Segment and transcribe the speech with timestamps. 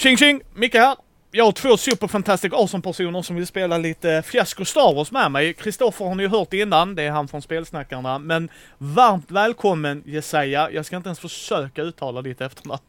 [0.00, 0.40] Tjing tjing!
[0.54, 0.96] Micke här.
[1.30, 5.30] Jag har två super fantastic awesome personer som vill spela lite fiasko Star Wars med
[5.32, 5.54] mig.
[5.54, 8.18] Kristoffer har ni ju hört innan, det är han från Spelsnackarna.
[8.18, 10.70] Men varmt välkommen Jesaja.
[10.70, 12.80] Jag ska inte ens försöka uttala ditt efternamn.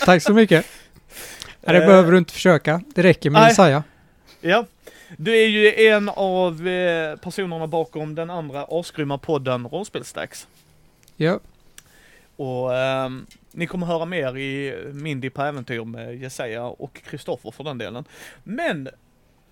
[0.04, 0.66] Tack så mycket.
[1.60, 2.80] Nej, det Eh, behöver du inte försöka.
[2.94, 3.48] Det räcker med.
[3.48, 3.82] Jesaja.
[4.40, 4.64] Ja.
[5.16, 10.46] Du är ju en av eh, personerna bakom den andra asgrymma podden Rollspelsdags.
[11.16, 11.40] Ja.
[12.36, 17.64] Och ehm, ni kommer höra mer i Mindy på äventyr med Jesaja och Kristoffer för
[17.64, 18.04] den delen.
[18.44, 18.88] Men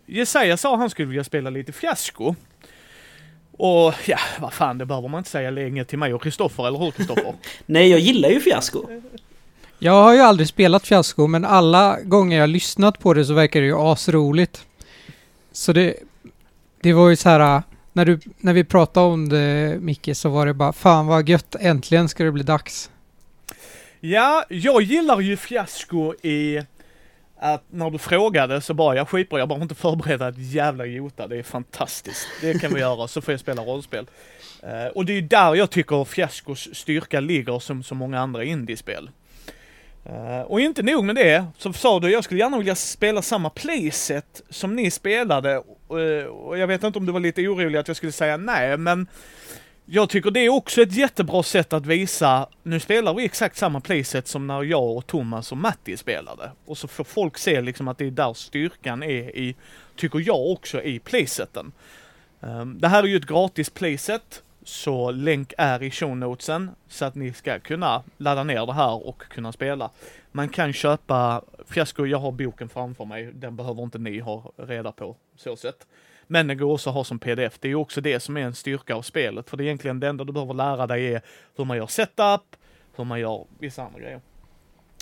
[0.06, 2.34] Jesaja sa han skulle vilja spela lite fiasko.
[3.52, 6.78] Och ja, vad fan, det behöver man inte säga länge till mig och Kristoffer, eller
[6.78, 7.34] hur Kristoffer?
[7.66, 8.82] Nej, jag gillar ju fiasko.
[9.78, 13.60] Jag har ju aldrig spelat fiasko, men alla gånger jag lyssnat på det så verkar
[13.60, 14.66] det ju asroligt.
[15.52, 15.94] Så det,
[16.80, 20.46] det var ju så här, när, du, när vi pratade om det Micke, så var
[20.46, 22.90] det bara fan vad gött, äntligen ska det bli dags.
[24.02, 26.60] Ja, jag gillar ju fiasko i
[27.36, 31.26] att när du frågade så bara, jag skitbra, jag behöver inte förbereda ett jävla jota,
[31.26, 32.26] det är fantastiskt.
[32.40, 34.06] Det kan vi göra, så får jag spela rollspel.
[34.62, 39.10] Eh, och det är där jag tycker fiaskos styrka ligger som så många andra indiespel.
[40.04, 43.50] Eh, och inte nog med det, så sa du, jag skulle gärna vilja spela samma
[43.50, 45.52] playset som ni spelade.
[45.90, 48.76] Eh, och jag vet inte om du var lite orolig att jag skulle säga nej,
[48.76, 49.06] men
[49.92, 53.80] jag tycker det är också ett jättebra sätt att visa, nu spelar vi exakt samma
[53.80, 56.50] playset som när jag och Thomas och Matti spelade.
[56.66, 59.54] Och så får folk se liksom att det är där styrkan är i,
[59.96, 61.72] tycker jag också, i playseten.
[62.40, 67.14] Ehm, det här är ju ett gratis playset, så länk är i shownotesen så att
[67.14, 69.90] ni ska kunna ladda ner det här och kunna spela.
[70.32, 74.92] Man kan köpa fiasko, jag har boken framför mig, den behöver inte ni ha reda
[74.92, 75.86] på så sätt.
[76.32, 77.58] Men den går också att ha som pdf.
[77.60, 79.50] Det är också det som är en styrka av spelet.
[79.50, 81.22] För det är egentligen det enda du behöver lära dig är
[81.56, 82.56] hur man gör setup,
[82.96, 84.20] hur man gör vissa andra grejer.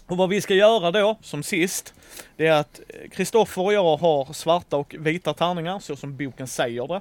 [0.07, 1.95] Och vad vi ska göra då, som sist,
[2.37, 2.81] det är att
[3.11, 7.01] Kristoffer och jag har svarta och vita tärningar, så som boken säger det.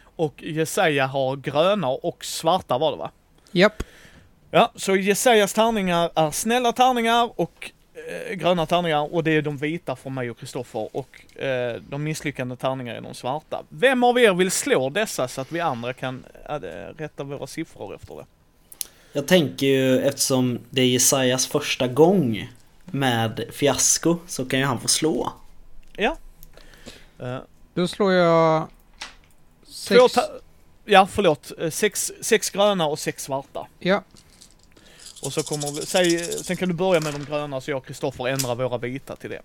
[0.00, 3.10] Och Jesaja har gröna och svarta var det va?
[3.50, 3.82] Japp.
[4.50, 7.70] Ja, så Jesajas tärningar är snälla tärningar och
[8.08, 12.02] eh, gröna tärningar och det är de vita från mig och Kristoffer och eh, de
[12.04, 13.62] misslyckande tärningar är de svarta.
[13.68, 16.54] Vem av er vill slå dessa så att vi andra kan eh,
[16.98, 18.26] rätta våra siffror efter det?
[19.12, 22.50] Jag tänker ju eftersom det är Jesajas första gång
[22.84, 25.32] med fiasko så kan ju han få slå.
[25.96, 26.16] Ja.
[27.18, 27.38] Eh,
[27.74, 28.68] Då slår jag...
[29.66, 30.14] Sex.
[30.84, 31.52] ja, förlåt.
[31.70, 33.66] Sex, sex gröna och sex svarta.
[33.78, 34.02] Ja.
[35.22, 37.86] Och så kommer vi, säg, sen kan du börja med de gröna så jag och
[37.86, 39.42] Kristoffer ändrar våra vita till det.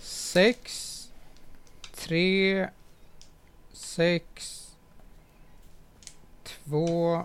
[0.00, 0.86] Sex.
[1.94, 2.68] Tre.
[3.72, 4.56] Sex.
[6.42, 7.24] Två.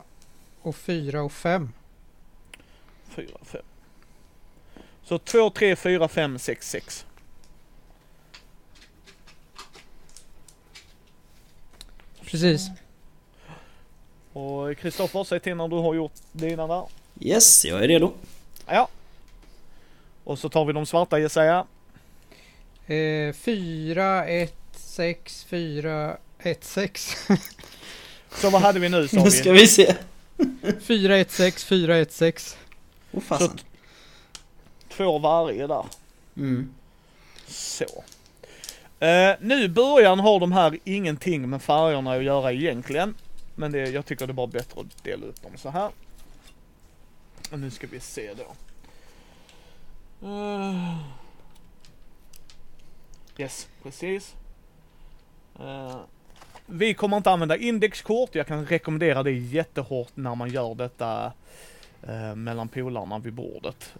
[0.62, 1.74] Och fyra och fem.
[3.10, 3.62] Fyra, fem.
[5.04, 7.06] Så två, tre, fyra, fem, sex, sex.
[12.26, 12.70] Precis.
[14.34, 16.86] Och Kristoffer, säg till när du har gjort dina där.
[17.20, 18.14] Yes, jag är redo.
[18.68, 18.88] Ja.
[20.24, 21.66] Och så tar vi de svarta Jesaja.
[22.88, 27.16] Eh, fyra, ett, sex, fyra, ett, sex.
[28.36, 29.60] Så vad hade vi nu sa Nu ska vi?
[29.60, 29.96] vi se.
[30.82, 32.58] fyra, ett, sex, fyra, ett, sex.
[33.12, 33.60] Åh Så fasen.
[34.90, 35.86] två varje där.
[36.38, 36.74] Mm.
[37.48, 38.04] Så.
[39.00, 43.16] Eh, nu i början har de här ingenting med färgerna att göra egentligen.
[43.56, 45.90] Men det, jag tycker det är bara bättre att dela upp dem så här.
[47.52, 48.56] Och nu ska vi se då.
[50.28, 50.98] Uh,
[53.38, 54.36] yes, precis.
[55.60, 55.98] Uh,
[56.66, 58.36] vi kommer inte använda indexkort.
[58.36, 61.34] Jag kan rekommendera det jättehårt när man gör detta
[62.10, 63.94] uh, mellan polarna vid bordet.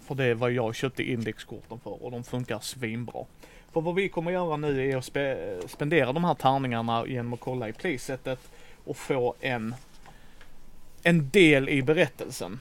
[0.00, 3.24] För det är vad jag köpte indexkorten för och de funkar svinbra.
[3.72, 7.40] För vad vi kommer göra nu är att spe spendera de här tärningarna genom att
[7.40, 8.38] kolla i playsetet
[8.84, 9.74] och få en,
[11.02, 12.60] en del i berättelsen.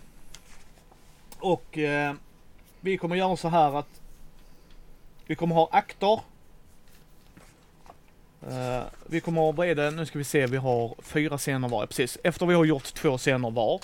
[1.40, 2.14] Och eh,
[2.80, 4.02] vi kommer göra så här att
[5.26, 6.20] vi kommer ha akter.
[8.48, 11.70] Eh, vi kommer ha, vad är det, nu ska vi se, vi har fyra scener
[11.70, 12.18] var, precis.
[12.24, 13.82] Efter vi har gjort två scener var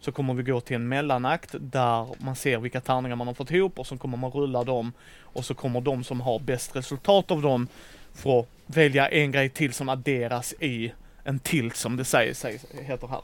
[0.00, 3.50] så kommer vi gå till en mellanakt där man ser vilka tärningar man har fått
[3.50, 4.92] ihop och så kommer man rulla dem
[5.22, 7.68] och så kommer de som har bäst resultat av dem
[8.14, 10.92] få välja en grej till som adderas i
[11.24, 13.20] en tilt som det säger, säger heter här.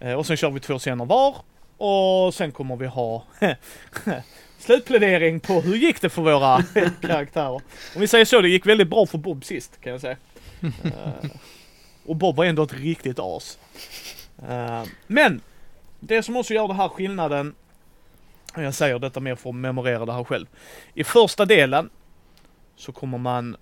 [0.00, 1.36] Eh, och sen kör vi två scener var
[1.76, 3.24] och sen kommer vi ha
[4.58, 6.62] slutplädering på hur gick det för våra
[7.00, 7.60] karaktärer.
[7.94, 10.16] Om vi säger så, det gick väldigt bra för Bob sist kan jag säga.
[10.84, 11.30] Eh,
[12.06, 13.58] och Bob var ändå ett riktigt as.
[14.48, 15.40] Eh, men
[16.00, 17.54] det som också gör det här skillnaden
[18.54, 20.46] Jag säger detta mer för att memorera det här själv.
[20.94, 21.90] I första delen
[22.76, 23.56] så kommer man,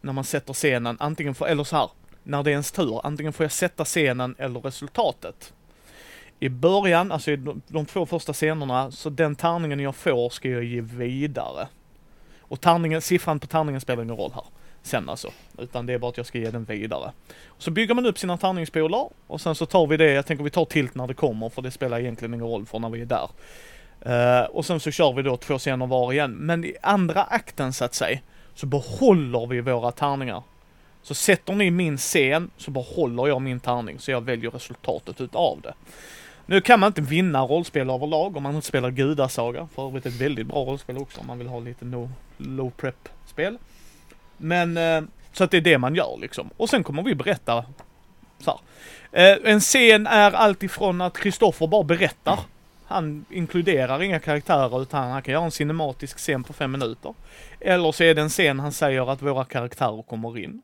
[0.00, 1.90] när man sätter scenen, antingen för, eller så här,
[2.22, 5.52] när det är ens tur, antingen får jag sätta scenen eller resultatet.
[6.40, 10.48] I början, alltså i de, de två första scenerna, så den tärningen jag får ska
[10.48, 11.68] jag ge vidare.
[12.40, 14.44] Och tärningen, siffran på tärningen spelar ingen roll här
[14.86, 15.30] sen alltså.
[15.58, 17.12] Utan det är bara att jag ska ge den vidare.
[17.58, 20.50] Så bygger man upp sina tärningspolar och sen så tar vi det, jag tänker vi
[20.50, 23.06] tar tilt när det kommer för det spelar egentligen ingen roll för när vi är
[23.06, 23.28] där.
[24.06, 26.32] Uh, och sen så kör vi då två scener var igen.
[26.32, 28.18] Men i andra akten så att säga,
[28.54, 30.42] så behåller vi våra tärningar.
[31.02, 35.60] Så sätter ni min scen så behåller jag min tärning så jag väljer resultatet utav
[35.60, 35.74] det.
[36.46, 39.68] Nu kan man inte vinna rollspel överlag om man inte spelar Gudasaga.
[39.74, 43.08] För övrigt ett väldigt bra rollspel också om man vill ha lite no, low prep
[43.26, 43.58] spel.
[44.36, 45.02] Men eh,
[45.32, 46.50] så att det är det man gör liksom.
[46.56, 47.64] Och sen kommer vi berätta
[48.38, 49.32] så här.
[49.32, 52.40] Eh, en scen är alltifrån att Kristoffer bara berättar.
[52.86, 57.14] Han inkluderar inga karaktärer utan han kan göra en cinematisk scen på fem minuter.
[57.60, 60.62] Eller så är det en scen han säger att våra karaktärer kommer in.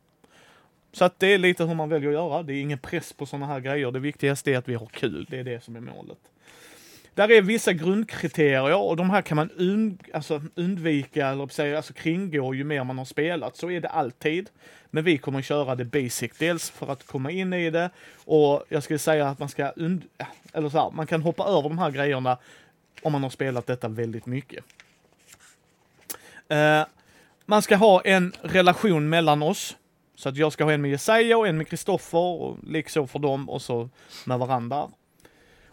[0.92, 2.42] Så att det är lite hur man väljer att göra.
[2.42, 3.90] Det är ingen press på sådana här grejer.
[3.90, 5.26] Det viktigaste är att vi har kul.
[5.30, 6.18] Det är det som är målet.
[7.14, 12.54] Där är vissa grundkriterier och de här kan man und, alltså undvika eller alltså kringgå
[12.54, 13.56] ju mer man har spelat.
[13.56, 14.50] Så är det alltid.
[14.90, 17.90] Men vi kommer köra det basic, dels för att komma in i det
[18.24, 20.02] och jag skulle säga att man ska und
[20.52, 22.38] eller så här, man kan hoppa över de här grejerna
[23.02, 24.64] om man har spelat detta väldigt mycket.
[26.52, 26.84] Uh,
[27.46, 29.76] man ska ha en relation mellan oss.
[30.20, 33.18] Så att jag ska ha en med Jesaja och en med Kristoffer och liksom för
[33.18, 33.88] dem och så
[34.24, 34.88] med varandra.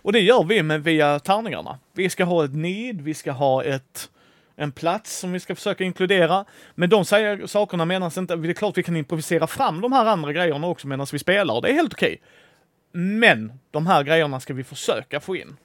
[0.01, 1.79] Och det gör vi med via tärningarna.
[1.93, 4.09] Vi ska ha ett need, vi ska ha ett,
[4.55, 6.45] en plats som vi ska försöka inkludera.
[6.75, 10.05] Men de säger, sakerna menas inte, det är klart vi kan improvisera fram de här
[10.05, 12.19] andra grejerna också medan vi spelar och det är helt okej.
[12.19, 13.01] Okay.
[13.01, 15.57] Men de här grejerna ska vi försöka få in.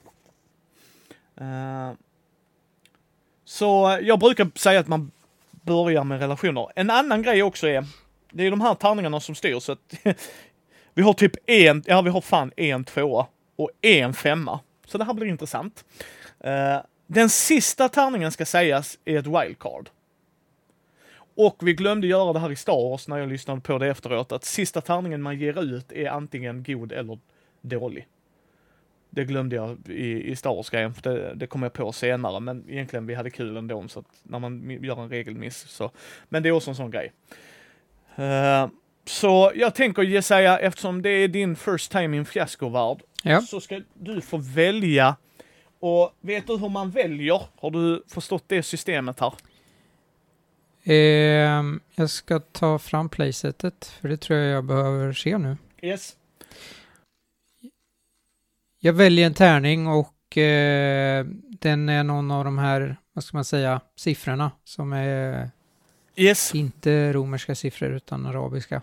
[1.41, 1.91] Uh,
[3.45, 5.11] så jag brukar säga att man
[5.51, 6.67] börjar med relationer.
[6.75, 7.85] En annan grej också är,
[8.33, 9.93] det är de här tärningarna som styr så att
[10.93, 14.59] vi har typ en, ja vi har fan en tvåa och en femma.
[14.85, 15.85] Så det här blir intressant.
[16.45, 19.89] Uh, den sista tärningen ska sägas är ett wildcard.
[21.35, 24.31] Och vi glömde göra det här i Star Wars när jag lyssnade på det efteråt,
[24.31, 27.19] att sista tärningen man ger ut är antingen god eller
[27.61, 28.07] dålig.
[29.09, 32.65] Det glömde jag i, i Star Wars-grejen, för det, det kom jag på senare, men
[32.69, 35.91] egentligen vi hade kul ändå, så att när man gör en regelmiss så.
[36.29, 37.11] Men det är också en sån grej.
[38.19, 38.71] Uh,
[39.05, 43.41] så jag tänker Jesaja, eftersom det är din first time in fiasco-värld, ja.
[43.41, 45.15] så ska du få välja.
[45.79, 47.41] Och vet du hur man väljer?
[47.59, 49.33] Har du förstått det systemet här?
[50.83, 51.63] Eh,
[51.95, 55.57] jag ska ta fram playsetet, för det tror jag jag behöver se nu.
[55.81, 56.15] Yes.
[58.79, 61.25] Jag väljer en tärning och eh,
[61.59, 65.49] den är någon av de här, vad ska man säga, siffrorna som är
[66.15, 66.55] yes.
[66.55, 68.81] inte romerska siffror utan arabiska.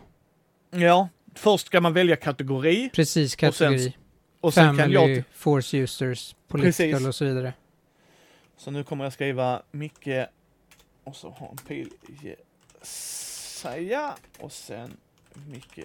[0.70, 2.90] Ja, först ska man välja kategori.
[2.94, 3.76] Precis, kategori.
[3.76, 3.92] Och sen,
[4.40, 5.25] och sen Family, kan jag...
[5.32, 7.06] force users, political Precis.
[7.06, 7.52] och så vidare.
[8.56, 10.26] Så nu kommer jag skriva Micke
[11.04, 11.90] och så ha en pil
[12.80, 14.96] Jesaja och sen
[15.34, 15.80] Micke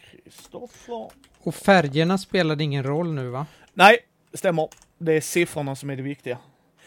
[0.00, 1.10] Kristoffer.
[1.38, 3.46] Och färgerna spelade ingen roll nu va?
[3.72, 3.98] Nej,
[4.32, 4.68] stämmer.
[4.98, 6.38] Det är siffrorna som är det viktiga.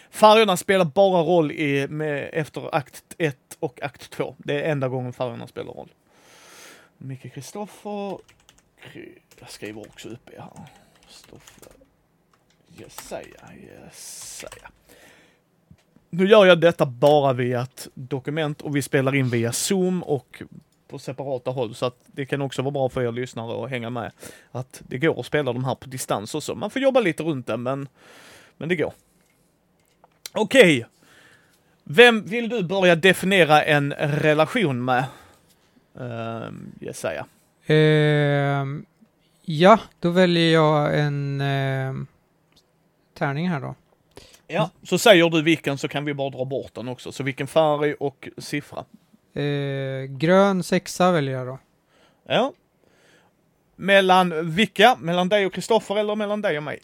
[0.10, 4.36] Färgerna spelar bara roll i, med, efter akt 1 och akt 2.
[4.38, 5.90] Det är enda gången färgerna spelar roll.
[6.98, 8.18] Micke Kristoffer.
[9.40, 10.66] Jag skriver också upp er här.
[11.06, 11.72] Kristoffer.
[12.68, 14.72] Jesaja, Jesaja.
[16.10, 20.44] Nu gör jag detta bara via ett dokument och vi spelar in via Zoom och
[20.88, 23.90] på separata håll så att det kan också vara bra för er lyssnare att hänga
[23.90, 24.12] med.
[24.52, 26.56] Att det går att spela de här på distans också.
[26.56, 27.88] Man får jobba lite runt det men,
[28.58, 28.94] men det går.
[30.34, 30.78] Okej.
[30.78, 30.97] Okay.
[31.90, 35.06] Vem vill du börja definiera en relation med?
[36.02, 37.26] Uh, Jesaja.
[37.70, 38.80] Uh,
[39.42, 41.96] ja, då väljer jag en uh,
[43.18, 43.76] tärning här då.
[44.48, 47.12] Ja, så säger du vilken så kan vi bara dra bort den också.
[47.12, 48.86] Så vilken färg och siffra?
[49.38, 51.60] Uh, grön sexa väljer jag då.
[52.28, 52.54] Ja.
[53.76, 54.96] Mellan vilka?
[55.00, 56.80] Mellan dig och Kristoffer eller mellan dig och mig?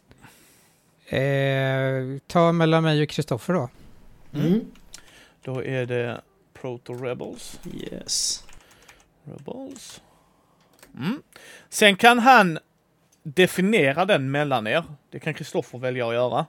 [1.13, 3.69] Uh, ta mellan mig och Kristoffer då.
[4.33, 4.61] Mm.
[5.43, 6.21] Då är det
[6.53, 7.59] Proto Rebels.
[7.73, 8.43] Yes.
[9.23, 10.01] Rebels.
[10.97, 11.23] Mm.
[11.69, 12.59] Sen kan han
[13.23, 14.83] definiera den mellan er.
[15.09, 16.45] Det kan Kristoffer välja att göra.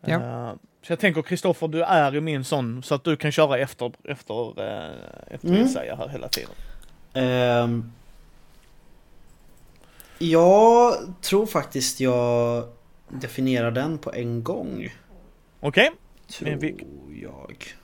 [0.00, 0.16] Ja.
[0.16, 3.58] Uh, så jag tänker Kristoffer, du är ju min sån så att du kan köra
[3.58, 4.94] efter, efter, uh,
[5.26, 5.60] efter mm.
[5.60, 6.54] Jesaja här hela tiden.
[7.14, 7.92] Um,
[10.18, 12.68] jag tror faktiskt jag
[13.08, 14.88] definierar den på en gång.
[15.60, 15.90] Okej.
[15.90, 15.90] Okay.
[16.26, 16.74] Tror
[17.22, 17.74] jag.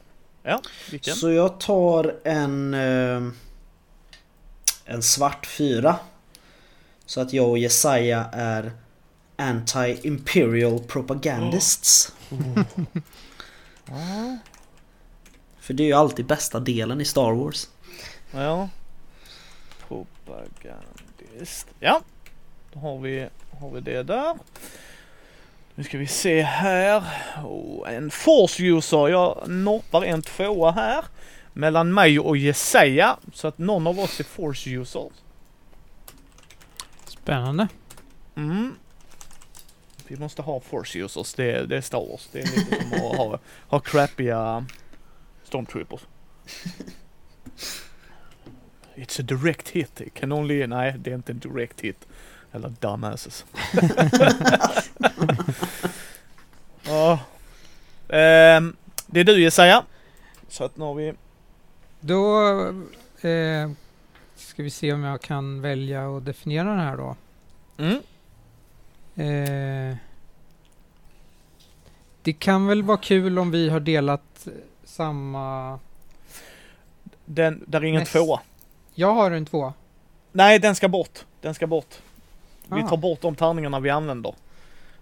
[0.42, 1.14] Ja, vilken?
[1.16, 2.74] Så jag tar en...
[2.74, 3.22] eh,
[4.84, 5.96] En svart fyra.
[7.06, 8.72] Så att jag och Jesaja är
[9.36, 12.12] Anti-Imperial Propagandists.
[12.28, 12.64] Ja,
[15.60, 17.68] För det är ju alltid bästa delen i Star Wars.
[18.32, 18.68] ja.
[19.88, 21.66] Propagandist.
[21.80, 22.02] Ja,
[22.72, 23.28] då har vi,
[23.60, 24.34] har vi det där.
[25.80, 27.02] Nu ska vi se här.
[27.44, 29.08] Oh, en force user.
[29.08, 31.04] Jag noppar en tvåa här.
[31.52, 33.16] Mellan mig och Jesaja.
[33.32, 35.10] Så att någon av oss är force user.
[37.06, 37.68] Spännande.
[38.36, 38.74] Mm.
[40.06, 41.34] Vi måste ha force users.
[41.34, 42.28] Det, det är Star Wars.
[42.32, 44.66] Det är lite som att ha, ha crappiga
[45.44, 46.00] stormtroopers.
[48.94, 50.00] It's a direct hit.
[50.00, 50.66] It can only...
[50.66, 52.06] Nej, det är inte en direct hit.
[52.52, 53.44] Eller dumbasses.
[58.12, 58.76] Ehm,
[59.06, 59.84] det är du Jesaja.
[60.48, 61.12] Så att nu har vi...
[62.00, 62.40] Då
[63.20, 63.70] eh,
[64.36, 67.16] ska vi se om jag kan välja och definiera den här då.
[67.78, 68.00] Mm.
[69.14, 69.96] Eh,
[72.22, 74.48] det kan väl vara kul om vi har delat
[74.84, 75.78] samma...
[77.24, 78.12] Den, där är ingen Näst.
[78.12, 78.40] tvåa.
[78.94, 79.72] Jag har en två.
[80.32, 81.18] Nej, den ska bort.
[81.40, 81.94] Den ska bort.
[82.66, 82.88] Vi Ah.
[82.88, 84.34] tar bort de tärningarna vi använder.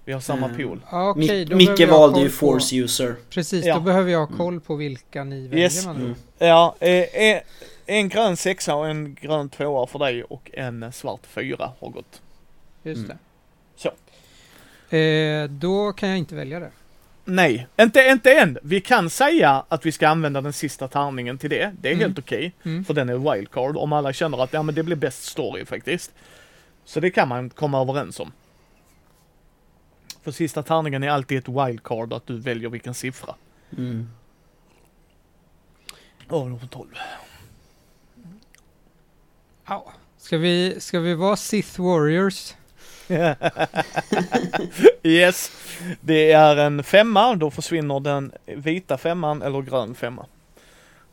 [0.08, 0.56] Vi har samma Mm.
[0.58, 0.80] pool.
[0.90, 1.14] Ja,
[1.48, 3.14] då Micke valde ju koll på- Force User.
[3.30, 3.74] Precis, Ja.
[3.74, 5.86] då behöver jag ha koll på vilka ni väljer Yes.
[5.86, 6.14] man Mm.
[6.38, 7.40] Ja, eh, eh,
[7.86, 11.88] en grön sexa och en grön tvåa för dig och en eh, svart fyra har
[11.90, 12.22] gått.
[12.82, 13.08] Just Mm.
[13.08, 13.18] det.
[13.76, 14.96] Så.
[14.96, 16.70] Eh, då kan jag inte välja det.
[17.24, 18.58] Nej, inte, inte än.
[18.62, 21.72] Vi kan säga att vi ska använda den sista tärningen till det.
[21.80, 22.04] Det är Mm.
[22.04, 22.52] helt okej.
[22.64, 22.84] Mm.
[22.84, 26.12] För den är wildcard om alla känner att ja, men det blir bäst story faktiskt.
[26.84, 28.32] Så det kan man komma överens om.
[30.28, 33.34] För sista tärningen är alltid ett wildcard att du väljer vilken siffra.
[33.76, 34.10] Mm.
[36.28, 36.88] Åh, nummer 12.
[39.66, 39.92] Ja.
[40.18, 42.54] Ska, vi, ska vi vara Sith Warriors?
[45.02, 45.52] yes,
[46.00, 47.34] det är en femma.
[47.34, 50.26] Då försvinner den vita femman eller grön femma.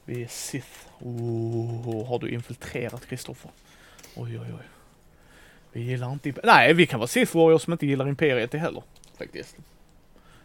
[0.05, 0.87] Vi är Sith.
[0.99, 3.51] Oh, har du infiltrerat Kristoffer?
[4.15, 4.65] Oj, oj, oj.
[5.71, 6.33] Vi gillar inte...
[6.43, 8.83] Nej, vi kan vara Sith Warriors som inte gillar Imperiet heller.
[9.17, 9.55] Faktiskt.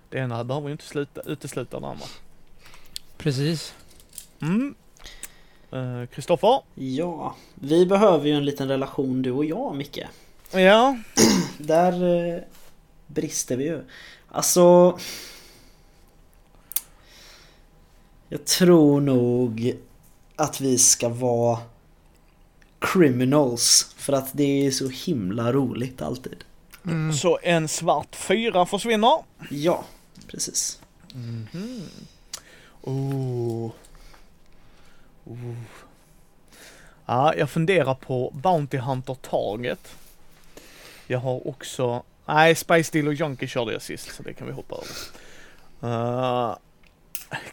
[0.08, 2.06] Det ena behöver ju inte sluta, utesluta det andra.
[3.16, 3.74] Precis.
[4.40, 4.74] Mm.
[5.70, 6.62] Eh, Kristoffer?
[6.74, 9.98] Ja, vi behöver ju en liten relation du och jag Micke.
[10.52, 10.98] ja.
[11.58, 12.42] Där eh,
[13.06, 13.84] brister vi ju.
[14.28, 14.98] Alltså...
[18.28, 19.76] Jag tror nog
[20.36, 21.58] att vi ska vara
[22.78, 23.94] criminals.
[23.96, 26.44] För att det är så himla roligt alltid.
[26.86, 27.12] Mm.
[27.12, 29.24] Så en svart fyra försvinner.
[29.50, 29.84] Ja,
[30.26, 30.80] precis.
[31.14, 31.82] Mhm.
[32.82, 33.70] Oh.
[35.24, 35.54] Oh.
[37.06, 39.94] Ja, jag funderar på Bounty Hunter Target.
[41.06, 42.02] Jag har också...
[42.26, 44.94] Nej, Spice Deal och Junkie körde jag sist, så det kan vi hoppa över.
[45.82, 46.56] Uh,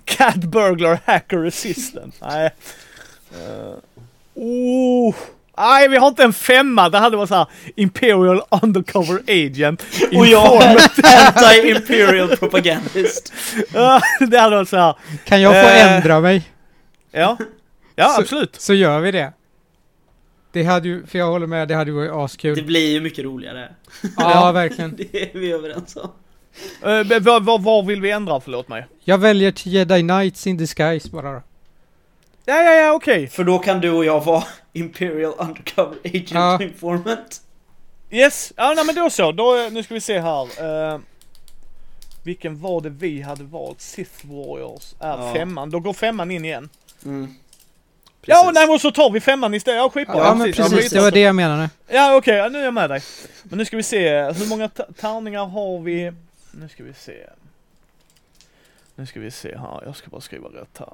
[0.06, 2.22] Cat Burglar Hacker Assistant.
[2.22, 2.52] Nej.
[3.34, 3.76] Uh,
[4.34, 5.16] oh.
[5.58, 6.90] Nej, vi har inte en femma.
[6.90, 9.84] Det hade varit så här Imperial Undercover Agent.
[10.16, 10.98] Och jag är Informant.
[11.36, 13.34] anti-imperial propagandist.
[14.30, 14.96] Det hade varit så här.
[15.26, 15.94] Kan jag få Eh.
[15.96, 16.44] ändra mig?
[17.12, 17.38] Ja,
[17.96, 18.56] ja Så- absolut.
[18.62, 19.34] Så gör vi det.
[20.52, 22.64] Det hade ju, för jag håller med, det hade ju varit Det askul.
[22.66, 23.70] blir ju mycket roligare.
[24.18, 24.96] Ja, verkligen.
[24.96, 26.10] Det är vi överens om.
[26.92, 28.88] Uh, vad, vad, vad vill vi ändra, förlåt mig?
[29.04, 31.42] Jag väljer till Jedi Knights in Disguise bara då.
[32.50, 33.28] Ja, ja, ja, okej.
[33.28, 36.62] För då kan du och jag vara Imperial Undercover Agent Ja.
[36.64, 37.42] Informant.
[38.12, 39.32] Yes, ja nej, men då så.
[39.32, 40.64] Då, eh, nu ska vi se här.
[40.94, 41.00] Uh,
[42.24, 43.82] vilken var det vi hade valt?
[43.82, 45.34] Sith Warriors är Ja.
[45.34, 45.70] femman.
[45.70, 46.70] Då går femman in igen.
[47.06, 47.36] Mm.
[48.26, 48.54] Ja, Precis.
[48.54, 49.78] nej men så tar vi femman istället.
[49.78, 50.18] Ja, skitbra.
[50.18, 51.70] Ja, men Ja, precis, det var det jag menade.
[51.88, 53.02] Ja, okej, ja, nu är jag med dig.
[53.44, 56.12] Men nu ska vi se, hur många tärningar har vi?
[56.52, 57.18] Nu ska vi se.
[58.96, 60.94] Nu ska vi se här, jag ska bara skriva rätt här.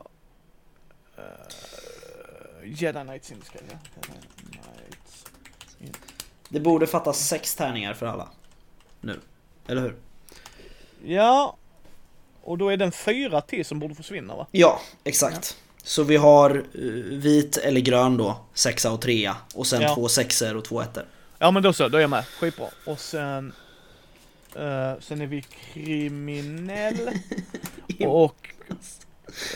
[1.18, 1.24] Uh,
[2.66, 3.78] Jedi Knights in the Sky, ja.
[6.50, 8.28] Det borde fattas sex tärningar för alla.
[9.02, 9.20] Nu.
[9.68, 9.96] Eller hur?
[11.06, 11.58] Ja.
[12.44, 14.48] Och då är det en fyra till som borde försvinna va?
[14.52, 15.58] Ja, exakt.
[15.84, 16.82] Så vi har eh,
[17.20, 19.38] vit eller grön då, sexa och trea.
[19.56, 19.96] Och sen Ja.
[19.96, 21.06] två sexor och två ettor.
[21.40, 22.26] Ja men då så, då är jag med.
[22.28, 22.68] Skitbra.
[22.86, 23.54] Och sen...
[24.56, 25.42] eh, sen är vi
[25.74, 27.10] kriminell.
[28.08, 28.50] och...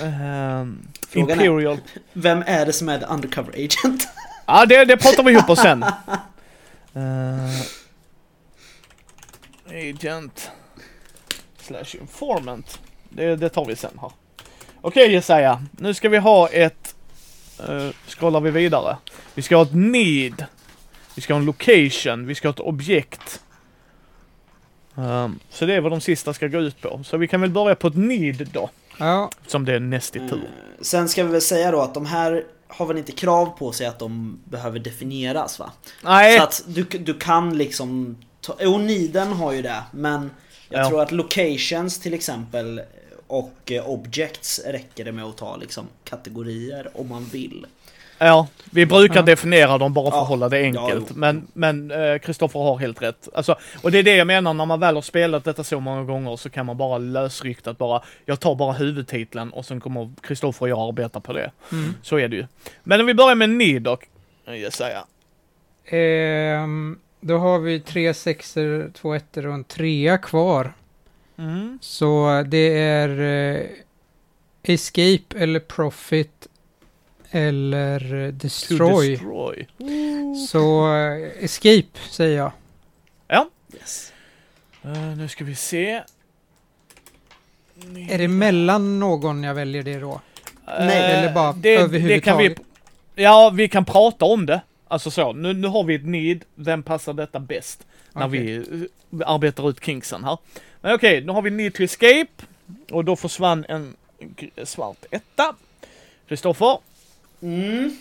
[0.02, 1.78] ehm, Frågan är- Imperial.
[2.14, 4.08] Vem är det som är the undercover agent?
[4.46, 5.86] Ja det, det pratar vi ihop oss sen.
[6.94, 7.62] Eh,
[9.90, 10.52] agent.
[11.62, 12.80] Slash informant.
[13.10, 14.12] det, det tar vi sen här.
[14.82, 16.96] Okej Jesaja, nu ska vi ha ett...
[17.70, 18.98] Uh, scrollar vi vidare.
[19.36, 20.46] Vi ska ha ett need.
[21.16, 22.28] Vi ska ha en location.
[22.28, 23.42] Vi ska ha ett objekt.
[24.96, 27.04] Um, så det är vad de sista ska gå ut på.
[27.04, 28.70] Så vi kan väl börja på ett need då.
[28.98, 30.34] Ja, Som det är näst i tur.
[30.34, 33.72] Eh, Sen ska vi väl säga då att de här har väl inte krav på
[33.72, 35.72] sig att de behöver definieras va?
[36.04, 38.18] Nej, Så att du, du kan liksom...
[38.42, 40.32] Ta, jo, niden har ju det, men
[40.70, 40.90] jag Ja.
[40.90, 42.82] tror att locations till exempel
[43.28, 47.66] och eh, objects räcker det med att ta liksom kategorier om man vill.
[48.18, 48.48] Ja.
[48.72, 49.22] Vi brukar Ja.
[49.22, 50.22] definiera dem bara för Ja.
[50.22, 51.06] att hålla det Ja, enkelt.
[51.10, 51.14] jo.
[51.16, 53.28] men men eh, Kristoffer har helt rätt.
[53.36, 56.04] Alltså, och det är det jag menar, när man väl har spelat detta så många
[56.04, 60.62] gånger så kan man bara lösryktat bara, jag tar bara huvudtiteln och sen kommer Kristoffer
[60.66, 61.52] och jag arbeta på det.
[61.72, 61.94] mm.
[62.02, 62.46] Så är det ju.
[62.84, 63.98] Men om vi börjar med need då,
[64.48, 65.06] Jesaja.
[65.86, 70.74] Ehm, då har vi tre sexor, två ettor och en trea kvar.
[71.38, 71.80] Mm.
[71.82, 73.10] Så det är
[73.56, 73.62] eh,
[74.64, 76.47] Escape eller Profit
[77.32, 79.10] eller Destroy.
[79.10, 79.68] destroy.
[80.50, 82.52] Så eh, Escape säger jag.
[83.74, 84.14] Yes.
[84.84, 86.04] Eh, nu ska vi se.
[88.10, 90.22] Är det mellan någon jag väljer det då?
[90.66, 92.60] Nej, Eh, eller bara det, det kan vi, överhuvudtaget?
[93.16, 94.62] Ja, vi kan prata om det.
[94.88, 96.46] Alltså så, nu, nu har vi ett need.
[96.56, 97.88] Vem passar detta bäst?
[98.14, 98.64] När Okej.
[99.10, 100.38] vi arbetar ut kinksen här.
[100.82, 102.28] Men okej, nu har vi need to escape.
[102.92, 103.96] Och då försvann en
[104.64, 105.56] svart etta.
[106.28, 106.78] Kristoffer?
[107.42, 107.98] Mm.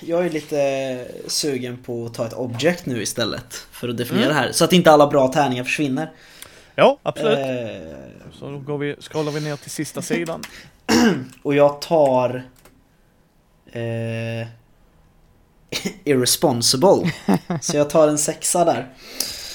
[0.00, 4.36] Jag är lite sugen på att ta ett object nu istället för att definiera Mm.
[4.36, 4.52] det här.
[4.52, 6.12] Så att inte alla bra tärningar försvinner.
[6.74, 7.38] Ja, absolut.
[7.38, 7.96] Eh,
[8.32, 10.42] Så då går vi, scrollar vi ner till sista sidan.
[11.42, 12.44] och jag tar...
[13.72, 14.46] Eh,
[16.04, 17.12] irresponsible.
[17.60, 18.88] Så jag tar en sexa där.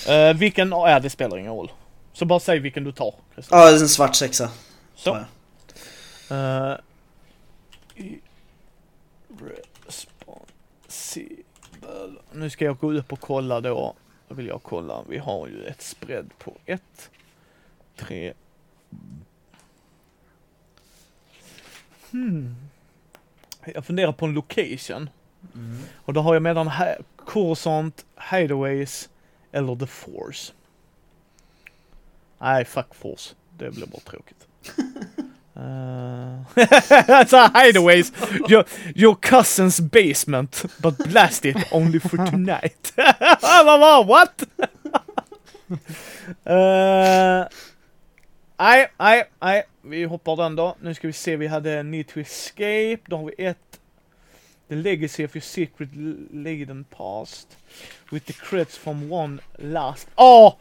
[0.10, 1.72] Uh, vilken, ja det spelar ingen roll.
[2.14, 3.14] Så bara säg vilken du tar.
[3.50, 4.50] Ja, en svart sexa.
[4.96, 5.16] Så.
[6.32, 6.76] Uh,
[11.04, 12.22] irresponsible.
[12.34, 13.96] Nu ska jag gå upp och kolla då.
[14.28, 15.04] Då vill jag kolla.
[15.10, 17.12] Vi har ju ett spread på 1,
[17.96, 18.34] 3.
[22.12, 22.56] Hmm.
[23.66, 25.10] Jag funderar på en location.
[25.56, 25.80] Mm.
[25.96, 29.10] Och då har jag mellan ha- Coruscant, Hideaways
[29.52, 30.54] eller The Force.
[32.40, 33.36] Nej, fuck Force.
[33.58, 34.48] Det blir bara tråkigt.
[35.56, 38.12] Uh, a hideaways,
[38.50, 42.92] your, your cousin's basement, but blast it only for tonight.
[42.98, 44.44] What?
[46.48, 47.46] uh,
[48.58, 49.64] Nej, nej, nej.
[49.82, 50.76] Vi hoppar den då.
[50.82, 53.00] Nu ska vi se, vi hade Need to Escape.
[53.06, 53.80] Då har vi ett
[54.68, 55.90] The Legacy of your secret
[56.32, 57.58] laden past.
[58.12, 60.08] With the creds from one last...
[60.16, 60.54] Åh!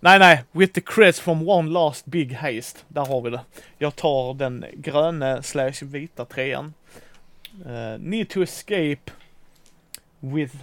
[0.00, 0.44] Nej, nej.
[0.52, 2.78] With the creds from one last big haste.
[2.88, 3.40] Där har vi det.
[3.78, 6.74] Jag tar den gröna slash vita trean.
[7.66, 9.10] Uh, need to escape
[10.20, 10.56] with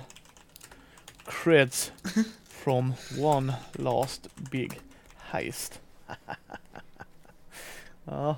[1.25, 1.91] creds
[2.49, 4.79] from one last big
[5.17, 5.79] haste.
[8.05, 8.37] ja.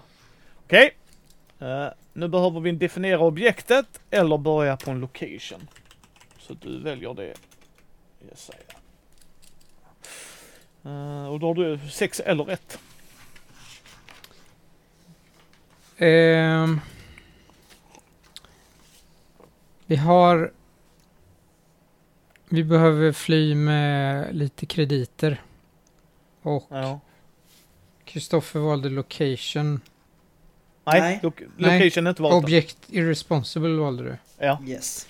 [0.66, 0.98] Okej.
[1.60, 5.68] Eh, nu behöver vi definiera objektet eller börja på en location.
[6.40, 7.34] Så du väljer det.
[8.30, 8.67] Yes, uh,
[11.32, 12.80] och då har du sex eller ett.
[15.98, 16.80] Ehm,
[19.86, 20.52] vi har...
[22.50, 25.42] Vi behöver fly med lite krediter.
[26.42, 27.00] Och Ja.
[28.06, 29.82] Kristoffer valde location.
[30.86, 31.20] Nej, Nej.
[31.24, 31.80] Lo Nej.
[31.80, 32.34] location är inte valt.
[32.34, 32.44] än.
[32.44, 34.18] Objekt irresponsible valde du.
[34.38, 34.60] Ja.
[34.68, 35.08] Yes.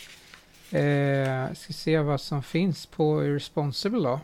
[0.72, 4.20] Eh, ska se vad som finns på irresponsible då.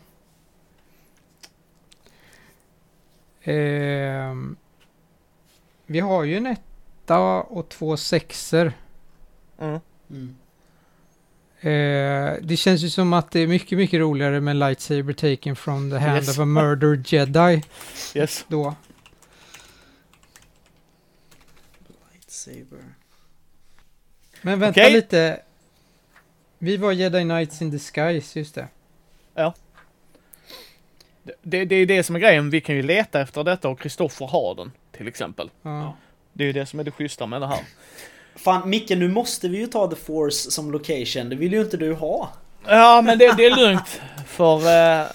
[3.43, 4.55] Ehm,
[5.85, 8.73] vi har ju en etta och två sexor.
[9.59, 9.79] Mm.
[10.09, 10.35] Mm.
[11.59, 15.89] Eh, det känns ju som att det är mycket, mycket roligare med lightsaber taken from
[15.91, 16.29] the hand Yes.
[16.29, 17.63] of a murdered jedi
[18.15, 18.45] Yes.
[18.47, 18.75] då.
[22.11, 22.83] Lightsaber.
[24.41, 24.93] Men vänta Okej.
[24.93, 25.41] lite.
[26.57, 28.67] Vi var Jedi Knights in disguise, just det.
[29.33, 29.53] Det,
[31.41, 32.49] det, det är det som är grejen.
[32.49, 34.71] Vi kan ju leta efter detta och Kristoffer har den.
[34.97, 35.49] Till exempel.
[35.61, 35.97] Ja.
[36.33, 37.59] Det är ju det som är det schyssta med det här.
[38.35, 41.29] Fan Micke, nu måste vi ju ta The Force som location.
[41.29, 42.29] Det vill ju inte du ha.
[42.65, 44.01] Ja, men det, det är lugnt.
[44.27, 45.05] För eh,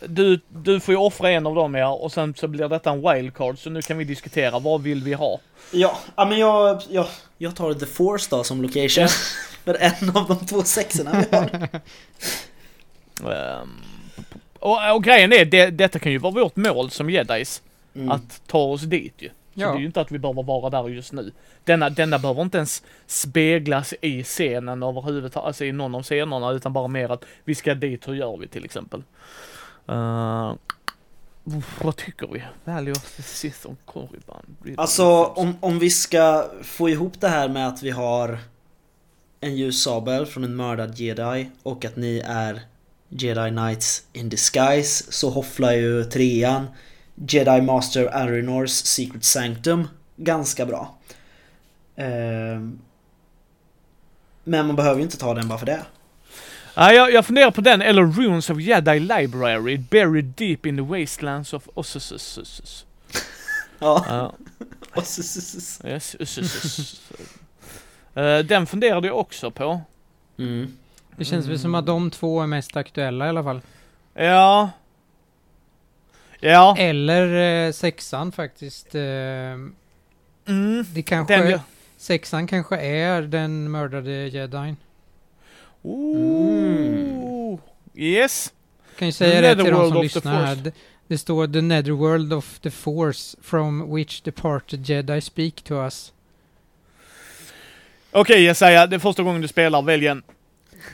[0.00, 3.02] du, du får ju offra en av dem ja, och sen så blir detta en
[3.10, 3.58] wildcard.
[3.58, 5.40] Så nu kan vi diskutera, vad vill vi ha?
[5.70, 7.06] Ja, ja men jag, jag,
[7.38, 9.08] jag tar The Force då som location.
[9.64, 11.68] För en av de två sexorna vi har.
[13.32, 13.82] Ehm,
[14.64, 17.62] och, och grejen är, det, detta kan ju vara vårt mål som jedis.
[17.94, 18.10] Mm.
[18.10, 19.28] att ta oss dit ju.
[19.28, 19.68] Så Ja.
[19.68, 21.32] det är ju inte att vi behöver vara där just nu.
[21.64, 26.72] Denna, denna behöver inte ens speglas i scenen överhuvudtaget, alltså i någon av scenerna, utan
[26.72, 29.02] bara mer att vi ska dit, hur gör vi till exempel?
[29.90, 30.54] Uh,
[31.80, 32.42] vad tycker vi?
[32.64, 34.56] Valley of the Sith och Korriban?
[34.76, 38.38] Alltså om, om vi ska få ihop det här med att vi har
[39.40, 42.60] en ljus sabel från en mördad jedi och att ni är
[43.18, 46.66] Jedi Knights in disguise så hofflar ju trean
[47.28, 50.98] Jedi Master Arinors Secret Sanctum ganska bra.
[51.96, 52.78] Ehm,
[54.44, 55.82] men man behöver ju inte ta den bara för det.
[56.74, 60.82] Ja, jag, jag funderar på den, eller Runes of Jedi Library, buried deep in the
[61.00, 62.86] wastelands of Ossusus.
[63.78, 64.34] Ja.
[65.04, 67.00] Så- yes, Ossusus.
[68.14, 69.80] Eh, Den funderade jag också på.
[70.38, 70.72] Mm.
[71.16, 73.60] Det känns väl som att de två är mest aktuella i alla fall.
[74.14, 74.70] Ja.
[76.40, 76.76] Ja.
[76.78, 78.94] Eller eh, sexan faktiskt.
[78.94, 79.02] Eh,
[80.46, 80.84] Mm.
[80.94, 81.36] det kanske...
[81.36, 81.60] Den jag...
[81.96, 84.76] Sexan kanske är den mördade jedin.
[85.82, 87.58] Ooh.
[87.94, 88.52] Yes.
[88.98, 90.72] Kan ju säga det till de som the lyssnar här.
[91.06, 96.12] Det, står The Netherworld of the Force from which departed Jedi speak to us.
[98.10, 100.22] Okej Jesaja, det är första gången du spelar, välj en.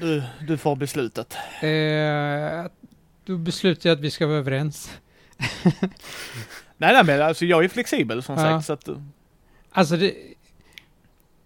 [0.01, 1.35] Du, du får beslutet.
[1.61, 2.71] Eh,
[3.25, 4.91] då beslutar jag att vi ska vara överens.
[6.77, 8.41] Nej, nej men alltså jag är flexibel som Ja.
[8.63, 8.99] sagt så att...
[9.73, 10.15] Alltså det...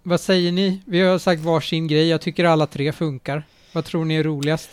[0.03, 0.83] Vad säger ni?
[0.87, 2.09] Vi har sagt varsin grej.
[2.09, 3.47] Jag tycker alla tre funkar.
[3.73, 4.71] Vad tror ni är roligast?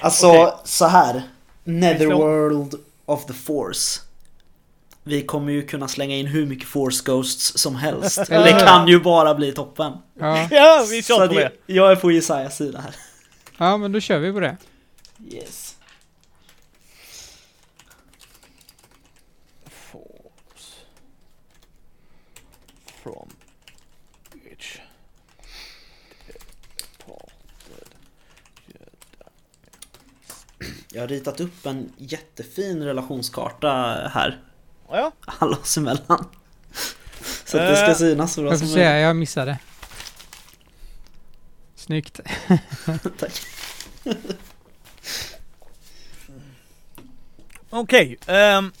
[0.00, 0.52] Alltså Okej.
[0.64, 1.22] så här.
[1.64, 4.00] Netherworld of the Force.
[5.06, 8.18] Vi kommer ju kunna slänga in hur mycket Force Ghosts som helst.
[8.30, 9.92] Eller det kan ju bara bli toppen.
[10.18, 11.52] Ja, Ja, vi kör på det-.
[11.66, 12.94] Jag är på Jesajas sida här.
[13.58, 14.56] ja men då kör vi på det.
[15.32, 15.76] Yes.
[19.66, 20.74] Force.
[23.02, 23.28] From
[24.32, 24.78] which
[26.26, 27.88] departed
[30.92, 33.68] Jag har ritat upp en jättefin relationskarta
[34.12, 34.40] här.
[34.88, 36.28] Ja, Alla oss emellan.
[37.44, 39.58] Så att det ska Eh, synas så bra Jag får som säga, jag missade.
[41.74, 42.20] Snyggt.
[42.86, 43.18] möjligt.
[43.18, 43.32] Tack.
[47.70, 48.16] okej.
[48.26, 48.72] ehm,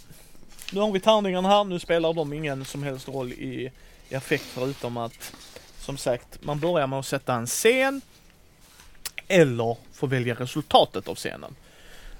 [0.72, 1.64] nu har vi tärningarna här.
[1.64, 3.72] Nu spelar de ingen som helst roll i,
[4.08, 5.32] i affekt förutom att
[5.78, 8.00] som sagt, man börjar med att sätta en scen
[9.28, 11.56] eller få välja resultatet av scenen.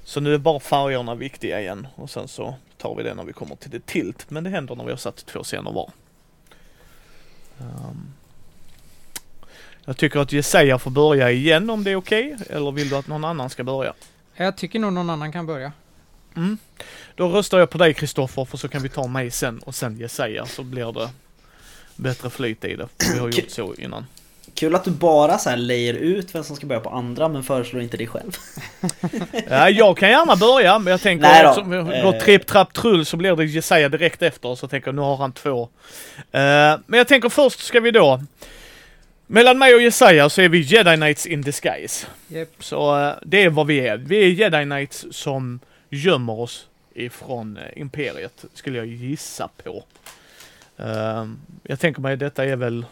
[0.05, 3.33] Så nu är bara färgerna viktiga igen och sen så tar vi det när vi
[3.33, 4.31] kommer till det tilt.
[4.31, 5.90] Men det händer när vi har satt två scener var.
[7.61, 8.12] Ehm,
[9.85, 12.37] jag tycker att Jesaja får börja igen om det är okej.
[12.51, 13.94] Eller vill du att någon annan ska börja?
[14.35, 15.73] Jag tycker nog någon annan kan börja.
[16.37, 16.59] Mm.
[17.14, 19.97] Då röstar jag på dig Kristoffer för så kan vi ta mig sen och sen
[19.97, 21.11] Jesaja så blir det
[21.97, 22.88] bättre flyt i det.
[23.12, 24.07] Vi har gjort så innan.
[24.55, 27.43] Kul att du bara så här lejer ut vem som ska börja på andra men
[27.43, 28.33] föreslår inte dig själv.
[29.49, 32.21] Ja, jag kan gärna börja men jag tänker Nej vi går Eh.
[32.21, 35.33] tripp, trapp, trull så blir det Jesaja direkt efter så tänker jag nu har han
[35.33, 35.62] två.
[36.33, 38.21] Eh, men jag tänker först ska vi då
[39.27, 42.07] mellan mig och Jesaja så är vi Jedi Knights in disguise.
[42.31, 42.51] Yep.
[42.59, 43.97] Så eh, det är vad vi är.
[43.97, 49.85] Vi är Jedi Knights som gömmer oss ifrån eh, Imperiet, skulle jag gissa på.
[51.62, 52.85] Jag tänker mig detta är väl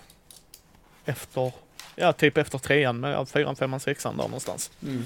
[1.05, 1.53] efter,
[1.97, 4.71] ja typ efter trean, med ja, fyran, femman, sexan där någonstans.
[4.83, 5.05] Mm.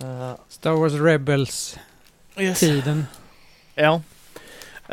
[0.00, 2.98] Eh, Star Wars Rebels-tiden.
[2.98, 3.06] yes.
[3.74, 4.02] Ja.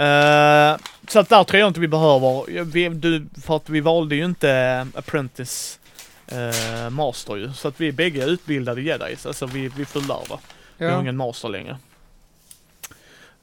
[0.04, 3.80] Eh, så att där tror jag inte vi behöver, ja, vi, du, för att vi
[3.80, 5.80] valde ju inte eh, Apprentice
[6.28, 10.39] eh, Master ju, så att vi bägge är utbildade jedis, alltså vi, vi är fullärda.
[10.78, 11.02] Vi har Ja.
[11.02, 11.78] ingen master längre.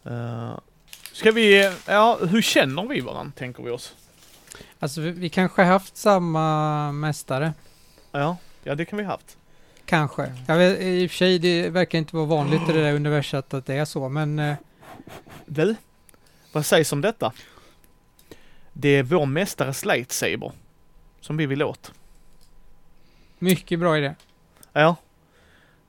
[0.07, 0.59] Uh,
[1.13, 3.95] ska vi, ja hur känner vi varandra tänker vi oss?
[4.79, 7.53] Alltså vi, vi kanske haft samma mästare.
[8.13, 9.37] Ja, ja det kan vi haft.
[9.85, 10.33] Kanske.
[10.47, 13.55] Jag vet, I och för sig, det verkar inte vara vanligt i det där universumet
[13.55, 14.55] att det är så, men eh,
[15.47, 15.77] Du,
[16.53, 17.33] vad sägs om detta?
[18.73, 20.53] Det är vår mästares lightsaber
[21.21, 21.93] som vi vill åt.
[23.39, 24.15] mycket bra idé.
[24.73, 24.97] Ja.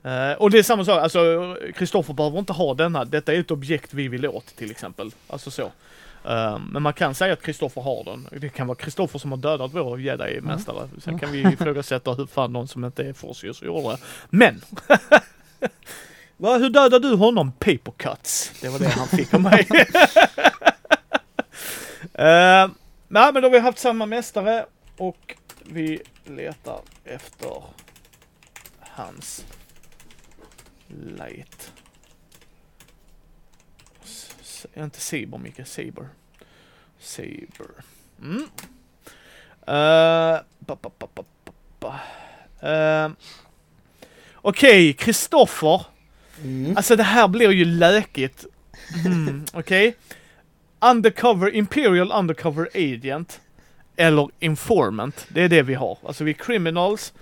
[0.03, 3.05] Eh, och det är samma sak, alltså Kristoffer behöver inte ha denna.
[3.05, 5.11] Detta är ett objekt vi vill åt till exempel.
[5.27, 5.71] Alltså så.
[6.25, 8.27] Eh, men man kan säga att Kristoffer har den.
[8.31, 10.89] Det kan vara Kristoffer som har dödat vår jedi-mästare.
[10.97, 13.97] Sen kan vi ifrågasätta hur fan någon som inte är Forcius gjorde det.
[14.29, 14.61] Men!
[16.37, 17.51] Va, hur dödade du honom?
[17.51, 18.51] Paper cuts.
[18.61, 19.67] Det var det han fick av mig.
[22.19, 22.71] uh,
[23.07, 24.65] nej men då har vi haft samma mästare
[24.97, 27.63] och vi letar efter
[28.79, 29.45] hans
[30.87, 31.71] light
[34.77, 35.67] inte Saber, Micke.
[35.67, 36.09] Saber.
[36.99, 37.69] Saber.
[38.21, 38.47] Mm.
[39.69, 41.99] Uh, ba, ba, ba, ba, ba, ba.
[42.61, 43.11] Eh,
[44.35, 45.85] Okej, Kristoffer.
[46.43, 46.77] Mm.
[46.77, 48.45] Alltså det här blir ju lökigt.
[49.05, 49.95] Mm, Okej.
[50.79, 53.41] Undercover, Imperial Undercover Agent.
[53.95, 55.27] Eller Informant.
[55.29, 55.97] Det är det vi har.
[56.03, 57.13] Alltså vi är criminals.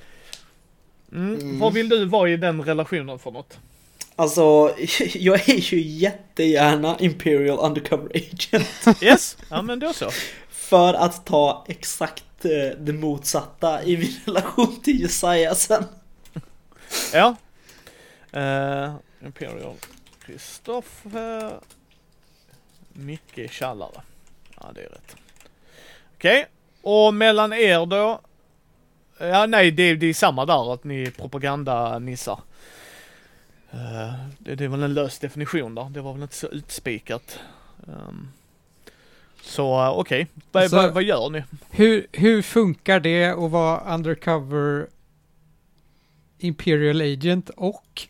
[1.12, 1.34] Mm.
[1.34, 1.60] Mm.
[1.60, 3.60] Vad vill du vara i den relationen för något?
[4.20, 4.76] Alltså,
[5.14, 9.04] jag är ju jättegärna Imperial Undercover Agent.
[9.04, 9.38] Yes?
[9.50, 10.12] Ja men då så.
[10.50, 15.84] För att ta exakt eh, det motsatta i min relation till Jesaja sen.
[17.14, 17.36] Ja.
[18.36, 19.76] Uh, Imperial
[20.26, 21.54] Kristoffer.
[22.94, 24.02] Micke Tjallare.
[24.56, 25.16] Ja det är rätt.
[26.16, 26.48] Okej.
[26.82, 28.22] Och mellan er då?
[29.18, 32.40] Ja nej det, det är samma där att ni propagandanissar.
[33.74, 35.90] Uh, det, det är väl en lös definition där.
[35.90, 37.40] Det var väl inte så utspikat.
[37.86, 38.28] Um,
[39.42, 40.28] så uh, okej.
[40.52, 41.44] Vad- Alltså- vad- vad gör ni?
[41.70, 44.88] Hur, hur funkar det att vara undercover
[46.40, 48.02] Imperial Agent och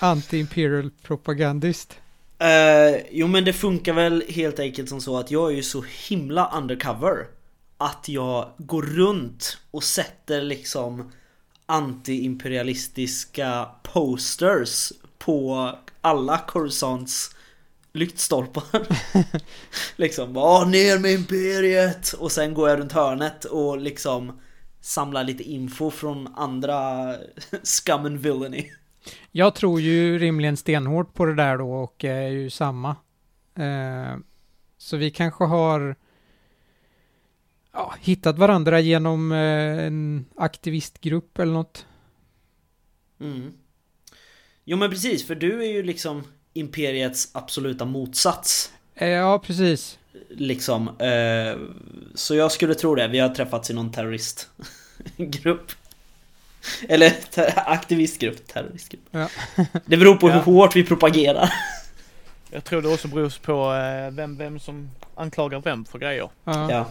[0.00, 1.98] anti-Imperial propagandist?
[2.38, 5.84] Eh, jo men det funkar väl helt enkelt som så att jag är ju så
[6.08, 7.26] himla undercover
[7.78, 11.12] Att jag går runt och sätter liksom
[11.72, 17.36] Anti-imperialistiska posters på alla Coruscants
[17.92, 18.64] lyktstolpar.
[19.96, 22.12] Liksom bara ner med imperiet!
[22.12, 24.32] Och sen går jag runt hörnet och liksom
[24.82, 27.14] Samlar lite info från andra
[27.62, 28.70] scum and villainy.
[29.32, 32.96] Jag tror ju rimligen stenhårt på det där då och är ju samma.
[33.54, 34.16] Eh,
[34.78, 35.96] så vi kanske har
[37.72, 39.38] ja, hittat varandra genom eh,
[39.86, 41.86] en aktivistgrupp eller något.
[43.20, 43.52] Mm.
[44.64, 48.72] Jo men precis, för du är ju liksom Imperiets absoluta motsats.
[48.94, 49.98] Eh, ja, precis.
[50.30, 50.88] Liksom.
[50.88, 51.58] Eh,
[52.14, 53.08] så jag skulle tro det.
[53.08, 55.72] Vi har träffats i någon terroristgrupp.
[56.88, 59.04] Eller ter- aktivistgrupp, terroristgrupp.
[59.10, 59.28] Ja.
[59.86, 60.34] Det beror på Ja.
[60.34, 61.52] hur hårt vi propagerar.
[62.50, 66.30] Jag tror det också beror på eh, vem, vem som anklagar vem för grejer.
[66.44, 66.86] Ja.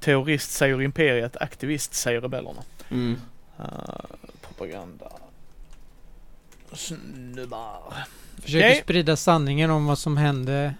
[0.00, 2.62] Terrorist säger imperiet, aktivist säger rebellerna.
[2.90, 3.16] Mm.
[3.60, 3.66] Uh,
[4.42, 5.06] propaganda.
[6.72, 7.94] Snubbar.
[8.42, 8.80] Försöker Okej.
[8.82, 10.74] sprida sanningen om vad som hände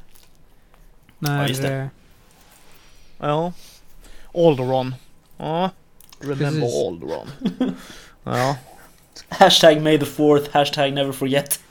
[1.18, 1.42] när...
[1.42, 1.74] Ja, just det.
[1.74, 1.86] eh,
[3.18, 3.52] Ja.
[4.34, 4.94] Alderon.
[5.36, 5.70] Ja.
[6.20, 6.86] Remember Precis.
[6.86, 7.28] Alderon.
[8.24, 8.56] ja.
[9.28, 11.60] Hashtag May the fourth, hashtag never forget.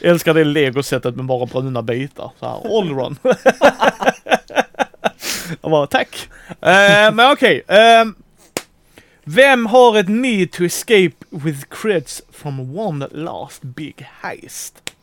[0.00, 2.30] Älskar det legosättet med bara bruna bitar.
[2.40, 3.16] Så här, Alderon.
[5.60, 6.28] Jag bara, tack.
[6.48, 7.62] Eh, men okej.
[7.68, 8.14] ehm,
[9.24, 14.94] vem har ett need to escape with creds from one last big heist?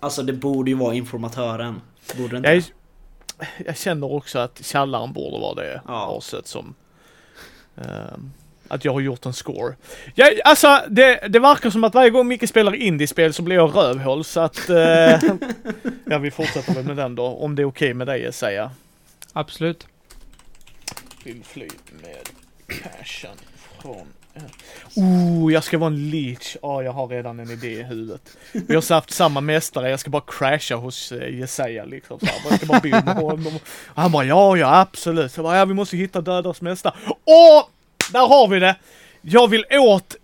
[0.00, 1.80] Alltså det borde ju vara informatören.
[2.16, 2.70] Borde det inte?
[3.38, 6.18] Jag, jag känner också att källaren borde vara det Ja.
[6.18, 6.74] aset som...
[7.76, 8.32] ehm,
[8.68, 9.74] att jag har gjort en score.
[10.14, 13.76] Jag, alltså, det, det verkar som att varje gång Micke spelar indiespel så blir jag
[13.76, 14.70] rövhål så att...
[14.70, 14.76] Uh,
[16.04, 18.70] ja, vi fortsätter väl med den då, om det är okej med dig säga.
[19.32, 19.86] Absolut.
[21.24, 21.68] Vill fly
[22.02, 22.28] med
[22.80, 23.36] cashen
[23.82, 24.06] från...
[24.96, 26.56] Oh, jag ska vara en leech.
[26.62, 28.36] Ja, jag har redan en idé i huvudet.
[28.52, 32.20] Vi har haft samma mästare, jag ska bara crasha hos Jesaja liksom.
[32.20, 32.26] Så.
[32.50, 33.56] Jag ska bara bo med honom.
[33.56, 35.36] Och han bara, ja, ja, absolut.
[35.36, 36.94] Jag bara, ja, vi måste hitta dödars mästare.
[37.06, 37.70] Och
[38.12, 38.76] där har vi det!
[39.22, 40.16] Jag vill åt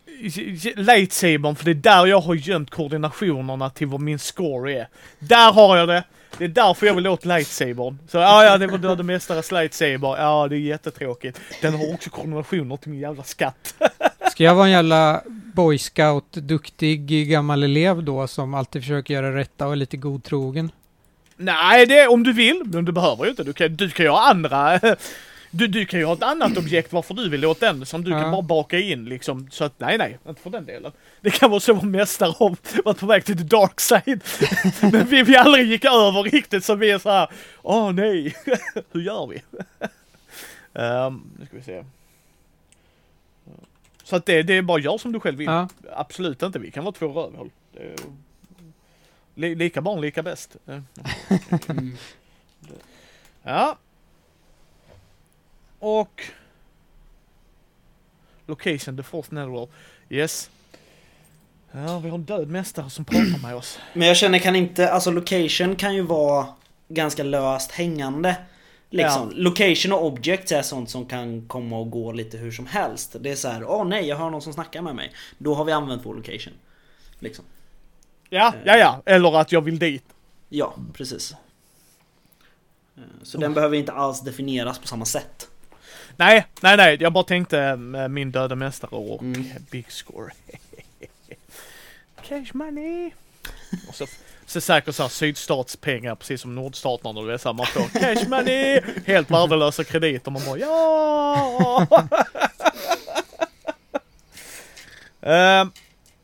[0.76, 4.88] lightsabern för det är där jag har gömt koordinationerna till vad min score är.
[5.18, 6.04] Där har jag det!
[6.38, 7.98] Det är därför jag vill åt lightsabern.
[8.08, 10.16] Så ja, ja, det var döda mästares lightsaber.
[10.18, 11.40] Ja, det är jättetråkigt.
[11.60, 13.74] Den har också koordinationer till min jävla skatt.
[14.30, 15.22] Ska jag vara en jävla
[15.54, 20.70] boy scout, duktig gammal elev då som alltid försöker göra rätta och är lite godtrogen?
[21.36, 23.44] Nej, det är om du vill, men du behöver ju inte.
[23.44, 24.80] Du kan, du kan ha andra...
[25.54, 28.10] Du, du kan ju ha ett annat objekt varför du vill åt den som du
[28.10, 28.20] Ja.
[28.22, 29.50] kan bara baka in liksom.
[29.50, 30.92] Så att nej, nej, inte för den delen.
[31.20, 34.22] Det kan vara så vår mästare har varit på väg till the dark side.
[34.92, 37.28] Men vi, vi aldrig gick över riktigt så vi är så här.
[37.62, 38.34] åh nej,
[38.92, 39.42] hur gör vi?
[40.72, 41.84] um, nu ska vi se.
[44.04, 45.46] Så att det, det är bara gör som du själv vill.
[45.46, 45.68] Ja.
[45.92, 47.50] Absolut inte, vi kan vara två rövhål.
[49.34, 50.56] Lika barn, lika bäst.
[53.44, 53.76] Ja.
[55.82, 56.22] Och...
[58.46, 59.68] Location, the fourth netherworld.
[60.08, 60.50] Yes.
[61.72, 63.78] Ja, vi har en död mästare som pratar med oss.
[63.92, 66.46] Men jag känner kan inte, alltså location kan ju vara
[66.88, 68.36] ganska löst hängande.
[68.90, 69.32] Liksom.
[69.34, 73.16] Location och objects är sånt som kan komma och gå lite hur som helst.
[73.20, 75.12] Det är så här, åh nej jag hör någon som snackar med mig.
[75.38, 76.52] Då har vi använt vår location.
[77.18, 77.44] Liksom.
[78.30, 79.02] Ja, ja, ja.
[79.06, 80.04] Eller att jag vill dit.
[80.48, 81.34] Ja, precis.
[82.96, 85.48] Eh, Så den behöver inte alls definieras på samma sätt.
[86.16, 86.96] Nej, nej, nej.
[87.00, 89.44] Jag bara tänkte eh, min döda mästare och Mm.
[89.70, 90.32] Big Score.
[92.28, 93.10] Cash money.
[93.88, 94.06] Och så,
[94.46, 98.80] så säkert såhär sydstatspengar precis som nordstaterna när du är såhär man får cash money.
[99.06, 100.30] Helt värdelösa krediter.
[100.30, 101.86] Man bara ja.
[105.24, 105.72] Ehm,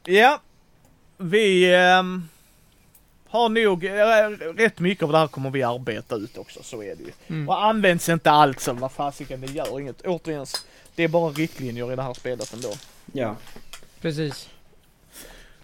[0.05, 0.41] ja,
[1.17, 2.29] vi ehm,
[3.31, 3.95] har nog, eh,
[4.57, 7.13] rätt mycket av det här kommer vi arbeta ut också, så är det ju.
[7.29, 7.49] Mm.
[7.49, 10.01] Och används inte allt så vad fasiken, det gör inget.
[10.07, 10.47] Återigen,
[10.95, 12.73] det är bara riktlinjer i det här spelet ändå.
[13.13, 13.37] Ja.
[14.01, 14.49] Precis.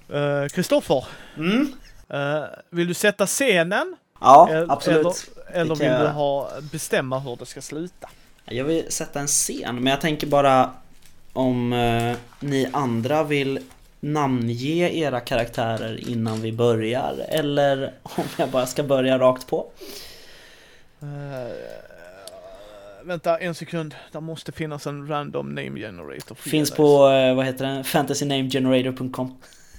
[0.09, 1.05] Eh, Kristoffer,
[1.37, 1.73] Mm.
[2.09, 3.97] eh, vill du sätta scenen?
[4.21, 5.31] Ja, El- absolut.
[5.49, 8.09] Eller, eller vill jag du ha, bestämma hur det ska sluta?
[8.45, 10.71] Jag vill sätta en scen, men jag tänker bara
[11.33, 13.61] om eh, ni andra vill
[14.05, 19.67] namnge era karaktärer innan vi börjar eller om jag bara ska börja rakt på.
[21.03, 21.53] Eh,
[23.05, 26.35] vänta en sekund, det måste finnas en random name generator.
[26.35, 29.37] Finns på, eh, vad heter den, fantasynamegenerator.com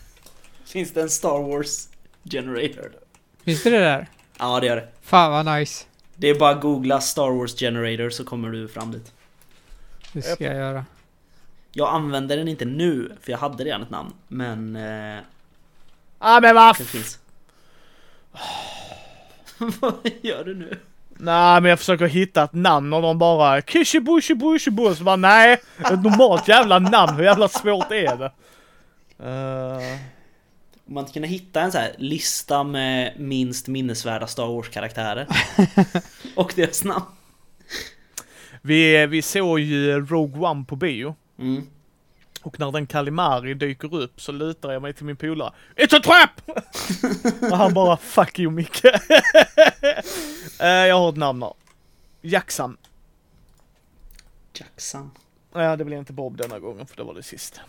[0.65, 1.87] Finns det en Star Wars
[2.23, 2.91] generator?
[3.43, 4.07] Finns det det där?
[4.39, 4.87] Ja det gör det.
[5.01, 5.85] Fan vad nice.
[6.15, 9.11] Det är bara att googla Star Wars generator så kommer du fram dit.
[10.13, 10.85] Det ska jag göra.
[11.77, 14.13] Jag använder den inte nu, för jag hade redan ett namn.
[14.27, 15.19] Men eh,
[16.19, 17.19] Ah men vad det f- finns.
[19.79, 20.79] vad gör du nu?
[21.17, 25.15] Nej men jag försöker hitta ett namn och de bara Kishibu shibu shibu så bara
[25.15, 28.31] nej, ett normalt jävla namn, hur jävla svårt är det?
[29.25, 29.99] Eh,
[30.87, 35.27] Om man inte kunde hitta en så här lista med minst minnesvärda Star Wars-karaktärer.
[36.35, 37.05] och deras namn.
[38.61, 41.15] vi, vi såg ju Rogue One på bio.
[41.39, 41.67] Mm.
[42.41, 45.53] Och när den Kalimari dyker upp så lutar jag mig till min polare.
[45.75, 46.57] It's a trap!
[47.51, 48.85] och han bara fuck you Micke.
[50.59, 51.53] Eh, jag har ett namn här.
[52.21, 52.77] Jacksam.
[54.53, 55.11] Jackson.
[55.53, 57.61] Ja det blir inte Bob denna gången för det var det sista.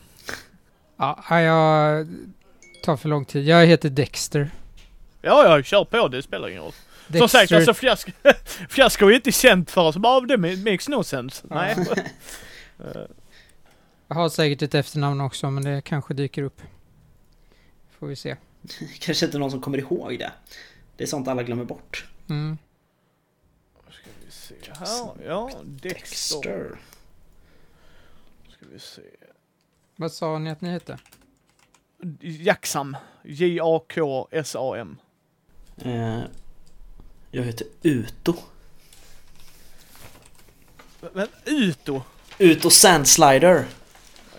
[0.97, 2.09] Ja, jag
[2.85, 3.45] tar för lång tid.
[3.47, 4.51] Jag heter Dexter.
[5.23, 6.73] Ja ja, kör på det spelar ingen roll.
[7.19, 8.11] Som sagt, alltså Fiasko,
[8.69, 9.97] Fiasko är inte känt för oss.
[9.97, 11.47] Bara det makes no sense.
[11.51, 11.55] Ja.
[11.57, 11.77] Nej.
[14.09, 16.63] Jag har säkert ett efternamn också, men det kanske dyker upp.
[17.99, 18.37] Får vi se.
[18.99, 20.33] Kanske inte någon som kommer ihåg det.
[20.97, 22.07] Det är sånt alla glömmer bort.
[22.29, 22.59] Mm.
[23.91, 25.27] Ska vi se här.
[25.27, 25.89] Ja, Dexter.
[25.93, 26.79] Dexter.
[28.49, 29.03] Ska vi se.
[29.97, 30.99] Vad sa ni att ni hette?
[32.21, 32.97] Jacksam.
[33.25, 34.97] J-A-K-S-A-M.
[35.77, 36.21] Eh,
[37.31, 38.35] jag heter Uto.
[41.13, 42.03] Men Uto.
[42.39, 43.67] Uto Sandslider.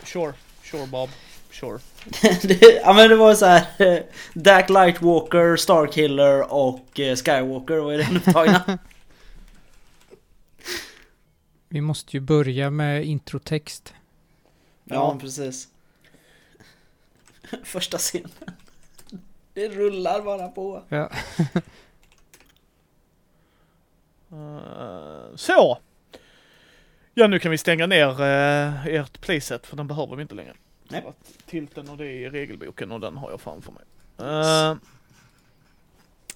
[0.07, 0.33] Sure.
[0.63, 1.09] Sure Bob.
[1.51, 1.79] Sure.
[2.41, 3.65] det, ja men det var så här.
[3.77, 3.99] eh,
[4.33, 8.77] Dark Lightwalker, Starkiller och eh, Skywalker var ju den upptagna.
[11.69, 13.93] Vi måste ju börja med introtext.
[14.83, 15.67] ja precis.
[17.63, 18.29] Första scenen.
[19.53, 20.83] Det rullar bara på.
[20.89, 21.09] Ja.
[24.31, 25.77] Eh, så.
[27.19, 30.53] Ja, nu kan vi stänga ner uh, ert playset för den behöver vi inte längre.
[30.87, 31.03] Nej.
[31.45, 33.83] Tilten och det är i regelboken och den har jag framför mig.
[34.17, 34.75] Eh,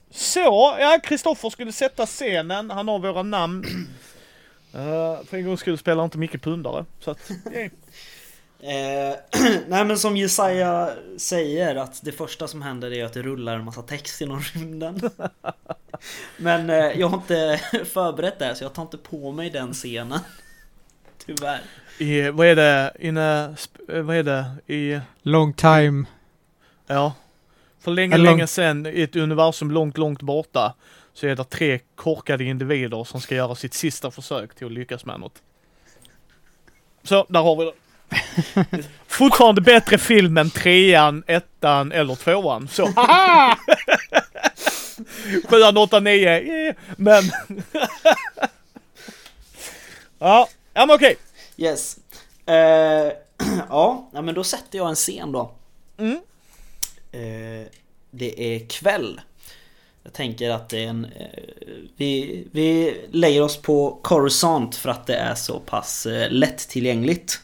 [0.10, 2.70] så, ja, Kristoffer skulle sätta scenen.
[2.70, 3.66] Han har våra namn.
[4.76, 6.86] Uh, för en gång skulle spelar inte Micke pundare.
[7.00, 7.70] Så att, yay.
[8.60, 9.16] Eh,
[9.68, 13.66] nej men som Jesaja säger att det första som händer är att det rullar en
[13.66, 15.10] massa text genom rymden.
[16.38, 19.74] men eh, jag har inte förberett det här så jag tar inte på mig den
[19.74, 20.20] scenen.
[21.26, 21.60] Tyvärr.
[21.98, 23.56] I, vad är det, in a,
[23.90, 26.06] eh, vad är det, i, Long time.
[26.88, 27.14] ja.
[27.84, 30.74] För länge, En lång- länge sedan i ett universum långt, långt borta
[31.14, 35.06] så är det tre korkade individer som ska göra sitt sista försök till att lyckas
[35.06, 35.42] med något.
[37.04, 37.74] Så, där har vi det.
[39.08, 42.68] Fortfarande bättre film än trean, ettan eller tvåan.
[42.68, 43.58] Så, haha!
[45.50, 46.76] Sjuan, åttan, nio, yeah.
[46.98, 47.24] men...
[50.20, 51.18] ja, ja men okej.
[51.58, 51.98] Yes.
[52.46, 52.56] Eh,
[53.70, 55.52] ja, men då sätter jag en scen då.
[55.98, 56.20] Mm.
[57.12, 57.68] Eh,
[58.12, 59.22] det är kväll.
[60.04, 61.06] Jag tänker att det är en...
[61.06, 61.44] Eh,
[61.98, 67.42] vi, vi lägger oss på Coruscant för att det är så pass lättillgängligt.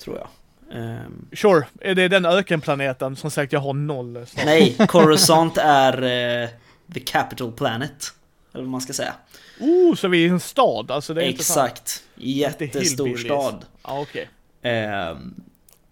[0.00, 0.28] Tror jag.
[0.72, 3.16] Ehm, Sure, är det den ökenplaneten?
[3.16, 4.44] Som sagt, jag har noll snart.
[4.44, 6.48] nej, Coruscant är
[6.94, 8.12] the capital planet.
[8.58, 9.14] Eller vad man ska säga.
[9.60, 10.90] Oh, så vi är i en stad?
[10.90, 12.02] Alltså det är Exakt.
[12.14, 13.64] Jättestor stad.
[13.84, 14.28] Ja, okej.
[14.62, 15.34] Ehm,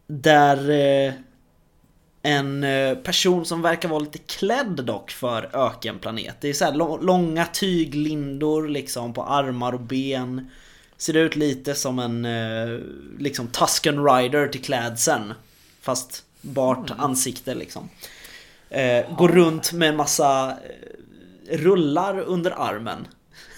[0.07, 1.13] där eh,
[2.23, 6.37] en eh, person som verkar vara lite klädd dock för ökenplanet.
[6.41, 10.51] Det är så här lång- långa tyglindor liksom på armar och ben.
[10.97, 12.79] Ser ut lite som en eh,
[13.19, 15.35] liksom Tusken Rider till klädseln.
[15.81, 17.89] Fast bart ansikte liksom.
[18.71, 20.57] Eh, går runt med en massa eh,
[21.51, 23.07] rullar under armen.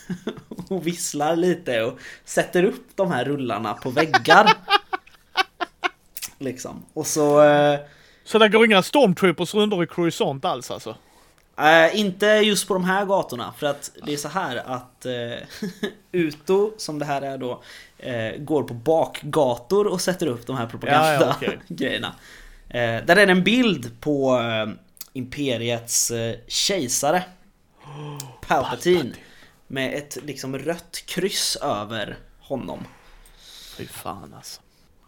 [0.69, 4.53] och visslar lite och sätter upp de här rullarna på väggar.
[6.39, 6.85] liksom.
[6.93, 7.43] Och så...
[7.45, 7.79] Eh,
[8.25, 10.97] Så det går inga stormtroopers runt i Croissant alls alltså?
[11.59, 15.13] Eh, inte just på de här gatorna för att det är så här att eh,
[16.13, 17.63] Uto, som det här är då,
[17.99, 22.15] eh, går på bakgator och sätter upp de här Ja, ja, propagandagrejerna.
[22.69, 22.99] okej.
[22.99, 24.69] eh, där är det en bild på eh,
[25.13, 26.13] Imperiets
[26.47, 27.23] kejsare
[28.41, 29.15] Palpatine
[29.67, 32.87] med ett liksom rött kryss över honom.
[33.77, 34.61] Fy fan alltså.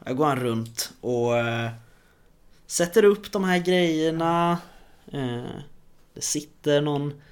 [0.04, 1.70] Här går han runt och eh,
[2.66, 4.58] sätter upp de här grejerna.
[5.12, 5.44] Eh,
[6.14, 7.22] det sitter någon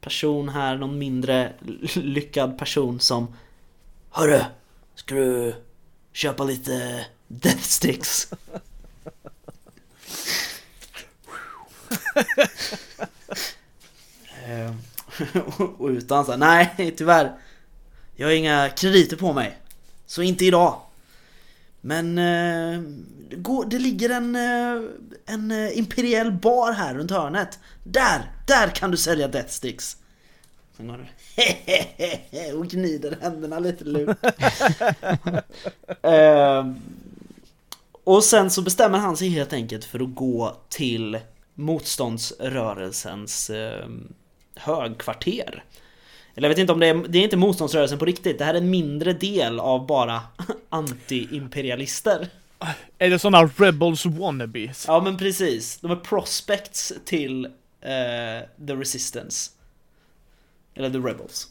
[0.00, 1.52] person här, någon mindre
[1.94, 3.36] lyckad person som
[4.10, 4.44] Hörru!
[4.94, 5.54] Ska du
[6.12, 8.30] köpa lite Death Sticks?
[14.46, 14.74] Eh,
[15.78, 17.32] och utan så här, nej tyvärr.
[18.16, 19.58] Jag har inga krediter på mig.
[20.06, 20.80] Så inte idag.
[21.80, 22.80] Men eh,
[23.66, 24.82] det, ligger en, eh,
[25.26, 27.58] en eh, imperiell bar här runt hörnet.
[27.84, 28.30] Där!
[28.46, 29.96] Där kan du sälja Death Sticks.
[30.76, 31.06] Sen går du
[32.58, 34.18] och gnider händerna lite lurt.
[36.02, 36.72] eh,
[38.04, 41.18] och sen så bestämmer han sig helt enkelt för att gå till
[41.54, 43.88] motståndsrörelsens eh,
[44.56, 45.64] högkvarter.
[46.34, 48.38] Eller jag vet inte om det är, det är inte motståndsrörelsen på riktigt.
[48.38, 50.22] Det här är en mindre del av bara
[50.70, 52.28] anti-imperialister.
[52.98, 54.84] Är det såna Rebels wannabes?
[54.88, 55.78] Ja men precis.
[55.78, 57.44] De är prospects till
[57.80, 59.50] eh, The Resistance.
[60.74, 61.48] Eller The Rebels.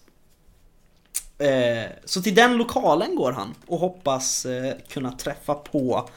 [1.38, 6.10] Eh, så till den lokalen går han och hoppas eh, kunna träffa på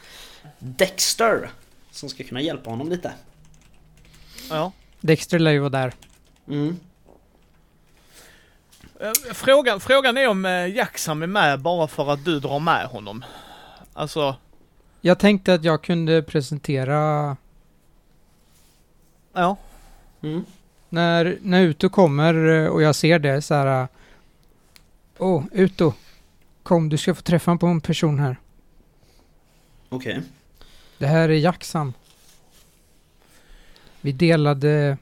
[0.59, 1.51] Dexter.
[1.91, 3.13] Som ska kunna hjälpa honom lite.
[4.51, 4.73] Ja.
[5.01, 5.95] Dexter lär ju vara där.
[6.53, 6.77] Mm.
[9.01, 12.87] Eh, Frågan, frågan är om eh, Jackson är med bara för att du drar med
[12.87, 13.25] honom.
[13.93, 14.37] Alltså,
[15.01, 17.37] Jag tänkte att jag kunde presentera
[19.33, 19.57] ja.
[20.23, 20.45] Mm.
[20.89, 23.89] när, när Uto kommer eh, och jag ser det så här.
[25.19, 25.93] Åh, oh, Uto.
[26.63, 28.37] Kom, du ska få träffa på en person här.
[29.89, 30.21] Okej.
[30.99, 31.95] Det här är Jackson.
[34.01, 34.99] Vi delade...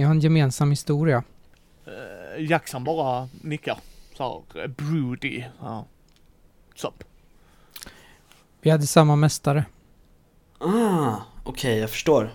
[0.00, 1.24] Vi har en gemensam historia.
[1.86, 3.78] Eh, Jackson bara nickar.
[4.16, 5.44] Så här, eh, broody.
[5.60, 5.86] Ja.
[6.74, 7.04] Sup.
[8.60, 9.64] Vi hade samma mästare.
[10.58, 12.30] Ah, okej jag förstår.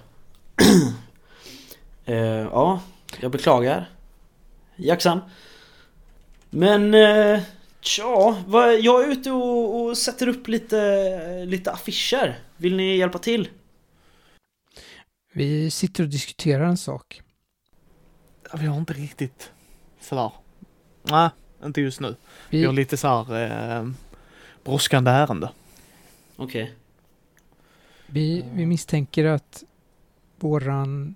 [2.05, 2.82] eh, ja,
[3.20, 3.89] jag beklagar.
[4.76, 5.20] Jackson.
[6.49, 7.39] Men, eh,
[7.82, 12.39] tja, vad, jag är ute och, och sätter upp lite, lite affischer.
[12.57, 13.49] Vill ni hjälpa till?
[15.34, 17.22] Vi sitter och diskuterar en sak.
[18.53, 19.51] Vi har inte riktigt
[19.99, 20.31] sådär.
[21.03, 21.29] Nej,
[21.63, 22.15] inte just nu.
[22.49, 23.89] Vi har Vi, lite så här eh,
[24.63, 25.51] brådskande ärende.
[26.35, 26.73] Okej.
[28.07, 29.63] vi, vi misstänker att
[30.39, 31.15] våran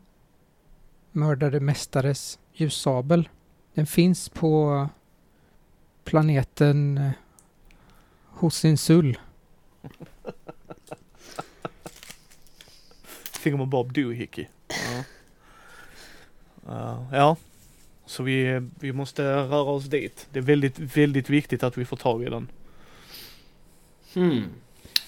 [1.11, 3.29] mördade mästares ljussabel,
[3.73, 4.87] den finns på
[6.03, 7.11] planeten eh,
[8.25, 9.19] Hosinsul.
[13.39, 14.47] Finger Bob Doohickey.
[14.67, 15.03] Ja.
[16.67, 17.35] Eh, ja.
[18.05, 20.27] Så vi, vi måste röra oss dit.
[20.31, 22.47] Det är väldigt, väldigt viktigt att vi får tag i den.
[24.13, 24.43] Hmm.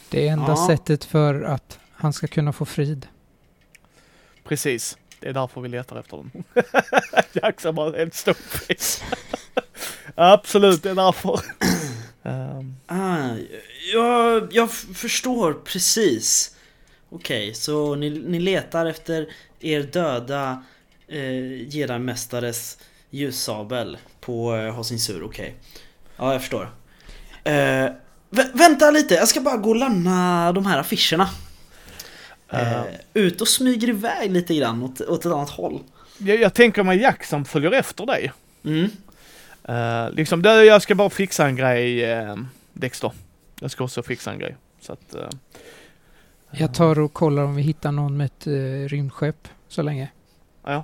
[0.09, 0.67] Det är enda Ja.
[0.67, 3.07] sättet för att han ska kunna få frid.
[4.43, 4.97] Precis.
[5.19, 6.43] Det är därför vi letar efter den.
[7.33, 8.81] Jackson bara helt ståpäck.
[10.15, 11.39] Absolut, det är därför.
[12.23, 13.29] Ehm, Ah,
[13.93, 16.55] jag, jag förstår precis.
[17.09, 19.27] Okej, så ni, ni letar efter
[19.59, 20.63] er döda
[21.11, 22.77] eh, Jedi-mästares
[23.09, 25.55] ljussabel på eh, Hosinsur, okej.
[26.17, 26.71] Ja, jag förstår.
[27.43, 27.51] Eh,
[28.29, 31.29] vä- vänta lite, jag ska bara gå och lämna de här affischerna.
[32.49, 32.83] Eh, Eh.
[33.13, 35.79] ut och smyger iväg lite grann åt, åt ett annat håll.
[36.17, 38.31] jag, jag tänker mig Jackson följer efter dig.
[38.63, 38.89] Mm.
[39.69, 42.35] Uh, liksom, det, jag ska bara fixa en grej, uh,
[42.73, 43.11] Dexter.
[43.59, 44.55] Jag ska också fixa en grej.
[44.81, 45.15] Så att...
[45.15, 45.29] eh,
[46.51, 50.07] Jag tar och kollar om vi hittar någon med ett uh, rymdskepp så länge.
[50.63, 50.83] Ja.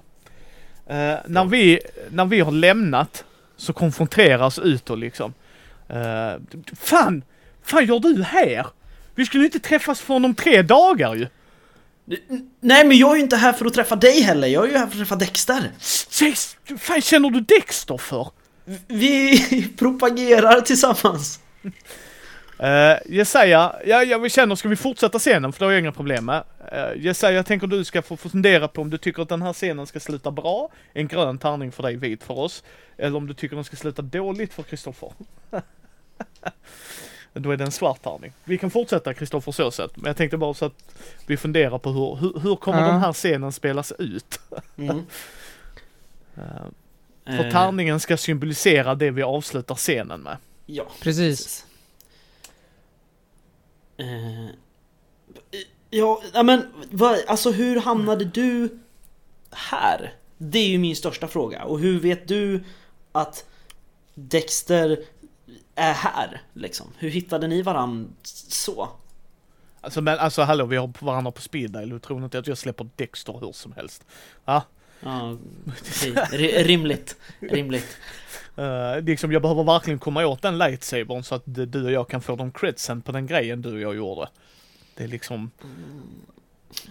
[0.89, 1.79] Eh, när, vi,
[2.09, 3.23] när vi har lämnat
[3.57, 5.33] så konfronteras utåt liksom.
[5.89, 7.23] Uh, fan!
[7.63, 8.67] Fan gör du här?
[9.15, 11.27] Vi skulle inte träffas för om tre dagar ju!
[12.59, 14.77] Nej men jag är ju inte här för att träffa dig heller, jag är ju
[14.77, 15.71] här för att träffa Dexter.
[16.69, 18.29] Vad fan känner du Dexter för?
[18.87, 21.39] Vi propagerar tillsammans.
[22.63, 25.91] Uh, Jesaja, ja, ja vi känner, ska vi fortsätta scenen för det har jag inga
[25.91, 26.43] problem med.
[26.73, 29.53] Uh, Jesaja, jag tänker du ska få fundera på om du tycker att den här
[29.53, 32.63] scenen ska sluta bra, en grön tärning för dig, vit för oss.
[32.97, 35.11] Eller om du tycker den ska sluta dåligt för Kristoffer.
[37.33, 38.33] Då är det en svart tärning.
[38.43, 40.95] Vi kan fortsätta Kristoffer så sett, men jag tänkte bara så att
[41.25, 42.87] vi funderar på hur, hur, hur kommer Ja.
[42.87, 44.39] den här scenen spelas ut?
[44.77, 45.05] Mm.
[46.37, 50.37] Uh, för tärningen ska symbolisera det vi avslutar scenen med.
[50.65, 51.65] Ja, Precis.
[53.97, 54.49] Eh,
[55.89, 58.79] ja, ja, men vad, alltså hur hamnade du
[59.51, 60.13] här?
[60.37, 61.63] Det är ju min största fråga.
[61.63, 62.63] Och hur vet du
[63.11, 63.45] att
[64.13, 64.99] Dexter
[65.75, 66.41] är här?
[66.53, 66.87] Liksom?
[66.97, 68.89] Hur hittade ni varandra så?
[69.81, 71.89] Alltså men alltså hallå, vi har varandra på speed dial.
[71.89, 74.05] Du tror inte att jag släpper Dexter hur som helst?
[74.45, 74.63] Ja,
[74.99, 75.37] Ja,
[76.63, 77.15] rimligt.
[77.39, 77.97] Rimligt.
[78.59, 82.21] Uh, liksom jag behöver verkligen komma åt den lightsabern så att du och jag kan
[82.21, 84.29] få de credsen på den grejen du och jag gjorde.
[84.95, 85.51] Det är liksom,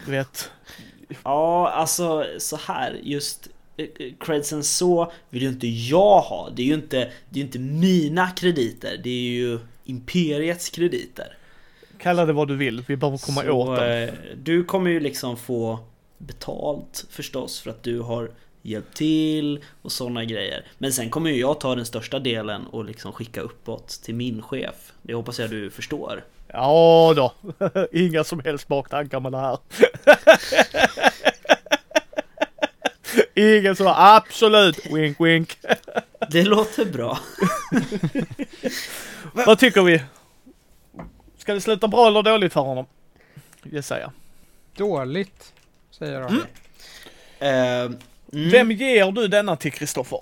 [0.05, 0.51] du vet,
[1.25, 6.51] Ja, alltså så här just eh, eh, credsen så vill ju inte jag ha.
[6.57, 9.01] Det är ju inte, det är inte mina krediter.
[9.03, 11.37] Det är ju Imperiets krediter.
[11.99, 14.09] kalla det vad du vill, vi behöver komma så, åt dem.
[14.43, 15.79] Du kommer ju liksom få
[16.19, 18.31] betalt förstås för att du har
[18.63, 20.67] hjälpt till och sådana grejer.
[20.79, 24.43] Men sen kommer ju jag ta den största delen och liksom skicka uppåt till min
[24.43, 24.93] chef.
[25.03, 26.25] Det hoppas jag du förstår.
[26.49, 27.33] Ja då,
[27.93, 29.59] inga som helst baktankar med det här.
[33.35, 35.59] Ingen så, absolut, wink wink.
[36.31, 37.19] Det låter bra.
[39.47, 40.03] Vad tycker vi?
[41.39, 42.87] Ska det sluta bra eller dåligt för honom?
[43.63, 44.13] Jesaja.
[44.77, 45.53] Dåligt,
[45.99, 46.29] säger de.
[46.29, 46.43] Mm.
[47.39, 47.99] Eh,
[48.33, 48.51] mm.
[48.51, 50.19] Vem ger du denna till Kristoffer?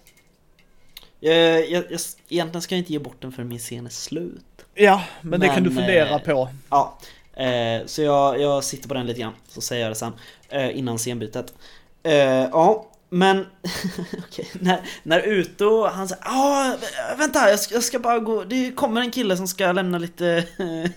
[1.20, 4.44] Eh, jag, jag, egentligen ska jag inte ge bort den för min scen är slut.
[4.74, 6.48] Ja, men, det kan du Men, fundera eh, på.
[6.70, 6.98] Ja,
[7.36, 10.12] eh, så jag, jag sitter på den lite grann, så säger jag det sen.
[10.48, 11.54] Eh, innan scenbytet.
[12.02, 12.14] Eh,
[12.52, 13.46] ja, men
[14.28, 18.44] okej, när, när Uto, han säger ah, vä- vänta, jag ska, jag ska bara gå,
[18.44, 20.44] det kommer en kille som ska lämna lite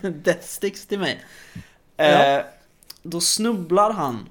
[0.24, 1.20] death sticks till mig.
[1.96, 2.44] Eh, Ja.
[3.02, 4.28] Då snubblar han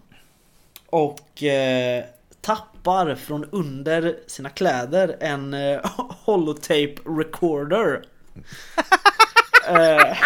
[0.89, 2.03] och eh,
[2.41, 5.79] tappar från under sina kläder en eh,
[6.25, 8.01] holotape recorder.
[9.67, 10.17] eh,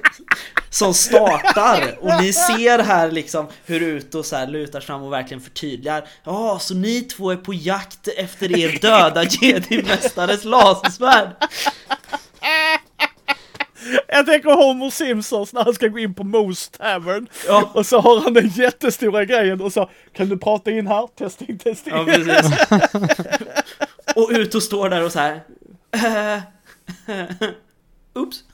[0.70, 1.98] som startar.
[2.00, 6.08] Och ni ser här liksom hur Uto så här lutar fram och verkligen förtydligar.
[6.24, 11.30] Ja, så ni två är på jakt efter er döda jedi-mästares lasersvärd
[14.08, 17.28] Jag tänker Homer Simpsons när han ska gå in på Moose Tavern.
[17.46, 21.06] Ja, Och så har han den jättestora grejen och så kan du prata in här?
[21.18, 21.92] Testing, testing.
[21.94, 22.52] ja precis
[24.16, 25.40] Och Uto står där och så här.
[28.14, 28.44] Oops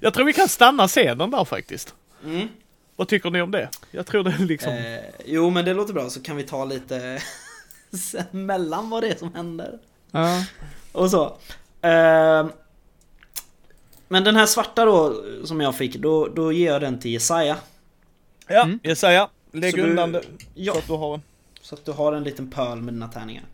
[0.00, 1.94] Jag tror vi kan stanna scenen där faktiskt.
[2.24, 2.48] mm.
[2.96, 3.68] Vad tycker ni om det?
[3.90, 4.72] Jag tror det är liksom...
[4.72, 7.22] eh, Jo men det låter bra så kan vi ta lite
[8.30, 9.78] mellan vad det är som händer
[10.10, 10.44] Ja.
[10.92, 11.24] Och så.
[11.82, 12.46] Eh,
[14.08, 17.56] men den här svarta då, som jag fick, då, då ger jag den till Jesaja.
[18.46, 18.78] ja, Mm.
[18.82, 20.22] Jesaja, lägg Så du- undan det
[20.54, 21.22] Ja, så att du har en.
[21.60, 23.44] så att du har en liten pöl med dina tärningar.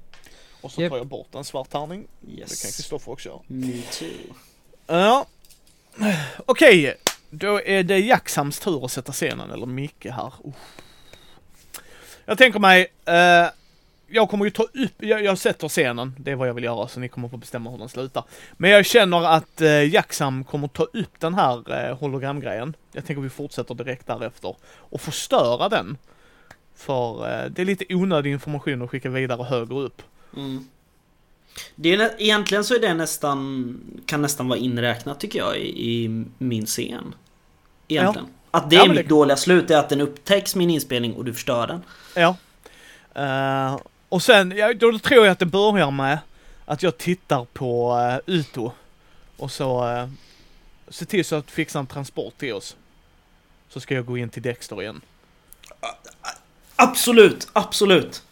[0.60, 0.90] Och så Japp.
[0.90, 2.06] tar jag bort en svart tärning.
[2.20, 2.62] Det kan Yes.
[2.76, 3.38] Kristoffer också göra.
[3.46, 4.08] Me too.
[4.86, 5.26] Ja.
[6.46, 6.94] Okej,
[7.30, 10.32] då är det Jacksams tur att sätta scenen, eller Micke här.
[10.44, 10.54] Uff.
[12.24, 13.46] Jag tänker mig, eh,
[14.10, 16.88] jag kommer ju ta upp, jag, jag sätter scenen, det är vad jag vill göra,
[16.88, 18.24] så ni kommer få bestämma hur den slutar.
[18.52, 22.76] Men jag känner att eh, Jacksam kommer ta upp den här eh, hologramgrejen.
[22.92, 24.56] Jag tänker vi fortsätter direkt därefter.
[24.72, 25.98] Och förstöra den.
[26.76, 30.02] För eh, det är lite onödig information att skicka vidare högre upp.
[30.36, 30.68] Mm.
[31.74, 36.24] Det är, egentligen så är det nästan, kan nästan vara inräknat tycker jag i, i
[36.38, 37.14] min scen.
[37.88, 38.28] Egentligen.
[38.50, 41.24] Att det Ja, är mitt det- dåliga slut, är att den upptäcks min inspelning och
[41.24, 41.82] du förstör den.
[42.16, 42.36] Ja.
[43.14, 43.78] Eh,
[44.10, 46.18] och sen, ja, då tror jag att det börjar med
[46.64, 48.72] att jag tittar på uh, Uto.
[49.36, 50.08] Och så uh,
[50.88, 52.76] se till så att fixa en transport till oss.
[53.68, 55.00] Så ska jag gå in till Dexter igen.
[56.76, 58.22] Absolut, absolut!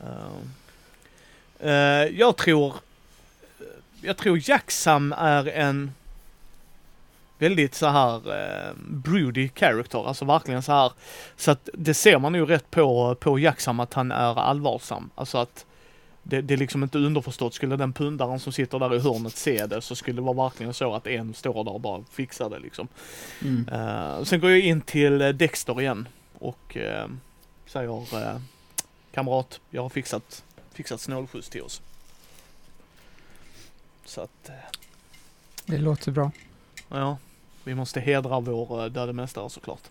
[0.00, 2.74] Eh, eh, jag tror,
[4.02, 5.92] jag tror Jacksam är en
[7.38, 10.92] väldigt så här uh, broody character, alltså verkligen så här.
[11.36, 15.10] Så att det ser man ju rätt på, på Jacksam att han är allvarsam.
[15.14, 15.64] Alltså att
[16.22, 17.54] det, det är liksom inte underförstått.
[17.54, 20.74] Skulle den pundaren som sitter där i hörnet se det så skulle det vara verkligen
[20.74, 22.88] så att en står där och bara fixar det liksom.
[23.42, 23.68] Mm.
[23.68, 26.08] Uh, sen går jag in till eh, Dexter igen
[26.38, 27.06] och uh,
[27.66, 28.40] säger uh,
[29.12, 31.82] kamrat, jag har fixat, fixat snålskjuts till oss.
[34.04, 34.50] Så att,
[35.66, 36.30] Det låter bra.
[36.88, 37.18] ja,
[37.68, 39.82] vi måste hedra vår uh, döde mästare såklart.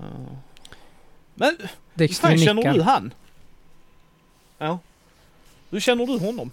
[0.00, 0.06] Uh,
[1.34, 1.56] men
[1.94, 2.74] hur fan känner nickar.
[2.74, 3.14] du han?
[4.58, 4.78] Ja.
[5.70, 6.50] Hur känner du honom?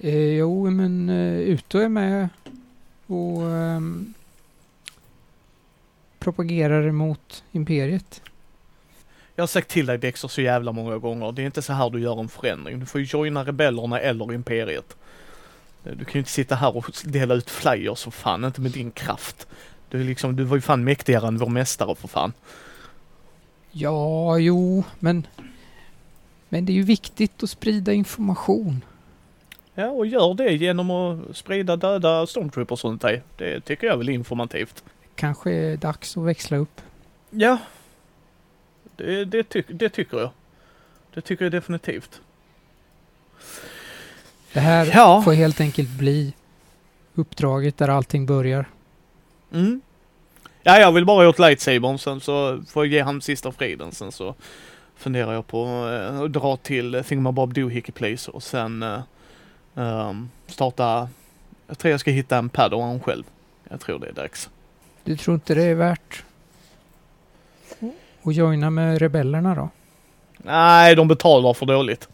[0.00, 2.28] Eh, jo, men eh, Uto är med
[3.06, 4.14] och ehm,
[6.18, 8.22] propagerar emot Imperiet.
[9.36, 11.32] Jag har sagt till dig Dexter så jävla många gånger.
[11.32, 12.80] Det är inte så här du gör en förändring.
[12.80, 14.96] Du får ju joina rebellerna eller Imperiet.
[15.84, 18.90] Du kan ju inte sitta här och dela ut flyers för fan, inte med din
[18.90, 19.46] kraft.
[19.88, 22.32] Du är liksom, du var ju fan mäktigare än vår mästare för fan.
[23.70, 25.26] Ja, jo, men...
[26.48, 28.84] Men det är ju viktigt att sprida information.
[29.74, 33.22] Ja, och gör det genom att sprida döda stormtroopers runt dig.
[33.36, 34.84] Det tycker jag är väl informativt.
[35.14, 36.80] Kanske är dags att växla upp.
[37.30, 37.58] Ja.
[38.96, 40.30] Det, det, tyck, det tycker jag.
[41.14, 42.20] Det tycker jag definitivt.
[44.54, 45.22] Det här Ja.
[45.22, 46.32] får helt enkelt bli
[47.14, 48.66] uppdraget där allting börjar.
[49.52, 49.80] Mm.
[50.62, 53.92] Ja, jag vill bara åt lightsabern sen så får jag ge han sista friden.
[53.92, 54.34] Sen så
[54.96, 59.00] funderar jag på eh, att dra till Thingamabob Doohickey Place och sen eh,
[59.74, 61.08] ehm, starta...
[61.66, 63.24] Jag tror jag ska hitta en padawan själv.
[63.68, 64.50] Jag tror det är dags.
[65.04, 66.24] Du tror inte det är värt
[68.22, 69.68] att joina med rebellerna då?
[70.36, 72.08] Nej, de betalar för dåligt.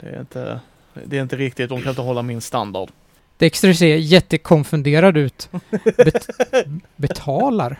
[0.00, 0.60] Det är inte,
[1.06, 2.90] det är inte riktigt, de kan inte hålla min standard.
[3.36, 5.50] Dexter ser jättekonfunderad ut.
[5.96, 6.26] Bet
[6.96, 7.78] betalar?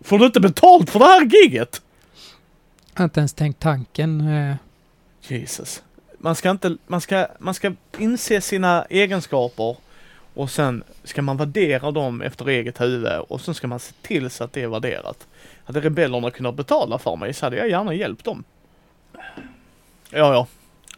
[0.00, 1.82] Får du inte betalt för det här giget?
[2.94, 4.20] Jag har inte ens tänkt tanken.
[4.20, 4.54] eh.
[5.28, 5.82] Jesus.
[6.18, 9.76] Man ska inte, man ska, man ska inse sina egenskaper
[10.34, 14.30] och sen ska man värdera dem efter eget huvud och sen ska man se till
[14.30, 15.26] så att det är värderat.
[15.64, 18.44] Hade rebellerna kunnat betala för mig så hade jag gärna hjälpt dem.
[20.10, 20.46] Ja, ja.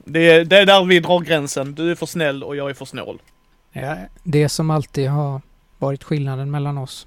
[0.08, 1.74] Det, är- det är där vi drar gränsen.
[1.74, 3.22] Du är för snäll och jag är för snål.
[3.72, 5.40] Ja, det som alltid har
[5.78, 7.06] varit skillnaden mellan oss.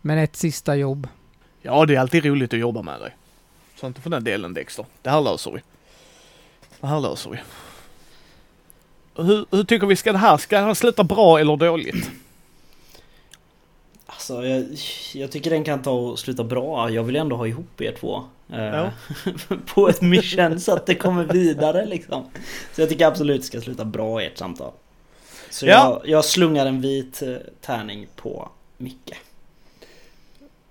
[0.00, 1.08] Men ett sista jobb.
[1.62, 3.16] Ja, det är alltid roligt att jobba med dig.
[3.80, 4.84] Så inte för den delen Dexter.
[5.02, 5.60] Det här löser vi.
[6.80, 7.38] Det här löser vi.
[9.22, 10.36] Hur, hur tycker vi ska det här?
[10.36, 12.10] Ska det här sluta bra eller dåligt?
[14.06, 14.66] Alltså, jag,
[15.14, 16.90] jag tycker den kan ta och sluta bra.
[16.90, 18.24] Jag vill ändå ha ihop er två.
[18.52, 18.90] Eh, Ja.
[19.74, 22.24] på ett mission så att det kommer vidare liksom.
[22.74, 24.72] Så jag tycker absolut det ska sluta bra ert samtal.
[25.50, 25.70] Så Ja.
[26.04, 29.14] jag, jag slungar en vit eh, tärning på Micke.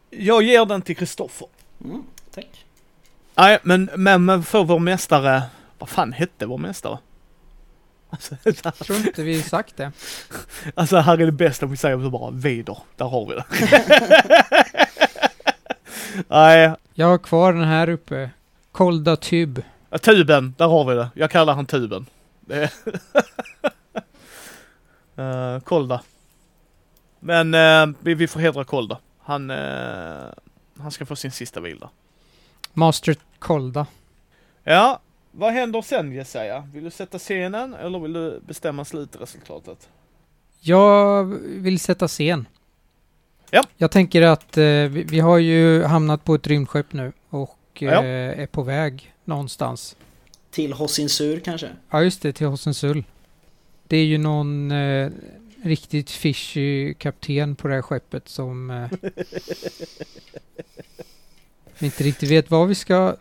[0.09, 1.47] Jag ger den till Kristoffer.
[1.83, 2.03] Mm,
[2.33, 2.65] tack.
[3.35, 5.41] Nej, men, men, men för vår mästare.
[5.77, 6.97] Vad fan hette vår mästare?
[8.09, 9.91] Alltså, Jag tror inte vi sagt det.
[10.75, 12.77] alltså här är det bästa vi säger så bara Vader.
[12.95, 13.43] Där har vi det.
[16.27, 18.29] Nej, Jag har kvar den här uppe.
[18.71, 19.63] Kolda Tub.
[19.89, 20.53] ja, tuben.
[20.57, 21.09] Där har vi det.
[21.13, 22.05] Jag kallar han tuben.
[25.17, 26.01] Uh, Kolda.
[27.19, 28.99] Men eh, vi, vi får hedra Kolda.
[29.19, 30.25] Han, eh,
[30.79, 31.89] han ska få sin sista vila.
[32.73, 33.87] Master Kolda.
[34.63, 34.99] Ja,
[35.31, 36.67] vad händer sen Jesaja?
[36.73, 39.89] Vill du sätta scenen eller vill du bestämma slutresultatet?
[40.59, 42.45] Jag vill sätta scen.
[43.51, 43.63] Ja.
[43.77, 47.87] Jag tänker att eh, vi, vi har ju hamnat på ett rymdskepp nu och eh,
[47.87, 48.03] Ja.
[48.03, 49.95] är på väg någonstans.
[50.51, 51.69] Till Hossinsur kanske?
[51.89, 53.03] Ja, just det, till Hossensull.
[53.87, 55.09] Det är ju någon eh,
[55.63, 58.87] riktigt fishy kapten på det här skeppet som eh,
[61.79, 63.15] vi inte riktigt vet vad vi ska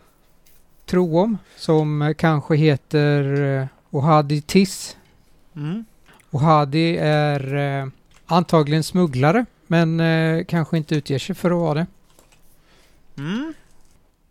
[0.85, 1.37] tro om.
[1.57, 4.97] Som eh, kanske heter eh, Ohadi Tiss.
[5.55, 5.85] Mm.
[6.31, 7.87] Ohadi är eh,
[8.25, 11.87] antagligen smugglare, men eh, kanske inte utger sig för att vara det.
[13.17, 13.53] Mm.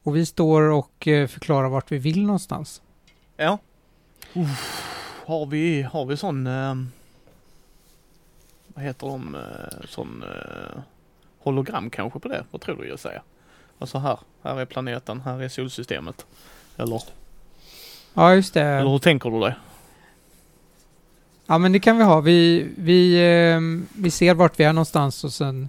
[0.02, 2.82] Och vi står och eh, förklarar vart vi vill någonstans.
[3.36, 3.58] Ja.
[4.34, 4.84] Uff,
[5.26, 6.74] har vi, har vi sån, eh,
[8.66, 10.80] vad heter de, eh, sån eh,
[11.38, 12.44] hologram kanske på det?
[12.50, 13.22] Vad tror du jag säger?
[13.78, 16.26] Alltså här, här är planeten, här är solsystemet.
[16.76, 17.02] Eller,
[18.14, 18.62] Ja, just det.
[18.62, 19.56] eller hur tänker du det?
[21.50, 22.20] Ja, men det kan vi ha.
[22.20, 23.60] Vi, vi, eh,
[24.02, 25.68] vi ser vart vi är någonstans och sen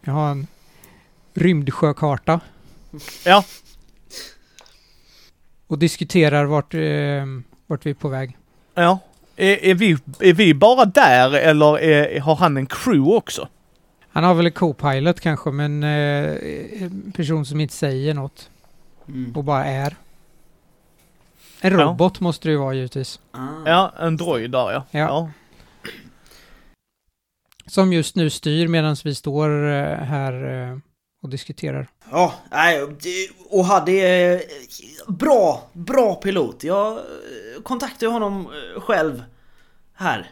[0.00, 0.46] vi har en
[1.34, 2.40] rymdsjökarta.
[3.24, 3.44] Ja.
[5.66, 6.80] Och diskuterar vart, eh,
[7.66, 8.36] vart vi är på väg.
[8.74, 8.98] Ja.
[9.36, 13.48] Är, är, vi, är vi bara där eller är, har han en crew också?
[14.10, 16.32] Han har väl en co-pilot kanske, men eh,
[16.82, 18.50] en person som inte säger något
[19.08, 19.32] Mm.
[19.36, 19.96] och bara är.
[21.60, 21.84] En Ja.
[21.84, 23.20] robot måste det ju vara givetvis.
[23.30, 23.48] Ah.
[23.66, 24.84] Ja, en droid där ja.
[24.90, 24.98] Ja.
[25.00, 25.30] ja.
[27.66, 30.78] Som just nu styr medan vi står eh, här eh,
[31.22, 31.88] och diskuterar.
[32.10, 32.82] Ja, nej,
[33.50, 34.40] och hade eh,
[35.08, 36.64] bra, bra pilot.
[36.64, 36.98] Jag
[37.62, 39.22] kontaktade honom själv
[39.94, 40.30] här.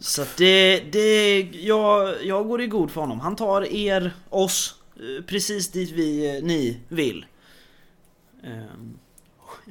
[0.00, 3.20] Så att det, det jag, jag går i god för honom.
[3.20, 4.74] Han tar er, oss,
[5.26, 7.26] precis dit vi, ni vill.
[8.44, 8.98] Ehm,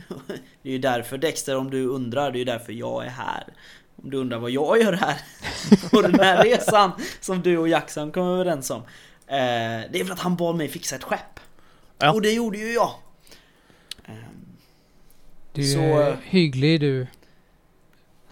[0.62, 3.44] Det är ju därför Dexter, om du undrar, det är ju därför jag är här.
[4.04, 5.22] Om du undrar vad jag gör här
[5.92, 6.92] på den här resan
[7.22, 8.82] som du och Jackson kom överens om.
[9.28, 9.36] Eh,
[9.92, 11.40] det är för att han bad mig fixa ett skepp.
[11.98, 12.12] Ja.
[12.14, 12.92] Och det gjorde ju jag.
[14.06, 14.16] Ehm,
[15.54, 17.08] Du Så, är hygglig du.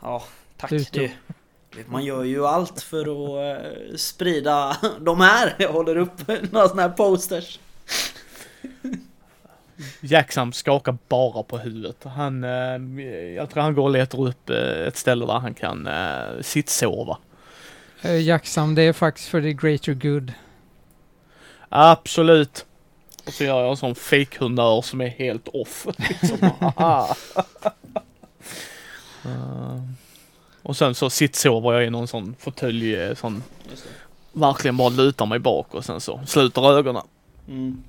[0.02, 0.24] Ja,
[0.58, 0.70] tack.
[0.70, 5.56] Du, Det, man gör ju allt för att eh, sprida de här.
[5.60, 7.60] Jag håller upp några sådana här posters.
[10.02, 12.04] Jacksam skakar bara på huvudet.
[12.04, 15.88] Han, eh, jag tror han går och letar upp eh, ett ställe där han kan
[15.88, 17.18] eh, sittsova.
[18.02, 20.34] Eh, Jacksam, det är faktiskt för the greater good.
[21.70, 22.66] Absolut.
[23.26, 25.88] Och så gör jag en sån fake-hundör som är helt off.
[26.10, 26.38] liksom.
[29.26, 29.82] Eh,
[30.62, 33.44] och sen så sittsover jag i någon sån fåtölj, sån
[34.32, 37.04] verkligen bara lutar mig bak och sen så sluter ögonen.
[37.48, 37.84] Mm.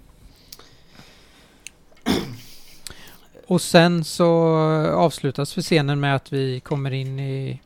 [3.47, 4.29] Och sen så
[4.95, 7.61] avslutas för scenen med att vi kommer in i...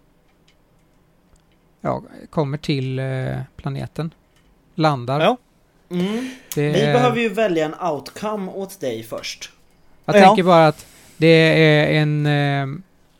[1.80, 4.14] Ja, kommer till eh, planeten.
[4.74, 5.20] Landar.
[5.20, 5.36] Ja.
[5.90, 6.30] Mm.
[6.54, 9.50] Det Vi behöver ju välja en outcome åt dig först.
[10.04, 10.20] Jag Ja.
[10.26, 12.66] tänker bara att det är en, eh,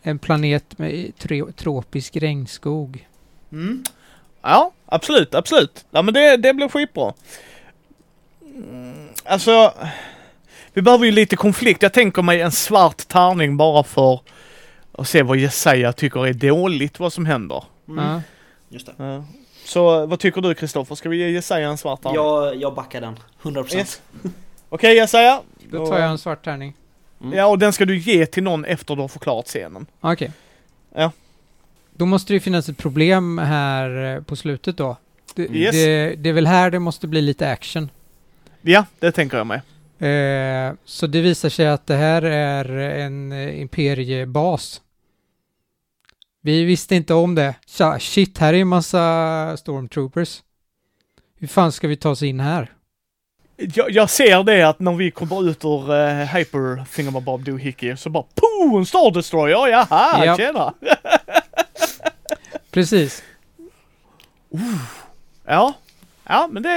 [0.03, 1.13] en planet med
[1.57, 3.09] tropisk regnskog.
[3.53, 3.85] Mm.
[4.43, 5.85] Ja, absolut, absolut.
[5.91, 7.13] Ja men det, det blir skitbra.
[8.43, 9.73] Mm, Alltså,
[10.73, 11.83] vi behöver ju lite konflikt.
[11.83, 14.21] Jag tänker mig en svart tärning bara för
[14.93, 17.65] att se vad Jesaja tycker är dåligt vad som händer.
[17.89, 18.05] Mm.
[18.05, 18.23] Ja.
[18.69, 18.93] Just det.
[18.97, 19.25] Ja.
[19.65, 20.95] Så vad tycker du Kristoffer?
[20.95, 22.17] Ska vi ge Jesaja en svart tärning?
[22.17, 23.19] Jag, jag backar den.
[23.43, 23.77] 100%.
[23.77, 24.01] Yes.
[24.69, 25.41] Okej Jesaja.
[25.71, 26.75] Då tar jag en svart tärning.
[27.23, 27.39] Mm.
[27.39, 29.87] Ja och den ska du ge till någon efter du har förklarat scenen.
[30.01, 30.33] Okej.
[30.95, 31.13] Ja.
[31.95, 34.97] Då måste det ju finnas ett problem här eh, på slutet då.
[35.35, 35.73] Det, Yes.
[35.73, 37.91] det, det är väl här det måste bli lite action.
[38.63, 39.61] Ja, det tänker jag med.
[40.01, 44.83] Eh, så det visar sig att det här är en eh, imperiebas.
[46.43, 47.55] Vi visste inte om det.
[47.67, 50.43] Tja, shit, här är en massa stormtroopers.
[51.39, 52.73] Hur fan ska vi ta oss in här?
[53.57, 58.11] Jag, jag ser det att när vi kommer ut ur uh, Hyper Thingamabob Doohickey så
[58.11, 58.79] bara POO!
[58.79, 59.69] En Star Destroyer!
[59.69, 60.39] Jaha, Japp.
[60.39, 60.75] tjena!
[62.71, 63.23] Precis.
[65.45, 65.75] Ja.
[66.33, 66.71] Ja, men det,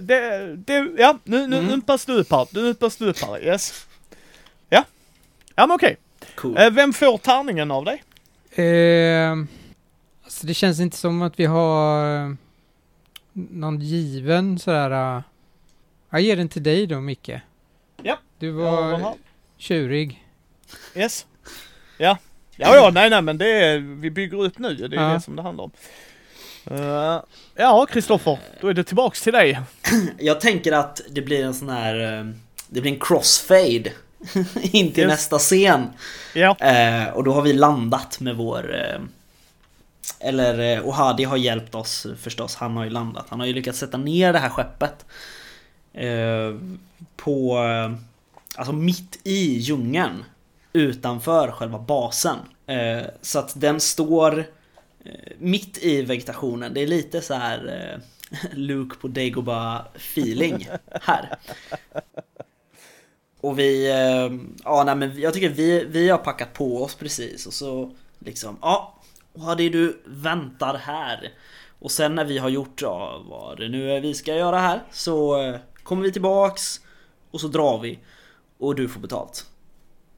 [0.00, 1.66] det, det ja, nu, nu, Mm.
[1.66, 1.80] nu
[2.12, 2.46] upp här.
[2.50, 2.74] Nu
[3.04, 3.86] upp här, yes.
[4.68, 4.84] Ja.
[5.54, 5.96] Ja men okej.
[6.34, 6.58] Cool.
[6.58, 8.02] Eh, vem får tärningen av dig?
[8.64, 9.32] Eh,
[10.24, 12.32] alltså det känns inte som att vi har eh,
[13.32, 15.16] någon given sådär...
[15.16, 15.22] eh,
[16.10, 17.30] jag ger den till dig då, Micke.
[18.02, 18.18] Ja.
[18.38, 19.14] Du var
[19.56, 20.24] tjurig.
[20.94, 21.26] Yes.
[21.98, 22.18] Ja.
[22.56, 24.74] Ja, ja, nej, nej, men det är, vi bygger upp nu.
[24.74, 25.14] Det är Ja.
[25.14, 25.70] det som det handlar om.
[26.70, 27.20] Eh,
[27.54, 29.60] ja, Kristoffer, då är det tillbaks till dig.
[30.18, 32.18] Jag tänker att det blir en sån här...
[32.18, 32.26] eh,
[32.68, 33.92] Det blir en crossfade.
[34.62, 35.08] in till Yes.
[35.10, 35.86] nästa scen.
[36.34, 36.56] Ja.
[36.60, 38.76] Eh, och då har vi landat med vår...
[40.20, 42.54] Eller Ohadi har hjälpt oss förstås.
[42.56, 43.26] Han har ju landat.
[43.28, 45.04] Han har ju lyckats sätta ner det här skeppet.
[47.16, 47.58] På...
[48.56, 50.24] Alltså mitt i djungeln.
[50.72, 52.36] Utanför själva basen.
[53.22, 54.44] Så att den står
[55.38, 56.74] mitt i vegetationen.
[56.74, 58.00] Det är lite så här eh,
[58.58, 60.68] Luke på Dagobah feeling
[61.02, 61.36] här.
[63.40, 67.46] Och vi, eh, ja nej men jag tycker vi, vi har packat på oss precis
[67.46, 68.94] och så liksom, ja,
[69.32, 71.32] vad det är du väntar här.
[71.78, 74.82] Och sen när vi har gjort, ja, vad det nu är vi ska göra här,
[74.90, 76.80] så eh, kommer vi tillbaks
[77.30, 77.98] och så drar vi.
[78.58, 79.46] Och du får betalt.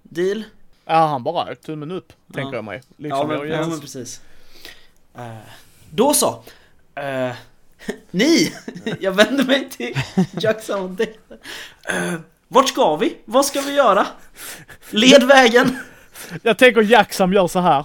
[0.03, 0.45] Deal?
[0.85, 2.55] Ja, han bara tummen upp, tänker Ja.
[2.57, 2.83] jag mig.
[2.89, 4.21] Ja Liksom men, jag ja, men precis.
[5.19, 5.37] Eh,
[5.91, 6.43] då så.
[6.95, 7.33] Eh,
[8.11, 8.53] ni!
[9.01, 9.95] Jag vänder mig till
[10.41, 11.01] Jackson och.
[11.01, 13.17] Uh, vart ska vi?
[13.25, 14.07] Vad ska vi göra?
[14.91, 15.79] Led vägen!
[16.43, 17.85] Jag tänker Jacksam gör så här.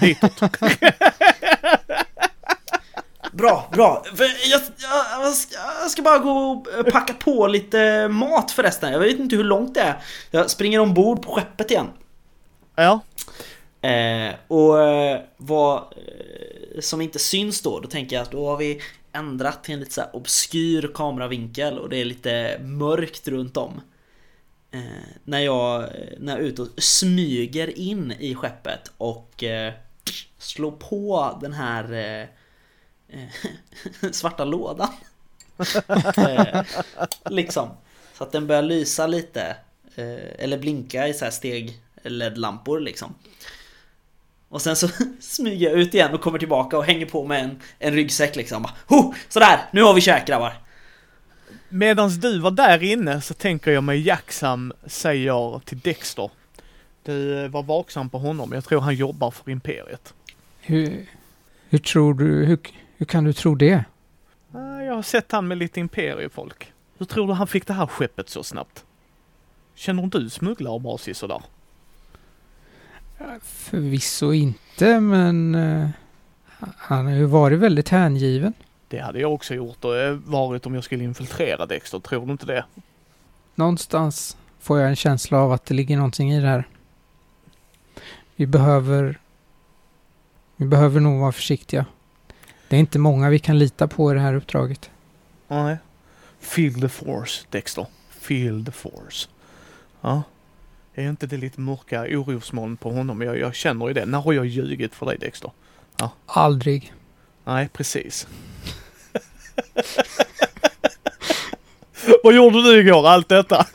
[0.00, 0.40] Ditåt.
[3.32, 4.04] Bra, bra.
[4.18, 8.92] Jag, jag, jag, ska, jag ska bara gå och eh, packa på lite mat förresten.
[8.92, 9.98] Jag vet inte hur långt det är.
[10.30, 11.88] Jag springer ombord på skeppet igen.
[12.76, 13.00] Ja.
[13.84, 18.56] Eh, och eh, vad eh, som inte syns då, då tänker jag att då har
[18.56, 18.80] vi
[19.12, 23.80] ändrat till en lite så här obskyr kameravinkel och det är lite mörkt runt om.
[24.70, 24.80] eh,
[25.24, 29.72] när, jag, när jag är ute och smyger in i skeppet och eh,
[30.38, 32.28] slår på den här eh,
[33.08, 34.88] eh svarta lådan.
[36.16, 36.62] Eh,
[37.30, 37.68] liksom.
[38.18, 39.56] Så att den börjar lysa lite.
[39.94, 43.14] Eh, eller blinka i så här steg LED-lampor liksom.
[44.54, 44.88] Och sen så
[45.20, 48.66] smyger jag ut igen och kommer tillbaka och hänger på med en, en ryggsäck liksom.
[48.86, 49.14] Ho!
[49.28, 50.52] Sådär, nu har vi käk grabbar.
[51.68, 56.30] Medans du var där inne så tänker jag mig Jacksam säger till Dexter.
[57.02, 60.14] Du eh, var vaksam på honom, jag tror han jobbar för Imperiet.
[60.60, 61.06] Hur,
[61.68, 62.58] hur tror du, hur,
[62.96, 63.84] hur kan du tro det?
[64.86, 66.72] Jag har sett han med lite imperiefolk.
[66.98, 68.84] Hur tror du han fick det här skeppet så snabbt?
[69.74, 71.42] Känner du smugglare bra sådär?
[73.42, 75.88] Förvisso inte, men uh,
[76.76, 78.52] han har ju varit väldigt hängiven.
[78.88, 82.32] Det hade jag också gjort och eh, varit om jag skulle infiltrera Dexter, tror du
[82.32, 82.64] inte det?
[83.54, 86.68] Någonstans får jag en känsla av att det ligger någonting i det här.
[88.36, 89.18] Vi behöver...
[90.56, 91.86] Vi behöver nog vara försiktiga.
[92.68, 94.90] Det är inte många vi kan lita på i det här uppdraget.
[95.48, 95.76] Nej.
[96.40, 97.86] Feel the force, Dexter.
[98.10, 99.28] Feel the force.
[100.00, 100.22] Ja.
[100.94, 103.22] Är inte det lite mörka orosmoln på honom?
[103.22, 104.06] Jag, jag känner ju det.
[104.06, 105.50] När har jag ljugit för dig Dexter?
[105.96, 106.10] Ja.
[106.26, 106.92] Aldrig.
[107.44, 108.26] Nej, precis.
[112.24, 113.08] Vad gjorde du igår?
[113.08, 113.66] Allt detta?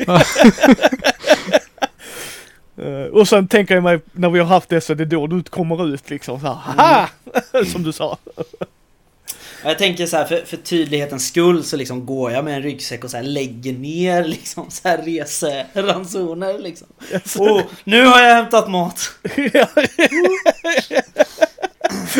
[2.77, 5.27] uh, och sen tänker jag mig, när vi har haft det så är det då
[5.27, 7.09] du kommer ut liksom så här, haha!
[7.71, 8.17] Som du sa.
[9.63, 13.03] Jag tänker så här, för, för tydlighetens skull så liksom går jag med en ryggsäck
[13.03, 16.87] och så här lägger ner liksom så här reseransoner liksom.
[17.39, 19.11] Oh, nu har jag hämtat mat!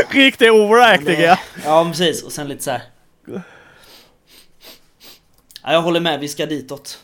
[0.10, 1.40] Riktig overacting ja.
[1.66, 2.82] Ja precis, och sen lite så här.
[5.64, 7.00] Ja, jag håller med, vi ska ditåt.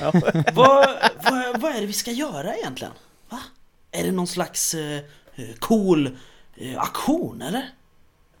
[0.00, 0.12] Ja.
[0.54, 0.88] vad,
[1.22, 2.92] vad, vad är det vi ska göra egentligen?
[3.28, 3.38] Va?
[3.92, 5.00] Är det någon slags eh,
[5.58, 6.18] cool
[6.56, 7.70] eh, aktion eller?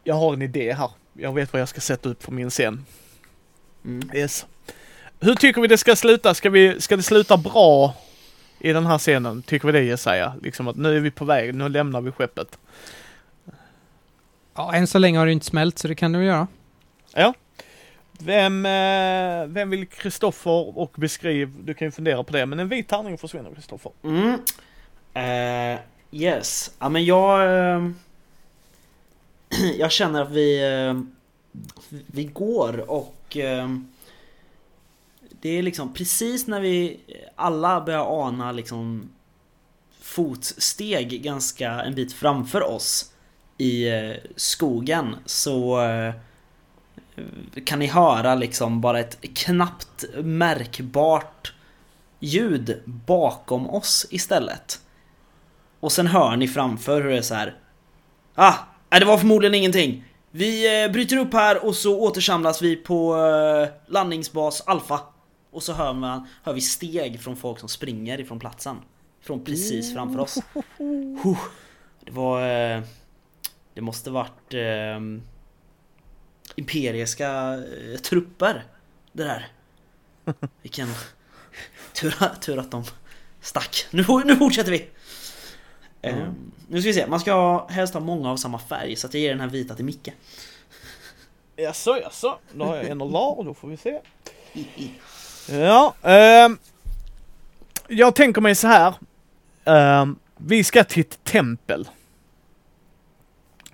[0.04, 0.90] Jag har en idé här.
[1.20, 2.86] Jag vet vad jag ska sätta upp för min scen.
[3.84, 4.10] Mm.
[4.14, 4.46] Yes.
[5.20, 6.34] Hur tycker vi det ska sluta?
[6.34, 7.94] Ska, vi, ska det sluta bra
[8.58, 9.42] i den här scenen?
[9.42, 10.34] Tycker vi det Jesaja?
[10.42, 12.58] Liksom att nu är vi på väg, nu lämnar vi skeppet.
[14.54, 16.46] Ja, än så länge har det inte smält så det kan du göra.
[17.14, 17.34] Ja.
[18.18, 22.68] Vem, eh, vem vill Kristoffer och beskriv, du kan ju fundera på det, men en
[22.68, 23.92] vit tärning försvinner Kristoffer.
[24.04, 24.34] Mm.
[25.16, 27.48] Uh, yes, ja men jag...
[27.76, 27.90] Uh,
[29.78, 30.74] jag känner att vi...
[30.86, 31.00] Eh,
[32.06, 33.36] vi går och...
[33.36, 33.68] Eh,
[35.40, 37.00] det är liksom precis när vi
[37.36, 39.10] alla börjar ana liksom
[40.00, 43.12] fotsteg ganska en bit framför oss
[43.58, 45.78] i eh, skogen så
[47.64, 51.52] kan ni höra liksom bara ett knappt märkbart
[52.20, 54.80] ljud bakom oss istället.
[55.80, 57.56] Och sen hör ni framför hur det är så här.
[58.34, 58.54] Ah,
[58.98, 60.04] det var förmodligen ingenting.
[60.30, 65.00] Vi eh, bryter upp här och så återsamlas vi på eh, landningsbas Alfa.
[65.50, 68.76] Och så hör, man, hör vi steg från folk som springer ifrån platsen.
[69.22, 70.38] Från precis framför oss.
[72.04, 72.48] Det var...
[72.48, 72.82] Eh,
[73.74, 74.54] det måste varit
[76.54, 78.64] imperiska eh, trupper.
[79.12, 79.48] Det där.
[80.62, 80.88] Vilken
[81.92, 82.84] tur, tur att de
[83.40, 83.86] stack.
[83.90, 84.88] Nu, nu fortsätter vi!
[86.02, 86.34] Mm.
[86.68, 89.20] Nu ska vi se, man ska helst ha många av samma färg så att jag
[89.20, 90.08] ger den här vita till Micke.
[91.56, 92.38] Jaså, jaså.
[92.52, 94.00] Då har jag en och lar, då får vi se.
[95.50, 96.48] Ja, eh,
[97.88, 98.94] jag tänker mig så här.
[99.64, 101.88] Eh, vi ska till ett tempel.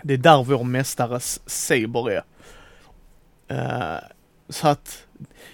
[0.03, 2.23] Det är där vår mästares Saber är.
[3.51, 4.01] Uh,
[4.49, 5.07] så att,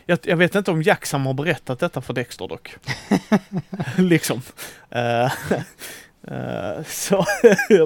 [0.07, 2.77] jag, jag, vet inte om Jacksam har berättat detta för Dexter dock.
[3.97, 4.43] liksom.
[4.97, 5.33] Uh,
[6.31, 7.27] uh, så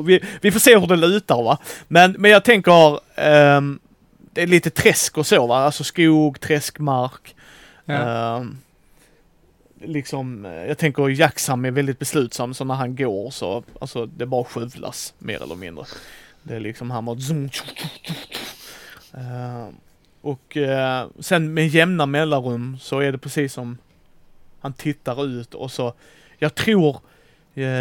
[0.05, 1.59] vi, vi, får se hur det lutar va.
[1.89, 3.79] Men, men jag tänker, um,
[4.33, 7.35] det är lite träsk och så va, alltså skog, träskmark.
[7.85, 8.37] Ja.
[8.37, 8.59] Um,
[9.81, 14.45] liksom, jag tänker Jacksam är väldigt beslutsam så när han går så, alltså det bara
[14.45, 15.85] skjuvlas mer eller mindre.
[16.43, 17.51] Det är liksom han bara zoom,
[19.15, 19.69] uh,
[20.27, 23.79] och eh, sen med jämna mellanrum så är det precis som
[24.61, 25.95] han tittar ut och så,
[26.39, 27.01] jag tror eh,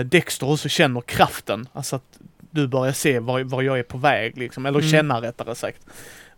[0.05, 2.19] Dexter också känner kraften, alltså att
[2.51, 4.91] du börjar se var, var jag är på väg liksom, eller mm.
[4.91, 5.81] känna rättare sagt.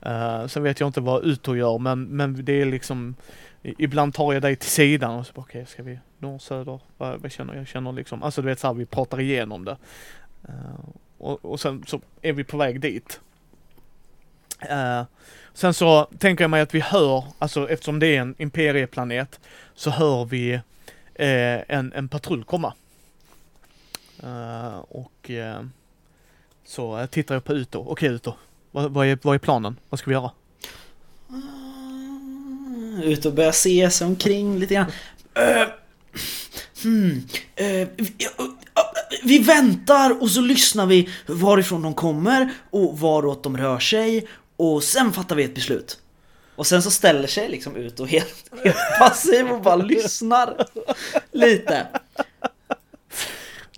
[0.06, 3.16] Uh, sen vet jag inte vad Uto gör men, men det är liksom,
[3.62, 7.22] ibland tar jag dig till sidan och så okej, okay, ska vi norr, söder, vad,
[7.22, 7.62] vad känner jag?
[7.62, 9.78] Jag känner liksom, alltså du vet såhär, vi pratar igenom det.
[10.50, 13.20] Uh, och, och sen så är vi på väg dit.
[14.72, 15.04] Uh,
[15.58, 19.40] Sen så tänker jag mig att vi hör, alltså eftersom det är en imperieplanet,
[19.76, 20.54] så hör vi
[21.16, 22.74] eh, en, en patrull komma.
[24.24, 25.68] Eh, och uh,
[26.66, 27.86] så tittar jag på Uto.
[27.88, 28.34] Okej Uto,
[28.72, 29.80] vad, vad, är, vad är planen?
[29.90, 30.32] Vad ska vi göra?
[31.30, 34.92] Ah, ut och börja se sig omkring lite grann.
[35.34, 35.68] Eh,
[36.84, 37.28] hmm,
[37.96, 38.12] vi,
[39.24, 44.84] vi väntar och så lyssnar vi varifrån de kommer och varåt de rör sig och
[44.84, 46.00] sen fattar vi ett beslut.
[46.56, 50.66] Och sen så ställer sig liksom ut och helt, helt passiv och bara lyssnar
[51.32, 51.88] lite.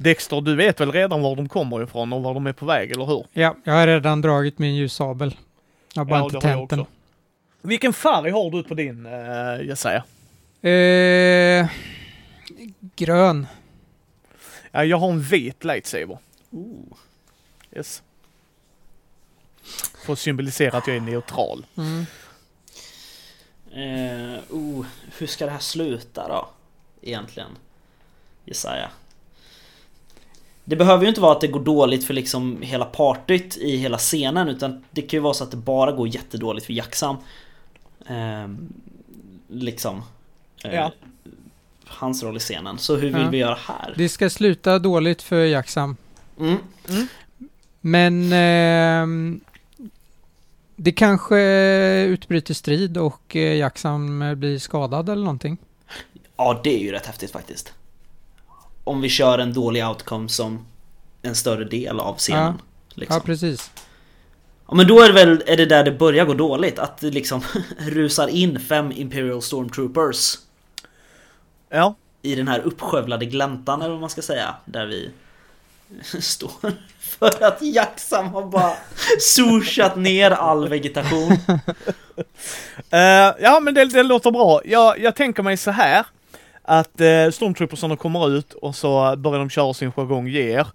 [0.02, 2.92] Dexter, du vet väl redan var de kommer ifrån och var de är på väg,
[2.92, 3.26] eller hur?
[3.34, 5.36] Ja, jag har redan dragit min ljussabel.
[5.94, 6.86] Jag har bara inte har jag tänt den.
[7.62, 10.04] Vilken färg har du på din uh, Jesaja?
[10.62, 11.70] Eh,
[12.96, 13.48] grön.
[14.72, 16.18] Ja, jag har en vit lightsaber.
[16.52, 16.98] Ooh.
[17.76, 18.04] Yes.
[20.06, 21.66] För att symbolisera att jag är neutral.
[21.78, 22.06] Mm.
[23.72, 24.86] Eh, oh,
[25.18, 26.50] hur ska det här sluta då?
[27.02, 27.52] Egentligen.
[28.46, 28.90] Jesaja.
[30.70, 33.98] Det behöver ju inte vara att det går dåligt för liksom hela partyt i hela
[33.98, 37.16] scenen utan det kan ju vara så att det bara går jättedåligt för Jacksam.
[38.08, 38.48] Eh,
[39.48, 40.04] liksom.
[40.64, 40.92] Eh, Ja.
[41.86, 42.78] Hans roll i scenen.
[42.78, 43.30] Så hur vill Ja.
[43.30, 43.94] vi göra här?
[43.98, 45.98] Det ska sluta dåligt för Jacksam.
[46.40, 46.58] Mm.
[47.82, 49.40] Men ehm,
[50.76, 51.40] det kanske
[52.04, 55.58] utbryter strid och eh, Jacksam blir skadad eller någonting.
[56.38, 57.74] Ja, det är ju rätt häftigt faktiskt.
[58.90, 60.66] Om vi kör en dålig outcome som
[61.22, 62.44] en större del av scenen.
[62.44, 62.66] Ja.
[62.94, 63.16] Liksom.
[63.16, 63.72] Ja, precis.
[64.68, 67.12] Ja men då är det väl är det där det börjar gå dåligt, att det
[67.12, 67.42] liksom
[67.78, 70.38] rusar in fem Imperial Stormtroopers
[71.70, 75.10] Ja, i den här uppskövlade gläntan eller vad man ska säga, där vi
[76.22, 76.52] står
[77.00, 78.74] för att Jacksam har bara
[79.20, 81.38] sushat ner all vegetation.
[82.92, 84.62] Eh, ja men det, det låter bra.
[84.66, 86.06] Jag, jag tänker mig så här.
[86.72, 90.68] Att uh, stormtroopersarna kommer ut och så börjar de köra sin jargong ger.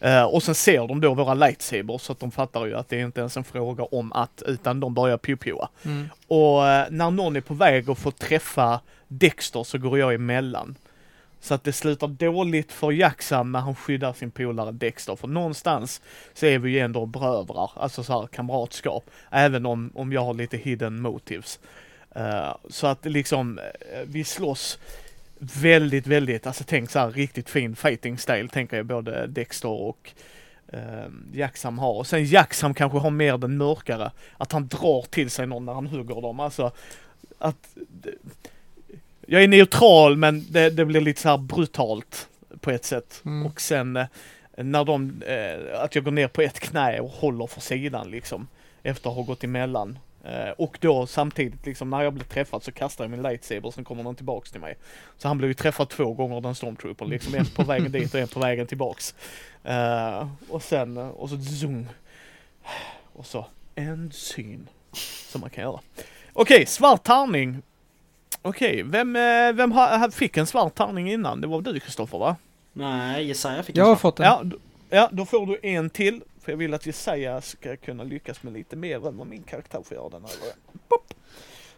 [0.00, 3.00] Eh, och sen ser de då våra lightsabers så att de fattar ju att det
[3.00, 6.08] är inte ens en fråga om att utan de börjar pio Mm.
[6.28, 10.76] Och eh, när någon är på väg att få träffa Dexter så går jag emellan.
[11.40, 15.16] Så att det slutar dåligt för Jacksam men han skyddar sin polare Dexter.
[15.16, 16.00] För någonstans
[16.34, 19.10] så är vi ju ändå brödrar, alltså så här kamratskap.
[19.30, 21.58] Även om, om jag har lite hidden motives.
[22.14, 23.64] Eh, så att liksom, eh,
[24.04, 24.78] vi slåss
[25.42, 30.12] väldigt, väldigt, alltså tänk så här riktigt fin fighting style tänker jag både Dexter och
[30.74, 30.80] uh,
[31.32, 31.92] Jacksam har.
[31.92, 35.72] Och sen Jacksam kanske har mer den mörkare, att han drar till sig någon när
[35.72, 36.40] han hugger dem.
[36.40, 36.72] Alltså
[37.38, 37.76] att
[39.26, 42.28] jag är neutral men det, det blir lite så här brutalt
[42.60, 43.22] på ett sätt.
[43.24, 43.46] Mm.
[43.46, 44.06] Och sen eh,
[44.56, 48.48] när de, eh, att jag går ner på ett knä och håller för sidan liksom.
[48.82, 49.98] Efter att ha gått emellan.
[50.24, 53.74] Eh, och då samtidigt liksom när jag blir träffad så kastar jag min lightsaber och
[53.74, 54.76] sen kommer den tillbaks till mig.
[55.18, 57.34] Så han blev ju träffad två gånger den stormtrooper liksom.
[57.34, 59.14] En på vägen dit och en på vägen tillbaks.
[59.64, 61.88] Eh, och sen, och så zoom.
[63.12, 64.68] Och så en syn.
[65.28, 65.80] Som man kan göra.
[66.32, 67.62] Okej, svart tärning.
[68.42, 71.40] Okej, vem, eh, vem ha, fick en svart tärning innan?
[71.40, 72.36] Det var du Kristoffer va?
[72.72, 74.00] Nej, Jesaja fick Jag har en svart.
[74.00, 74.26] fått den.
[74.26, 74.42] Ja,
[74.90, 76.20] ja, då får du en till.
[76.42, 79.82] För jag vill att Jesaja ska kunna lyckas med lite mer än vad min karaktär
[79.84, 80.56] får göra den här gången.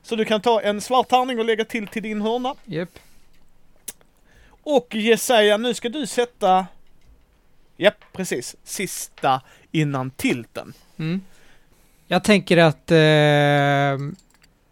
[0.03, 2.55] Så du kan ta en svart tärning och lägga till till din hörna.
[2.65, 2.99] Japp.
[4.49, 6.67] Och Jesaja, nu ska du sätta...
[7.77, 8.57] Japp, precis.
[8.65, 9.43] Sista
[9.73, 10.73] innan tilten.
[10.97, 11.21] Mm.
[12.07, 14.15] Jag tänker att eh,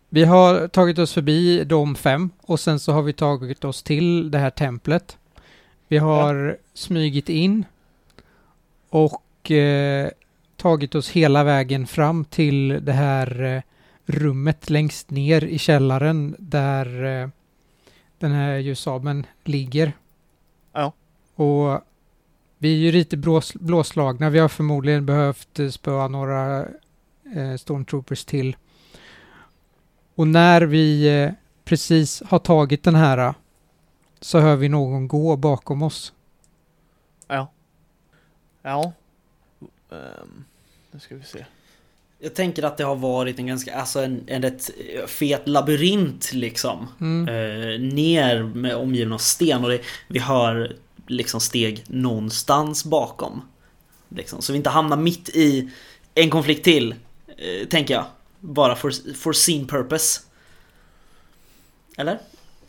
[0.09, 4.30] vi har tagit oss förbi de fem och sen så har vi tagit oss till
[4.30, 5.16] det här templet.
[5.88, 7.64] Vi har smygit in
[8.88, 10.11] och eh,
[10.57, 13.62] tagit oss hela vägen fram till det här eh,
[14.07, 17.28] rummet längst ner i källaren där eh,
[18.18, 19.93] den här ljussabeln ligger.
[20.72, 20.93] Ja.
[21.34, 21.80] Och
[22.59, 24.30] vi är ju lite blås, blåslagna.
[24.30, 26.61] Vi har förmodligen behövt eh, spöa några
[27.34, 28.57] eh, stormtroopers till.
[30.14, 31.32] Och när vi eh,
[31.64, 33.34] precis har tagit den här
[34.20, 36.12] så hör vi någon gå bakom oss.
[37.26, 37.49] Ja.
[38.62, 38.93] Ja.
[39.93, 40.45] Ehm,
[40.90, 41.45] nu ska vi se.
[42.18, 44.70] Jag tänker att det har varit en ganska, alltså en, en rätt
[45.07, 46.88] fet labyrint liksom.
[47.01, 47.28] Mm.
[47.28, 50.76] Eh, ner med omgiven av sten och det, vi hör
[51.07, 53.43] liksom steg någonstans bakom.
[54.09, 54.43] Liksom.
[54.43, 55.70] Så vi inte hamnar mitt i
[56.14, 56.95] en konflikt till,
[57.36, 58.05] eh, tänker jag.
[58.40, 60.20] Bara for, for scene purpose.
[61.97, 62.18] Eller?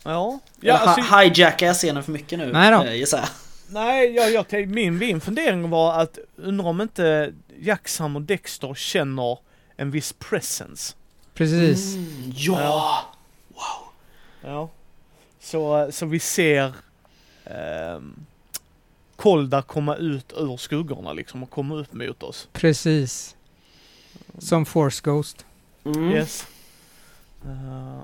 [0.03, 0.39] Ja.
[0.59, 2.51] Ja alltså, hi- hijackar jag scenen för mycket nu?
[2.51, 2.83] Nej då.
[2.83, 3.25] Eh?
[3.67, 9.37] Nej, jag, jag, min, min fundering var att undra om inte Jacksam och Dexter känner
[9.75, 10.95] en viss presence.
[11.33, 11.95] Precis.
[11.95, 13.05] Mm, ja!
[14.41, 14.69] Ja.
[15.39, 16.73] Så, så vi ser
[17.45, 18.25] ehm,
[19.15, 22.47] Kolda komma ut ur skuggorna liksom och komma upp mot oss.
[22.53, 23.35] Precis.
[24.39, 25.45] Som Force Ghost.
[25.85, 26.11] Mm.
[26.11, 26.47] Yes.
[27.45, 28.01] Eh,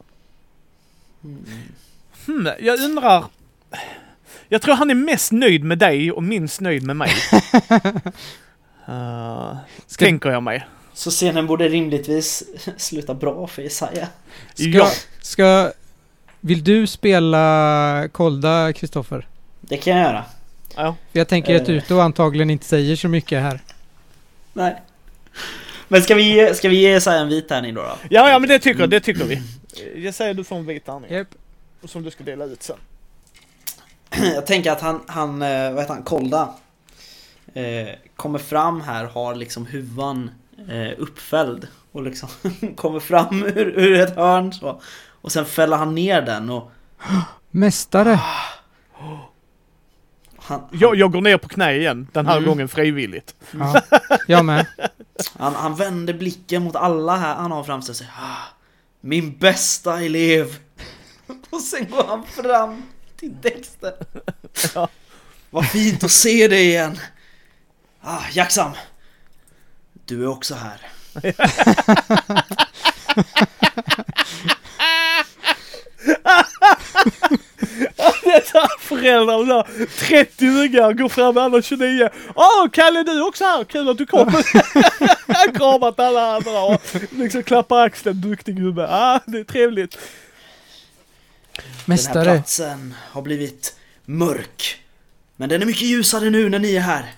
[1.24, 1.46] Mm.
[2.28, 3.26] hmm, jag undrar...
[4.50, 7.12] Jag tror han är mest nöjd med dig och minst nöjd med mig.
[8.88, 10.68] Eh, Ska, tänker jag mig.
[10.94, 12.44] Så scenen borde rimligtvis
[12.78, 14.08] sluta bra för Jesaja.
[14.54, 14.90] ska, Ja.
[15.22, 15.72] ska...
[16.40, 19.28] Vill du spela Kolda, Kristoffer?
[19.62, 20.26] Det kan jag göra.
[20.76, 20.96] Ja.
[21.12, 21.76] Jag tänker att Eh.
[21.76, 23.60] Uto antagligen inte säger så mycket här.
[24.54, 24.76] Nej.
[25.88, 27.82] Men ska vi ge, ska vi ge Jesaja en vit tärning då?
[27.82, 27.96] då?
[28.10, 29.42] Ja, ja men det tycker, det tycker vi.
[30.04, 31.14] Jag säger du får en vit tärning.
[31.14, 31.28] Japp.
[31.86, 32.78] Som du ska dela ut sen.
[34.36, 36.54] Jag tänker att han, han eh, vad heter han, Kolda
[37.54, 40.32] eh, Kommer fram här, har liksom huvan
[40.70, 42.30] eh, uppfälld Och liksom
[42.76, 44.82] kommer fram ur, ur ett hörn så
[45.22, 46.72] Och sen fäller han ner den och
[47.52, 48.20] Mästare!
[50.38, 52.50] han, Jag, jag går ner på knä igen, den här Mm.
[52.50, 53.36] gången frivilligt.
[53.52, 53.82] Ja,
[54.28, 54.66] jag med.
[55.38, 58.48] han, han vänder blicken mot alla här han har framför sig ah,
[59.02, 60.56] Min bästa elev
[61.50, 62.82] Och sen går han fram
[63.20, 63.94] till Dexter
[64.76, 64.90] Ja.
[65.50, 67.00] Vad fint att se dig igen
[68.02, 68.72] ah, Jacksam
[70.06, 70.82] Du är också här
[78.24, 82.10] Det är såhär föräldrar där, 30 ungar, går fram med alla 29.
[82.36, 84.28] Åh, Kalle du är också här, kul att du kom.
[85.28, 88.88] Han kramat alla andra och liksom klappar axeln, duktig gubbe.
[88.90, 89.98] Ah, det är trevligt.
[91.64, 92.24] Den här Mästare.
[92.24, 94.84] platsen har blivit mörk.
[95.36, 97.14] Men den är mycket ljusare nu när ni är här.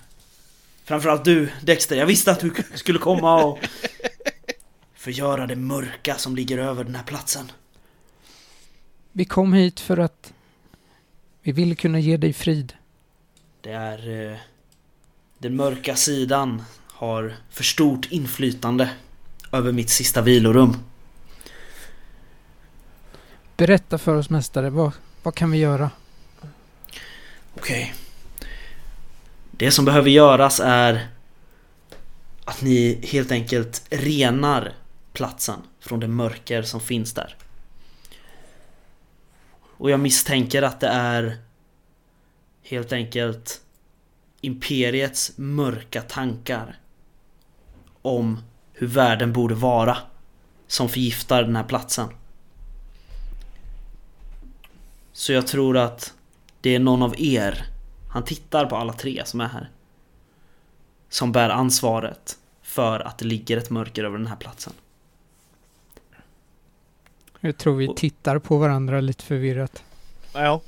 [0.84, 1.96] Framförallt du, Dexter.
[1.96, 3.58] Jag visste att du skulle komma och
[4.94, 7.52] förgöra det mörka som ligger över den här platsen.
[9.12, 10.32] Vi kom hit för att
[11.42, 12.72] vi vill kunna ge dig frid.
[13.60, 14.30] Det är...
[14.32, 14.36] Eh,
[15.38, 18.90] den mörka sidan har för stort inflytande
[19.52, 20.76] över mitt sista vilorum.
[23.62, 24.92] Berätta för oss mästare, vad,
[25.22, 25.90] vad kan vi göra?
[27.54, 27.94] Okej.
[29.50, 31.08] Det som behöver göras är
[32.44, 34.72] att ni helt enkelt renar
[35.12, 37.36] platsen från det mörker som finns där.
[39.76, 41.36] Och jag misstänker att det är
[42.62, 43.60] helt enkelt
[44.40, 46.78] Imperiets mörka tankar
[48.02, 48.42] om
[48.72, 49.96] hur världen borde vara
[50.66, 52.08] som förgiftar den här platsen.
[55.12, 56.14] Så jag tror att
[56.60, 57.64] det är någon av er,
[58.10, 59.70] han tittar på alla tre som är här,
[61.08, 64.72] som bär ansvaret för att det ligger ett mörker över den här platsen.
[67.40, 69.82] Jag tror vi Och- tittar på varandra lite förvirrat.
[70.34, 70.60] Ja.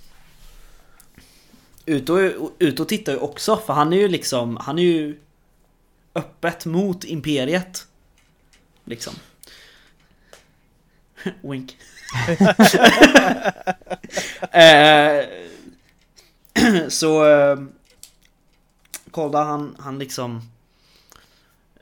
[1.87, 2.19] Uto,
[2.59, 5.19] Uto tittar ju också, för han är ju liksom, han är ju
[6.15, 7.87] öppet mot Imperiet.
[8.85, 9.15] Liksom.
[11.43, 11.77] Wink
[14.53, 15.25] eh,
[16.89, 17.27] så...
[17.27, 17.59] Eh,
[19.11, 20.51] Kolda han, han liksom...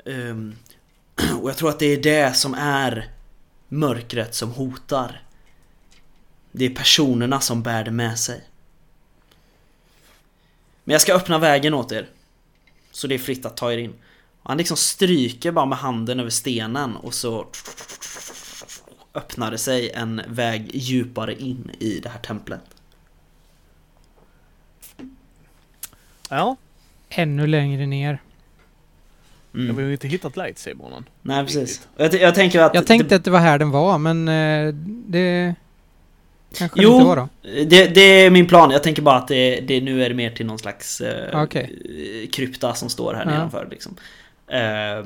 [0.06, 0.56] ehm,
[1.40, 3.10] och jag tror att det är det som är
[3.68, 5.22] mörkret som hotar.
[6.52, 8.44] Det är personerna som bär det med sig.
[10.84, 12.09] Men jag ska öppna vägen åt er.
[12.90, 13.94] Så det är fritt att ta er in.
[14.42, 17.46] Och han liksom stryker bara med handen över stenen och så
[19.14, 22.60] öppnar det sig en väg djupare in i det här templet.
[26.30, 26.56] Ja,
[27.09, 28.18] Ännu längre ner.
[29.52, 29.74] jag Mm.
[29.76, 31.89] har ju inte hittat lightsabern Nej precis.
[31.97, 32.74] Jag, t- jag tänker att...
[32.74, 34.74] Jag tänkte det, att det var här den var, men eh,
[35.06, 35.55] det
[36.55, 36.93] kanske det Jo.
[36.93, 37.28] inte var då.
[37.43, 38.70] det, det är min plan.
[38.70, 42.28] Jag tänker bara att det, det nu är det mer till någon slags eh, Okej.
[42.32, 43.30] krypta som står här Ja.
[43.30, 43.97] nedanför liksom.
[44.47, 45.05] Ja,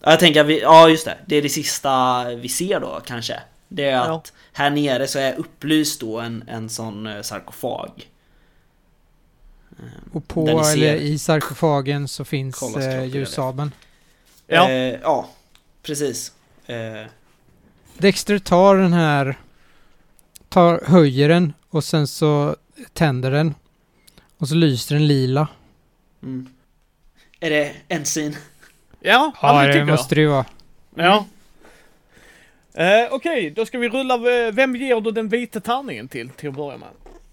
[0.00, 1.18] jag tänker att vi, ja just det.
[1.26, 3.40] Det är det sista vi ser då kanske.
[3.68, 4.22] Det är att Ja.
[4.52, 7.90] här nere så är upplyst då en, en sån eh, sarkofag.
[9.78, 13.72] Ehm, Och på, eller i sarkofagen så finns eh, ljussabeln.
[14.46, 14.70] Ja.
[14.70, 15.28] Eh, ja,
[15.82, 16.32] precis.
[16.66, 17.06] Eh,
[17.98, 19.38] Dexter tar den här,
[20.48, 22.56] tar, höjer den och sen så
[22.92, 23.54] tänder den.
[24.38, 25.48] Och så lyser den lila.
[26.22, 26.48] mm.
[27.40, 28.36] Är det ensin?
[29.06, 30.44] Ja, Ja, det det tycker måste det ju vara.
[30.94, 31.26] Ja.
[32.74, 34.14] Eh, Okej, då ska vi rulla.
[34.14, 36.88] eh, Vem ger du den vita tärningen till, till att börja med?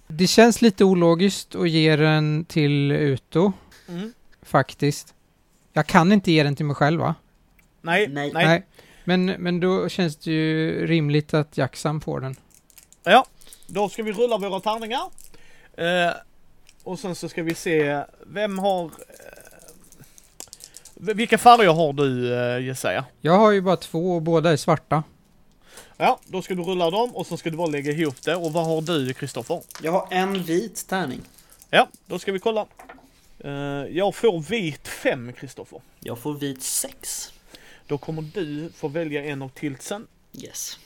[0.08, 3.54] Det känns lite ologiskt att ge den till Uto,
[3.90, 4.14] Mm.
[4.42, 5.14] faktiskt.
[5.74, 7.16] Jag kan inte ge den till mig själv va?
[7.82, 8.32] Nej, Nej.
[8.34, 8.64] nej.
[9.04, 12.36] Men, men då känns det ju rimligt att Jackson får den.
[13.04, 13.26] Ja,
[13.68, 15.02] då ska vi rulla våra tärningar.
[15.78, 16.14] Eh,
[16.84, 18.92] och sen så ska vi se, vem har...
[21.04, 23.06] vilka färger har du eh, Jesaja?
[23.22, 25.04] Jag har ju bara två och båda är svarta.
[25.98, 28.36] Ja, då ska du rulla dem och så ska du bara lägga ihop det.
[28.36, 29.62] Och vad har du Kristoffer?
[29.82, 31.22] Jag har en vit tärning.
[31.70, 32.66] Ja, då ska vi kolla.
[33.40, 33.52] Eh,
[33.92, 35.82] jag får vit 5 Kristoffer.
[36.00, 37.34] Jag får vit 6.
[37.88, 40.08] Då kommer du få välja en av tiltsen.
[40.34, 40.80] Yes.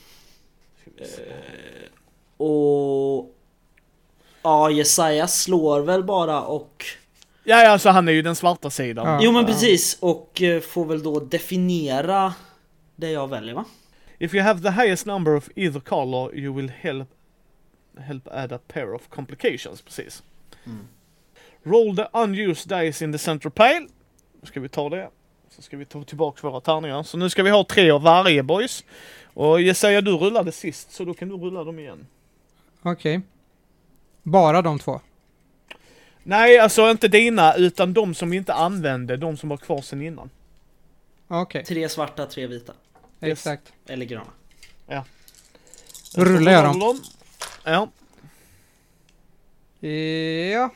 [0.80, 1.22] Ska vi se.
[2.36, 3.34] Och...
[4.42, 6.84] Ja, Jesaja slår väl bara och...
[7.48, 9.06] Ja, ja, alltså han är ju den svarta sidan.
[9.06, 9.18] Ja.
[9.22, 12.34] Jo men precis, och eh, får väl då definiera
[12.96, 13.64] det jag väljer va?
[14.18, 17.08] If you have the highest number of either color you will help,
[17.98, 20.22] help add a pair of complications, precis.
[20.66, 20.88] Mm.
[21.62, 23.88] Roll the unused dice in the center pile.
[24.40, 25.10] Då ska vi ta det.
[25.50, 27.02] Så ska vi ta tillbaka våra tärningar.
[27.02, 28.84] Så nu ska vi ha tre av varje boys.
[29.34, 32.06] Och Jesaja du rullade sist så då kan du rulla dem igen.
[32.82, 33.20] Okej.
[34.22, 35.00] Bara de två?
[36.28, 40.02] Nej, alltså inte dina utan de som vi inte använde, de som var kvar sen
[40.02, 40.30] innan.
[41.28, 42.72] Okej, Tre svarta, tre vita.
[43.20, 43.72] Exakt.
[43.86, 44.32] Eller gröna.
[46.14, 47.00] Då rullar jag dem.
[47.64, 47.88] Ja,
[50.50, 50.70] Ja.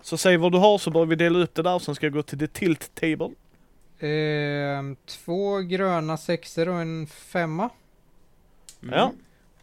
[0.00, 1.78] så säg vad du har så börjar vi dela upp det där.
[1.78, 3.30] Sen ska jag gå till the tilt table.
[4.00, 7.70] Ehm, två gröna sexor och en femma.
[8.82, 8.94] Mm.
[8.98, 9.12] Ja.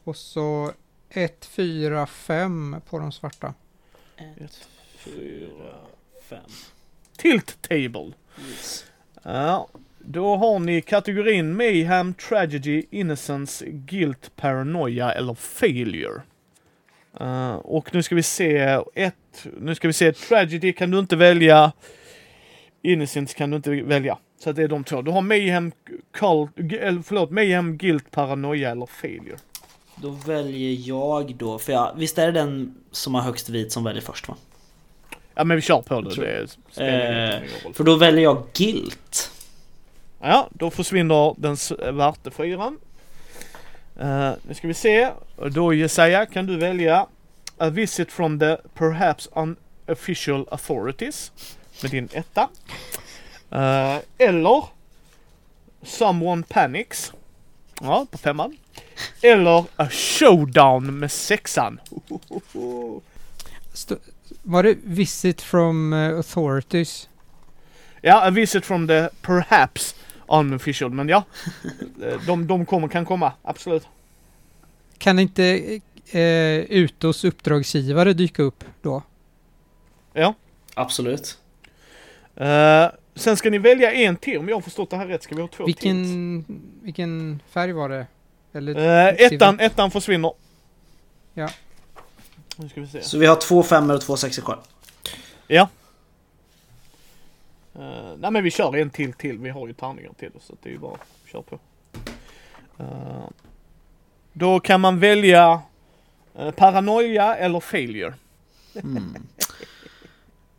[0.04, 0.72] Och så
[1.10, 3.54] ett, fyra, fem på de svarta.
[4.18, 4.68] Ett,
[4.98, 5.76] fyra,
[6.30, 6.40] fem.
[7.18, 8.12] Tilt table.
[8.50, 8.86] Yes.
[9.24, 9.68] Ja,
[10.00, 16.22] då har ni kategorin Mayhem, Tragedy, Innocence, Guilt, Paranoia eller Failure.
[17.20, 21.16] Eh, och nu ska vi se ett, nu ska vi se Tragedy kan du inte
[21.16, 21.72] välja.
[22.82, 24.18] Innocence kan du inte välja.
[24.40, 25.02] Så det är de två.
[25.02, 25.72] Du har Mayhem,
[26.12, 29.38] Cult, eller förlåt, Mayhem, Guilt, Paranoia eller Failure.
[29.96, 33.84] Då väljer jag då, för jag, visst är det den som har högst vit som
[33.84, 34.36] väljer först va?
[35.36, 36.10] Ja men vi kör på det.
[36.10, 37.74] det spelar Eh, roll.
[37.74, 39.32] För då väljer jag Guilt.
[40.22, 42.80] Ja, då försvinner den svarte fyran.
[44.02, 45.10] Uh, nu ska vi se.
[45.36, 47.08] Och Då Jesaja kan du välja
[47.58, 51.32] A visit from the perhaps unofficial authorities
[51.82, 52.50] med din etta.
[53.52, 54.64] Eh, eller
[55.84, 57.14] Someone panics.
[57.82, 58.58] Ja, på femman.
[59.22, 61.80] Eller A showdown med sexan.
[63.74, 64.00] Sto-
[64.44, 67.10] var det visit from eh, authorities?
[68.02, 69.96] Ja, A visit from the perhaps
[70.28, 70.90] unofficial.
[70.92, 71.24] Men ja,
[72.04, 73.32] eh, de, de kommer, kan komma.
[73.42, 73.88] Absolut.
[74.98, 75.80] Kan inte
[76.12, 79.04] eh, Utos uppdragsgivare dyka upp då?
[80.74, 81.38] Absolut.
[82.36, 84.38] Eh, sen ska ni välja en till.
[84.38, 85.66] Om jag har förstått det här rätt ska vi ha två till.
[85.66, 86.46] Vilken,
[86.82, 88.08] vilken färg var det?
[88.54, 90.34] Eller Uh, ettan, ettan försvinner.
[91.34, 91.50] Ja.
[92.56, 93.02] Nu ska vi se.
[93.02, 94.60] Så vi har två femmor och två sexor kvar.
[95.48, 95.70] Ja.
[97.76, 97.82] Uh,
[98.18, 99.38] nej men vi kör en till till.
[99.38, 101.60] Vi har ju tärningar till så det är ju bara att köra på.
[102.80, 103.30] Eh,
[104.34, 105.62] då kan man välja
[106.36, 108.14] eh, paranoia eller failure.
[108.76, 109.16] Mm.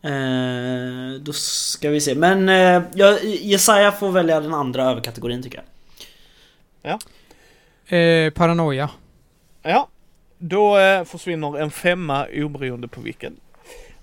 [0.05, 5.63] Eh, då ska vi se, men eh, ja, Jesaja får välja den andra överkategorin tycker
[6.81, 6.99] jag.
[7.87, 8.89] Eh, paranoia.
[9.61, 9.87] Ja.
[10.37, 13.39] Då eh, försvinner en femma oberoende på vilken.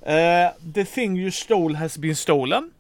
[0.03, 2.71] Eh, the thing you stole has been stolen.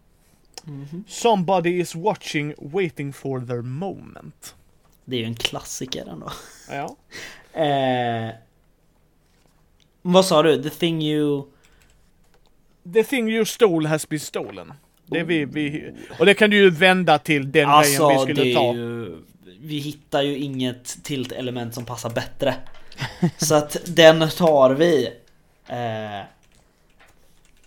[1.09, 4.55] Somebody is watching waiting for their moment.
[5.05, 6.33] Det är ju en klassiker ändå.
[6.71, 6.97] Ja.
[7.55, 8.31] Eh,
[10.03, 10.63] vad sa du?
[10.63, 11.43] The thing you...
[12.95, 14.73] The thing you stole has been stolen.
[15.07, 18.41] Det vi, vi, och det kan du ju vända till den Alltså grejen vi det
[18.41, 18.75] skulle är ta.
[18.75, 19.17] ju...
[19.63, 22.55] Vi hittar ju inget tilt-element som passar bättre.
[23.39, 25.07] Så att den tar vi.
[25.67, 26.21] Eh,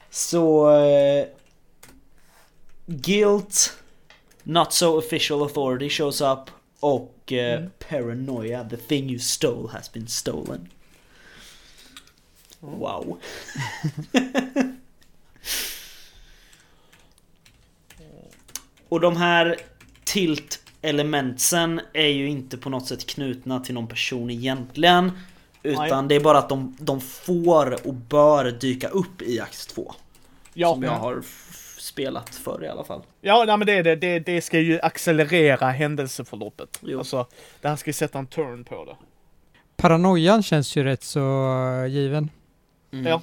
[0.09, 0.75] så...
[0.77, 1.27] Eh,
[2.85, 3.77] guilt,
[4.43, 6.39] Not so official authority shows up
[6.79, 7.71] och eh, Mm.
[7.89, 10.69] Paranoia, the thing you stole has been stolen.
[12.59, 13.19] Wow.
[18.89, 19.55] och de här
[20.85, 25.11] tilt-elementsen är ju inte på något sätt knutna till någon person egentligen.
[25.63, 26.09] Utan Nej.
[26.09, 29.93] det är bara att de, de får och bör dyka upp i akt 2.
[30.53, 31.23] Ja, som jag har
[31.77, 33.01] spelat för i alla fall.
[33.21, 36.79] ja nej, men det, är det, det, det ska ju accelerera händelseförloppet.
[36.81, 36.99] Jo.
[36.99, 37.27] Alltså,
[37.61, 38.95] det här ska ju sätta en turn på det.
[39.77, 42.29] Paranoian känns ju rätt så given.
[42.91, 43.05] Mm.
[43.05, 43.21] Ja.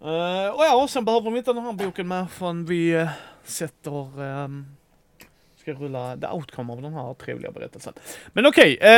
[0.00, 3.08] Eh, och ja, och sen behöver vi inte den här boken med förrän vi uh,
[3.44, 4.20] sätter...
[4.20, 4.77] Um,
[5.74, 7.92] ska rulla the outcome av den här trevliga berättelsen.
[8.32, 8.90] Men okej, eh,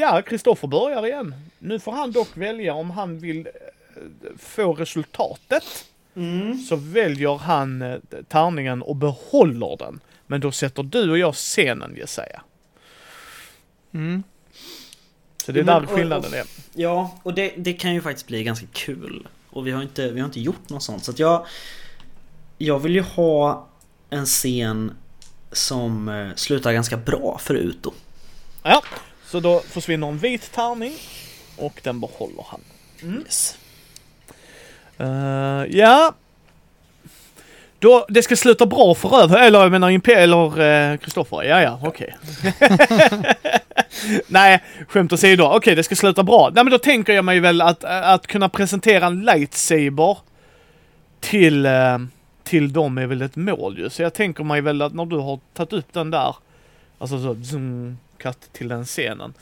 [0.00, 1.34] ja, Kristoffer börjar igen.
[1.58, 3.48] Nu får han dock välja om han vill
[4.38, 6.58] få resultatet Mm.
[6.58, 10.00] så väljer han eh, tärningen och behåller den.
[10.26, 12.42] Men då sätter du och jag scenen Jesaja.
[13.92, 14.22] Mm.
[15.44, 16.44] Så det är där skillnaden är.
[16.74, 19.28] Ja, och det, det kan ju faktiskt bli ganska kul.
[19.50, 21.04] Och vi har inte, vi har inte gjort något sånt.
[21.04, 21.46] Så att jag...
[22.58, 23.68] Jag vill ju ha
[24.10, 24.92] en scen
[25.56, 27.92] som eh, slutar ganska bra för Uto.
[28.62, 28.82] Ja,
[29.26, 30.92] så då försvinner en vit tärning
[31.56, 32.60] och den behåller han.
[33.18, 33.58] Yes.
[34.98, 36.14] Eh, ja.
[37.78, 41.42] Då, det ska sluta bra för över, eller jag menar Impe eller Kristoffer.
[41.42, 42.16] ja, ja, okej.
[44.26, 45.44] Nej, skämt åsido.
[45.44, 46.50] Okej, det ska sluta bra.
[46.54, 50.18] Nej, men då tänker jag mig väl att, att kunna presentera en lightsaber
[51.20, 51.98] till, eh,
[52.46, 53.90] till dem är väl ett mål ju.
[53.90, 56.36] Så jag tänker mig väl att när du har tagit upp den där,
[56.98, 59.34] alltså så zoom, cut till den scenen.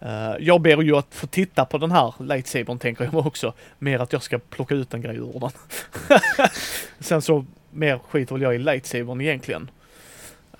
[0.00, 3.52] Eh, jag ber ju att få titta på den här lightsabern tänker jag också.
[3.78, 5.50] Mer att jag ska plocka ut en grej ur den.
[7.00, 9.70] Sen så mer skiter väl jag i lightsabern egentligen.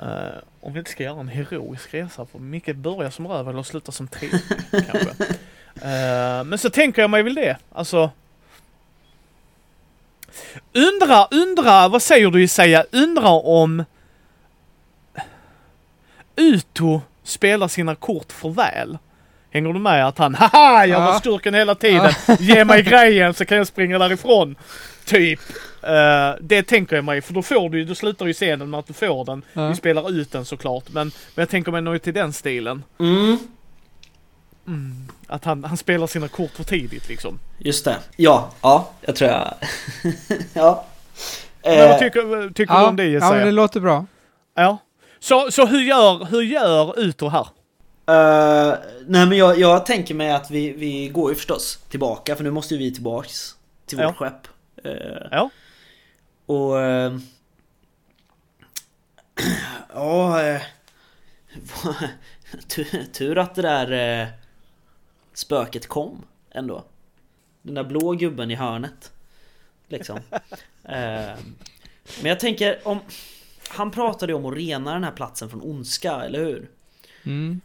[0.02, 0.06] Uh,
[0.60, 3.92] om vi inte ska göra en heroisk resa för Micke börjar som röv och slutar
[3.92, 5.24] som tredje kanske.
[5.74, 7.56] Eh, men så tänker jag mig väl det.
[7.72, 8.10] Alltså.
[10.74, 12.84] Undra, undra, vad säger du Jesaja?
[12.92, 13.84] Undra om
[16.36, 18.98] Uto spelar sina kort för väl.
[19.50, 22.12] Hänger du med att han, haha, jag var skurken hela tiden.
[22.38, 24.56] Ge mig grejen så kan jag springa därifrån.
[25.04, 25.40] Typ.
[25.82, 28.80] Eh, det tänker jag mig, för då får du ju, då slutar ju scenen med
[28.80, 29.42] att du får den.
[29.52, 29.68] Ja.
[29.68, 32.84] Vi spelar ut den såklart, men, men jag tänker mig nog till den stilen.
[33.00, 33.38] Mm,
[34.66, 35.08] Mm.
[35.30, 37.40] Att han, han spelar sina kort för tidigt liksom.
[37.58, 37.96] just det.
[38.16, 39.54] Ja, ja, jag tror jag...
[40.52, 40.84] ja.
[41.62, 43.32] Men Eh, vad tycker, tycker du Ja, om det ja, Jesaja?
[43.36, 44.06] men det låter bra.
[44.54, 44.78] Ja.
[45.18, 47.46] Så, så hur gör, hur gör Uto här?
[48.06, 48.74] eh,
[49.06, 52.50] nej men jag, jag tänker mig att vi, vi går ju förstås tillbaka för nu
[52.50, 53.54] måste ju vi tillbaks
[53.86, 54.12] till vårt Ja.
[54.12, 54.48] skepp.
[54.84, 55.50] Eh, Ja.
[56.46, 56.80] Och...
[56.82, 57.12] Eh,
[59.94, 60.38] ja...
[62.68, 64.26] Tur, tur att det där
[65.38, 66.84] spöket kom ändå.
[67.62, 69.12] Den där blå gubben i hörnet.
[69.88, 70.16] Liksom.
[70.84, 71.36] eh,
[72.22, 72.98] men jag tänker om...
[73.68, 76.68] Han pratade ju om att rena den här platsen från ondska, eller hur?
[77.24, 77.60] Mm.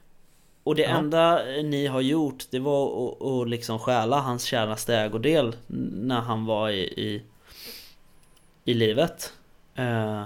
[0.63, 0.89] Och det Ja.
[0.89, 5.55] enda ni har gjort det var att, att liksom stjäla hans käraste ägodel
[5.93, 7.23] när han var i, i,
[8.65, 9.33] i livet.
[9.75, 10.23] Eh,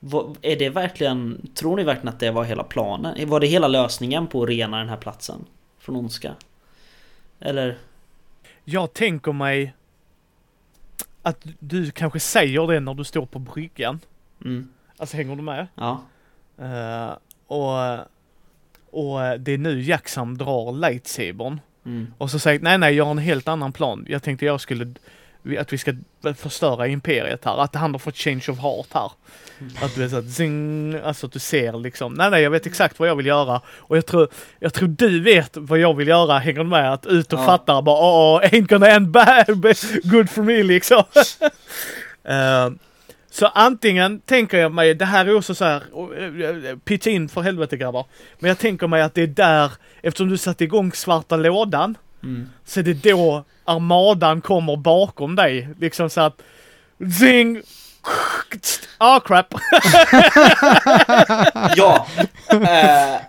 [0.00, 3.28] vad, är det verkligen, tror ni verkligen att det var hela planen?
[3.28, 5.44] Var det hela lösningen på att rena den här platsen
[5.78, 6.34] från ondska?
[7.40, 7.78] Eller?
[8.64, 9.74] Jag tänker mig
[11.22, 14.00] att du kanske säger det när du står på bryggan.
[14.44, 15.66] Mm, Alltså hänger du med?
[15.74, 16.02] ja.
[16.58, 17.98] Eh, och,
[18.90, 21.60] och det är nu Jacksam drar lightsabern.
[21.84, 24.04] Mm, Och så säger nej nej jag har en helt annan plan.
[24.08, 24.94] Jag tänkte jag skulle
[25.58, 25.92] att vi ska
[26.36, 27.58] förstöra imperiet här.
[27.62, 29.12] Att han har fått change of heart här.
[29.82, 32.98] Att du är såhär zing, alltså att du ser liksom, nej nej jag vet exakt
[32.98, 33.60] vad jag vill göra.
[33.68, 36.92] Och jag tror, jag tror du vet vad jag vill göra, hänger du med?
[36.92, 37.46] Att ut och Ja.
[37.46, 41.02] fatta bara åh, ain't gonna end bad, good for me liksom.
[42.24, 42.70] Eh,
[43.30, 45.82] så antingen tänker jag mig, det här är också så här,
[46.70, 48.06] eh, pitcha in för helvete grabbar.
[48.38, 49.72] Men jag tänker mig att det är där,
[50.02, 52.50] eftersom du satte igång svarta lådan, mm.
[52.64, 55.68] så är det då armadan kommer bakom dig.
[55.80, 56.42] Liksom så att
[57.18, 57.62] zing!
[58.98, 59.54] Ah crap!
[61.76, 62.06] Ja!
[62.50, 63.20] Eh,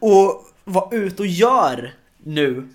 [0.00, 2.68] och vad ut och gör nu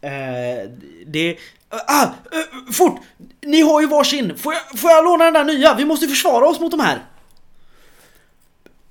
[0.00, 0.70] eh,
[1.06, 1.38] Det...
[1.86, 2.02] Ah!
[2.04, 3.00] eh, fort!
[3.40, 4.38] Ni har ju varsin!
[4.38, 5.74] Får jag, får jag låna den där nya?
[5.74, 7.02] Vi måste försvara oss mot de här!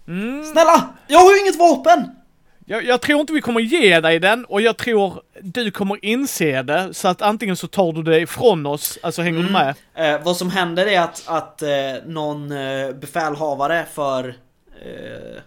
[0.07, 0.89] Mm, Snälla!
[1.07, 2.11] Jag har ju inget vapen!
[2.65, 6.63] Jag, jag tror inte vi kommer ge dig den och jag tror du kommer inse
[6.63, 9.75] det så att antingen så tar du det ifrån oss, alltså hänger du med?
[9.93, 11.69] Eh, vad som händer är att, att eh,
[12.05, 14.27] någon eh, befälhavare för
[14.81, 15.41] eh,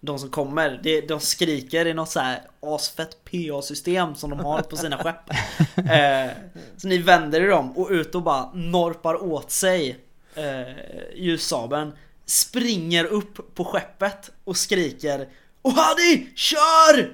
[0.00, 4.62] de som kommer, det, de skriker i något så här asfett PA-system som de har
[4.62, 5.30] på sina skepp.
[5.90, 6.30] Eh,
[6.76, 9.98] så ni vänder er om och ut och bara norpar åt sig
[10.34, 10.74] eh,
[11.16, 11.92] ljussabeln,
[12.26, 15.26] springer upp på skeppet och skriker
[15.68, 17.12] Ohadi, kör!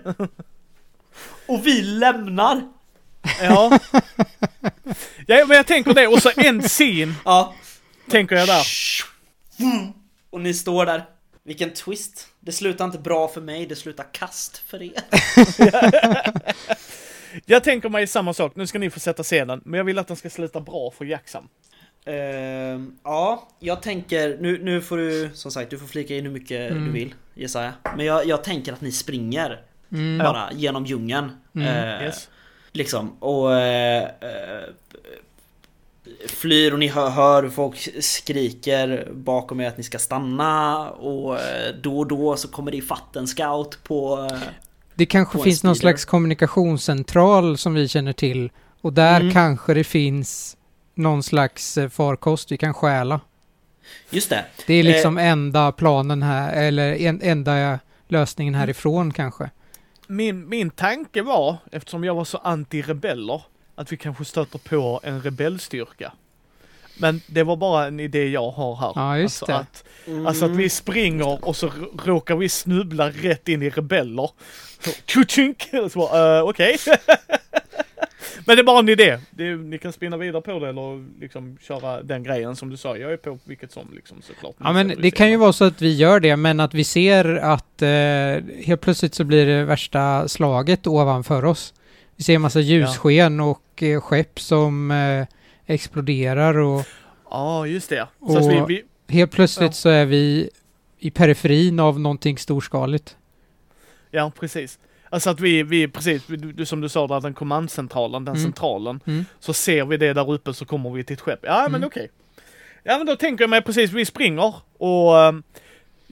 [1.46, 2.62] och vi lämnar.
[3.42, 3.78] Ja.
[5.26, 7.54] ja, men jag tänker det och så en scen Ja,
[8.10, 8.66] tänker jag där.
[10.30, 11.04] Och ni står där.
[11.44, 12.26] Vilken twist.
[12.40, 15.02] Det slutar inte bra för mig, det slutar kast för er.
[17.46, 20.08] Jag tänker mig samma sak, nu ska ni få sätta scenen, men jag vill att
[20.08, 21.48] den ska sluta bra för Jacksam.
[22.06, 26.32] Ehm, ja, jag tänker, nu, nu får du som sagt, du får flika in hur
[26.32, 26.84] mycket Mm.
[26.84, 27.72] du vill Jesaja.
[27.96, 29.60] Men jag, jag tänker att ni springer
[29.92, 30.18] Mm.
[30.18, 31.30] bara genom djungeln.
[31.54, 31.68] Mm.
[31.68, 32.28] Eh, Yes.
[32.72, 33.54] Liksom, och...
[33.54, 34.08] Eh,
[36.28, 41.38] flyr och ni hör, hör folk skriker bakom er att ni ska stanna och
[41.82, 44.28] då och då så kommer det ifatt en scout på...
[44.94, 48.50] Det kanske På finns någon slags kommunikationscentral som vi känner till.
[48.80, 49.32] Och där Mm.
[49.32, 50.56] kanske det finns
[50.94, 53.20] någon slags eh, farkost vi kan stjäla.
[54.10, 54.44] Just det.
[54.66, 54.84] Det är Eh.
[54.84, 59.50] liksom enda planen här, eller en, enda lösningen härifrån kanske.
[60.06, 63.42] Min, min tanke var, eftersom jag var så anti-rebeller,
[63.74, 66.12] att vi kanske stöter på en rebellstyrka.
[66.98, 68.92] Men det var bara en idé jag har här.
[68.94, 69.46] Ja, just alltså
[70.06, 70.18] det.
[70.18, 71.70] Att, alltså att vi springer och så
[72.04, 74.30] råkar vi snubbla rätt in i rebeller.
[74.80, 75.68] Så, Kutjunk!
[75.72, 76.76] Uh, okej.
[78.46, 79.18] Men det är bara en idé.
[79.30, 82.96] Det ni kan spinna vidare på det eller liksom köra den grejen som du sa.
[82.96, 84.54] Jag är på vilket som liksom såklart.
[84.58, 87.24] Ja men det kan ju vara så att vi gör det, men att vi ser
[87.36, 87.88] att eh,
[88.64, 91.74] helt plötsligt så blir det värsta slaget ovanför oss.
[92.16, 95.26] Vi ser en massa ljussken och eh, skepp som eh,
[95.66, 96.86] exploderar och
[97.30, 98.06] Ja, just det.
[98.28, 99.72] Så att vi, Och- vi, helt plötsligt Ja.
[99.72, 100.50] så är vi
[100.98, 103.16] i periferin av någonting storskaligt.
[104.10, 104.78] Ja, precis.
[105.14, 108.42] Alltså att vi, vi precis, du, som du sa där, den kommandcentralen, den Mm.
[108.44, 109.00] centralen.
[109.06, 109.24] Mm.
[109.40, 111.38] Så ser vi det där uppe så kommer vi till ett skepp.
[111.42, 111.86] Ja, men Mm.
[111.86, 112.10] okej.
[112.82, 115.42] Ja, men då tänker jag mig precis, vi springer och ehm,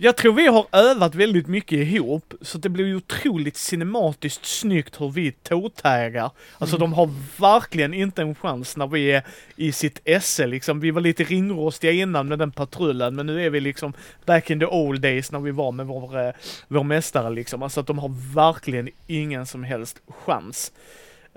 [0.05, 5.01] jag tror vi har övat väldigt mycket ihop, så det blir ju otroligt cinematiskt snyggt
[5.01, 6.31] hur vi tåtägar.
[6.59, 7.11] Alltså de har
[7.41, 9.23] verkligen inte en chans när vi är
[9.57, 10.81] i sitt esse liksom.
[10.81, 13.93] Vi var lite ringrostiga innan med den patrullen, men nu är vi liksom
[14.25, 16.33] back in the old days när vi var med vår, eh,
[16.69, 17.63] vår mästare liksom.
[17.63, 20.73] Alltså att de har verkligen ingen som helst chans.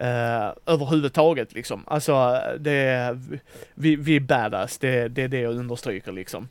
[0.02, 1.84] Uh, överhuvudtaget liksom.
[1.88, 3.20] Alltså det,
[3.74, 6.48] vi, vi är badass, det, det är det jag understryker liksom.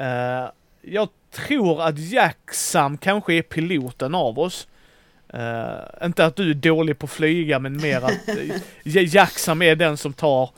[0.00, 0.50] Uh,
[0.82, 4.66] jag tror att Jacksam kanske är piloten av oss.
[5.34, 9.76] Eh, inte att du är dålig på att flyga men mer att uh, Jacksam är
[9.76, 10.50] den som tar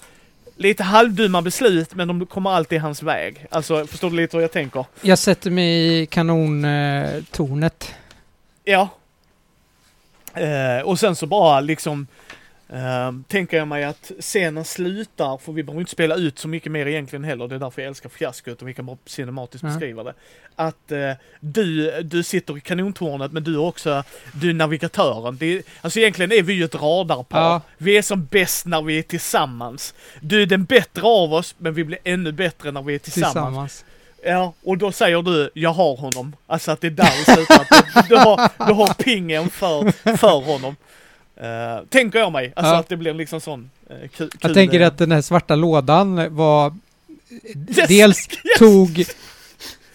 [0.56, 3.46] lite halvdumma beslut men de kommer alltid hans väg.
[3.51, 4.84] Alltså förstår du lite hur jag tänker?
[5.01, 7.94] Jag sätter mig i kanontornet.
[8.64, 8.88] Ja.
[10.34, 12.06] Eh, och sen så bara liksom
[12.69, 16.73] eh, tänker jag mig att scenen slutar, för vi behöver inte spela ut så mycket
[16.73, 19.69] mer egentligen heller, det är därför jag älskar fiaskot och vi kan bara cinematiskt Ja.
[19.69, 20.15] beskriva det.
[20.57, 25.36] Att eh, du, du sitter i kanontornet men du är också, du är navigatören.
[25.36, 27.41] Det är, alltså egentligen är vi ju ett radarpar.
[27.41, 27.61] Ja.
[27.78, 29.95] Vi är som bäst när vi är tillsammans.
[30.20, 33.32] Du är den bättre av oss, men vi blir ännu bättre när vi är tillsammans.
[33.32, 33.85] Tillsammans.
[34.27, 36.36] Ja, och då säger du, jag har honom.
[36.47, 37.66] Alltså att det är där det slutar.
[38.03, 40.77] Du, du, har, du har pingen för, för honom.
[41.43, 42.52] Uh, tänker jag mig.
[42.56, 42.78] Alltså Ja.
[42.81, 44.31] att det blir liksom sån uh, kul.
[44.40, 46.74] Jag tänker att den här svarta lådan var...
[47.69, 47.89] Yes!
[47.89, 48.28] Dels
[48.59, 49.05] tog,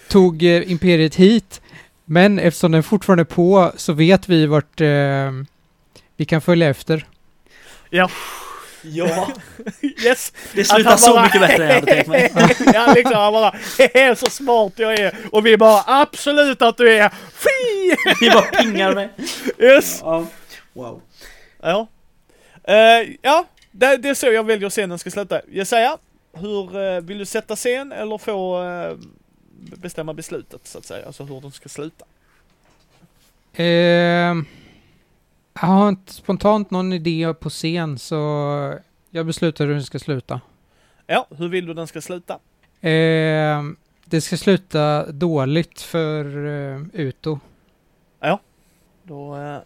[0.08, 1.62] tog eh, Imperiet hit,
[2.06, 5.32] men eftersom den fortfarande är på så vet vi vart eh,
[6.18, 7.06] vi kan följa efter.
[7.90, 8.10] Ja,
[8.82, 9.28] Ja,
[10.06, 10.34] yes.
[10.54, 12.32] det slutar så bara- mycket bättre än jag hade tänkt mig.
[12.74, 15.16] ja, liksom han bara, hehe, så smart jag är.
[15.32, 17.10] Och vi bara, absolut att du är.
[17.34, 17.96] Fy!
[18.22, 19.10] Ni bara pingar mig.
[19.60, 20.00] Yes.
[20.04, 20.26] Ja.
[20.74, 21.02] Wow.
[21.62, 21.88] Ja.
[22.64, 25.42] Eh, ja, det, det är så jag väljer scenen ska sluta.
[25.50, 25.98] Jesaja,
[26.34, 28.98] hur eh, vill du sätta scen eller få eh,
[29.78, 31.06] bestämma beslutet så att säga?
[31.06, 32.06] Alltså hur den ska sluta.
[33.54, 33.66] Eh,
[35.54, 38.16] jag har inte spontant någon idé på scen så
[39.10, 40.42] jag beslutar hur den ska sluta.
[41.08, 42.34] Ja, hur vill du den ska sluta?
[42.82, 43.64] Eh,
[44.06, 46.26] det ska sluta dåligt för
[46.94, 47.40] Uto.
[49.10, 49.58] Då eh,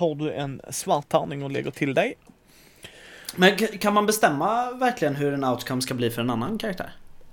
[0.00, 2.14] tar du en svart tärning och lägger till dig.
[3.36, 6.90] Men kan man bestämma verkligen hur en outcome ska bli för en annan karaktär?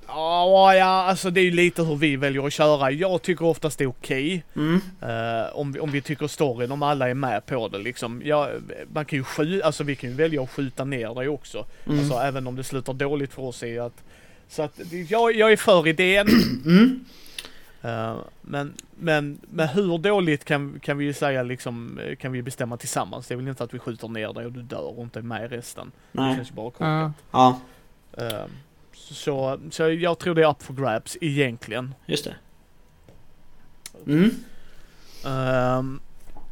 [0.07, 2.91] Ja, ja, alltså det är ju lite hur vi väljer att köra.
[2.91, 4.43] Jag tycker oftast det är okej.
[4.55, 4.81] Mm.
[5.01, 8.21] Eh, om, vi, om vi tycker storyn, om alla är med på det liksom.
[8.25, 8.49] Ja,
[8.93, 11.65] man kan ju skjuta, alltså vi kan ju välja att skjuta ner dig också.
[11.85, 11.99] Mm.
[11.99, 14.03] Alltså även om det slutar dåligt för oss är att...
[14.49, 16.27] Så att det- jag, jag är för idén.
[16.65, 17.05] Mm.
[17.81, 22.41] Eh, men, men, men hur dåligt kan, kan vi ju säga liksom, eh, kan vi
[22.41, 23.27] bestämma tillsammans.
[23.27, 25.23] Det är väl inte att vi skjuter ner dig och du dör och inte är
[25.23, 25.91] med i resten.
[26.11, 26.35] Det Nej.
[26.35, 26.71] känns ju bara Ja.
[26.71, 27.11] korkat.
[27.31, 27.59] Ja,
[28.17, 28.45] Eh,
[28.93, 31.93] så, så jag tror det är up for grabs egentligen.
[32.05, 32.35] just det.
[34.07, 34.31] Mm.
[35.25, 35.99] Ehm,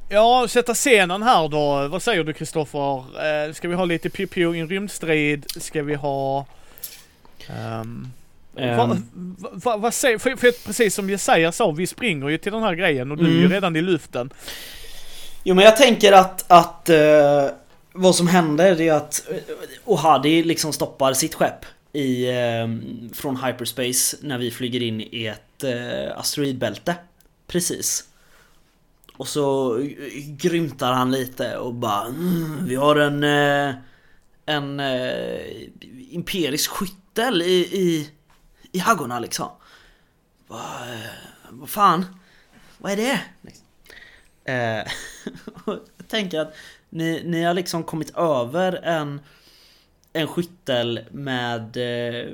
[0.09, 1.87] ja, sätta scenen här då.
[1.87, 2.97] Vad säger du Kristoffer?
[3.47, 5.45] Uh, ska vi ha lite piu i en rymdstrid?
[5.49, 6.45] Ska vi ha...
[7.81, 8.11] Um,
[8.57, 9.05] Ehm.
[9.51, 12.75] vad, vad säger, för, för precis som Jesaja sa, vi springer ju till den här
[12.75, 13.51] grejen och du är ju Mm.
[13.51, 14.29] redan i luften.
[15.43, 17.45] Jo men jag tänker att, att eh,
[17.93, 19.37] vad som händer är att uh,
[19.85, 22.67] Ohadi liksom stoppar sitt skepp i, eh,
[23.13, 26.95] från hyperspace när vi flyger in i ett uh, asteroidbälte.
[27.47, 28.03] Precis.
[29.17, 29.77] Och så
[30.27, 33.75] grymtar han lite och bara mm, Vi har en eh,
[34.45, 35.39] En eh,
[36.11, 38.09] Imperisk skyttel i, i,
[38.75, 39.49] i haggorna liksom
[40.47, 41.09] Vad eh,
[41.49, 42.05] vad fan
[42.77, 43.21] Vad är det?
[44.53, 44.91] Eh,
[45.65, 46.55] jag tänker att
[46.89, 49.21] ni, ni har liksom kommit över en
[50.13, 52.31] En skyttel med eh,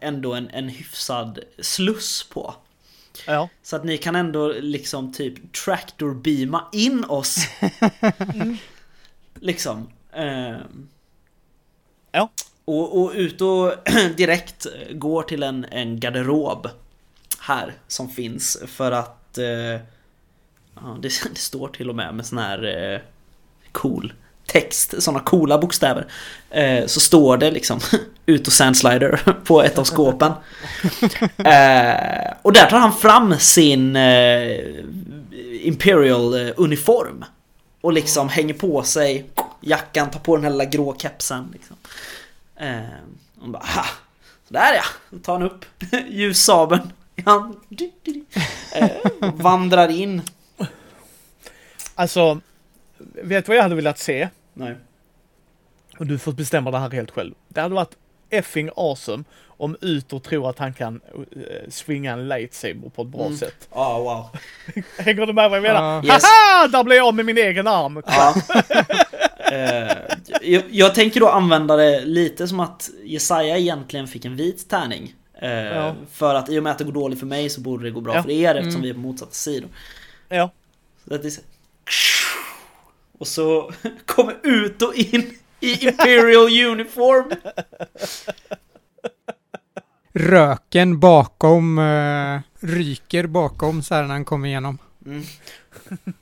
[0.00, 2.54] ändå en, en hyfsad sluss på
[3.26, 3.48] Ja.
[3.62, 7.36] så att ni kan ändå liksom typ tractor-beama in oss.
[9.34, 9.88] Liksom.
[10.12, 10.88] ehm.
[12.12, 12.30] Ja.
[12.70, 13.74] Och, och ut och
[14.16, 16.68] direkt går till en, en garderob.
[17.40, 19.38] Här som finns för att...
[19.38, 19.46] eh,
[20.74, 23.00] ja, det, det står till och med med sån här eh,
[23.72, 24.12] cool
[24.52, 26.06] text, såna coola bokstäver.
[26.50, 27.80] Eh, så står det liksom
[28.26, 30.32] ut och sandslider på ett av skåpen.
[31.36, 34.58] Eh, och där tar han fram sin eh,
[35.62, 37.24] Imperial eh, uniform.
[37.80, 39.30] Och liksom hänger på sig
[39.60, 41.48] jackan, tar på den här lilla grå kepsen.
[41.52, 41.76] Liksom.
[42.60, 42.80] Eh,
[43.40, 43.84] och bara ha!
[44.48, 44.82] Där ja!
[45.10, 45.64] Då tar han upp
[46.08, 46.92] ljussabeln.
[47.16, 47.56] i hand.
[48.74, 48.90] Eh,
[49.34, 50.22] vandrar in.
[51.94, 52.40] Alltså,
[52.98, 54.28] vet du vad jag hade velat se?
[54.54, 54.76] Nej.
[55.98, 57.34] Och du får bestämma det här helt själv.
[57.48, 57.96] Det hade varit
[58.30, 60.94] effing awesome om Utor tror att han kan
[61.36, 63.38] uh, swinga en lightsaber på ett bra Mm.
[63.38, 63.68] sätt.
[63.74, 64.40] Ja, wow.
[64.98, 65.82] Hänger du med vad jag menar?
[65.82, 66.14] Ja.
[66.14, 66.22] Yes.
[66.24, 66.68] Haha!
[66.68, 68.02] Där blev jag av med min egen arm!
[68.06, 68.34] Ja.
[69.52, 69.96] Eh,
[70.42, 75.14] jag, jag tänker då använda det lite som att Jesaja egentligen fick en vit tärning.
[75.42, 75.94] Eh, Ja.
[76.12, 78.00] För att i och med att det går dåligt för mig så borde det gå
[78.00, 78.22] bra Ja.
[78.22, 78.82] för er eftersom Mm.
[78.82, 79.68] vi är på motsatta sidor.
[80.28, 80.50] Ja.
[81.08, 81.40] Så att det är så...
[83.18, 83.72] Och så
[84.06, 87.30] kommer ut och in i Imperial uniform.
[90.12, 94.78] Röken bakom, eh, ryker bakom så här när han kommer igenom.
[95.06, 95.24] Mm.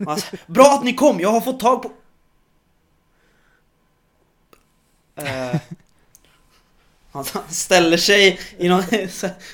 [0.07, 1.91] Alltså, bra att ni kom, jag har fått tag på...
[5.17, 5.57] Eh,
[7.13, 8.83] han ställer sig i någon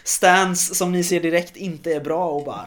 [0.05, 2.66] stance som ni ser direkt inte är bra och bara...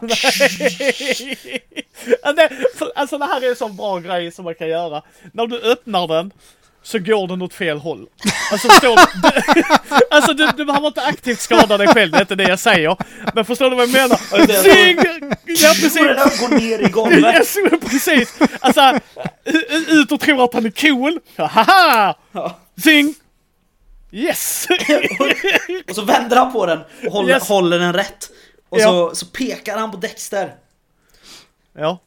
[2.96, 5.04] Alltså det här är en sån bra grej som man kan göra.
[5.34, 6.32] När du öppnar den
[6.88, 8.08] så går den åt fel håll.
[8.52, 9.64] Alltså förstår du?
[10.16, 12.98] alltså du, du behöver inte aktivt skada dig själv, det är inte det jag säger.
[13.36, 14.18] Men förstår du vad jag menar?
[14.64, 14.98] Zing!
[15.46, 15.94] Ja precis!
[15.96, 17.20] den här gå ner i golvet?
[17.36, 18.40] Yes, precis!
[18.60, 19.00] Alltså,
[19.88, 21.20] ut och tror att han är cool.
[21.38, 22.16] Haha!
[22.84, 23.16] Zing!
[24.12, 24.68] Yes!
[25.90, 27.48] Och så vänder han på den och håller, Yes.
[27.50, 28.30] håller den rätt.
[28.70, 28.84] Och Ja.
[28.86, 30.56] så, så pekar han på Dexter.
[31.78, 32.00] Ja.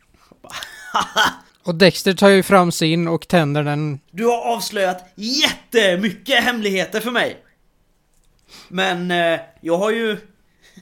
[1.62, 4.01] Och Dexter tar ju fram sin och tänder den.
[4.11, 7.45] Du har avslöjat jättemycket hemligheter för mig.
[8.69, 10.16] Men eh, jag har ju...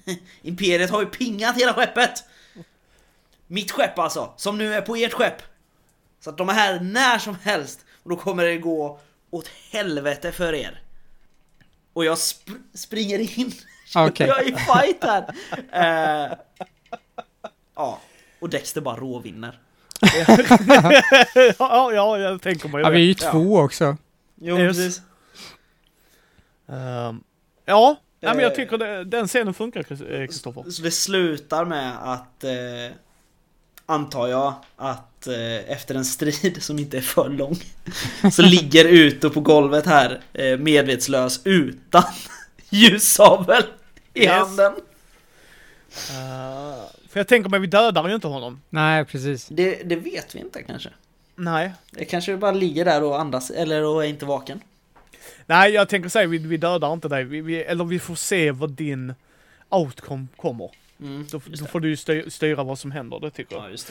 [0.43, 2.25] Imperiet har ju pingat hela skeppet.
[3.47, 5.43] Mitt skepp alltså, som nu är på ert skepp.
[6.21, 7.81] Så att de är här när som helst.
[8.03, 9.01] Och då kommer det gå
[9.31, 10.83] åt helvete för er.
[11.93, 13.53] Och jag sp- springer in.
[13.97, 14.27] Okej.
[14.27, 15.35] Jag är i fight här.
[15.73, 16.39] Eh,
[17.75, 18.01] ja,
[18.41, 19.59] och Dexter bara råvinner.
[21.59, 23.31] Ja, ja, jag tänker mig Ja, vi är ju Ja.
[23.31, 23.97] två också.
[24.41, 24.77] Jo, Yes.
[24.77, 25.03] precis.
[26.69, 27.21] Ehm,
[27.65, 28.57] ja, ja, men jag Eh.
[28.57, 30.71] tycker det, den scenen funkar eh, Kristoffer.
[30.71, 32.51] Så det slutar med att, eh,
[33.87, 37.57] antar jag, att eh, efter en strid som inte är för lång
[38.33, 42.03] så ligger Uto på golvet här eh, medvetslös utan
[42.71, 43.63] ljussabel
[44.15, 44.31] i Yes.
[44.33, 44.73] handen.
[46.11, 46.85] Uh,
[47.19, 48.61] för jag tänker mig, vi dödar ju inte honom.
[48.71, 49.47] Nej, precis.
[49.49, 50.89] Det, det vet vi inte kanske.
[51.35, 51.73] Nej.
[51.91, 54.61] Det kanske bara ligger där och andas, eller och är inte vaken.
[55.47, 57.25] Nej, jag tänker säga, vi, vi dödar inte dig.
[57.25, 59.15] Vi, vi, eller vi får se vad din
[59.69, 60.71] outcome kommer.
[61.01, 63.65] Mm, Då, då får du ju styr, styra vad som händer, det tycker jag.
[63.65, 63.87] Ja, just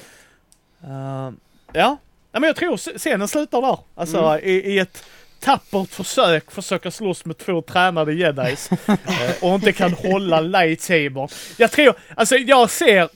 [0.82, 0.88] det.
[0.88, 1.32] Uh,
[1.74, 1.98] ja.
[2.32, 3.78] ja, men jag tror sc- scenen slutar där.
[3.95, 4.40] Alltså Mm.
[4.44, 5.06] i, i ett
[5.40, 8.98] tappert försök försöka slåss med två tränade jedis eh,
[9.41, 11.32] och inte kan hålla lightsaber.
[11.58, 13.10] Jag tror, alltså jag ser,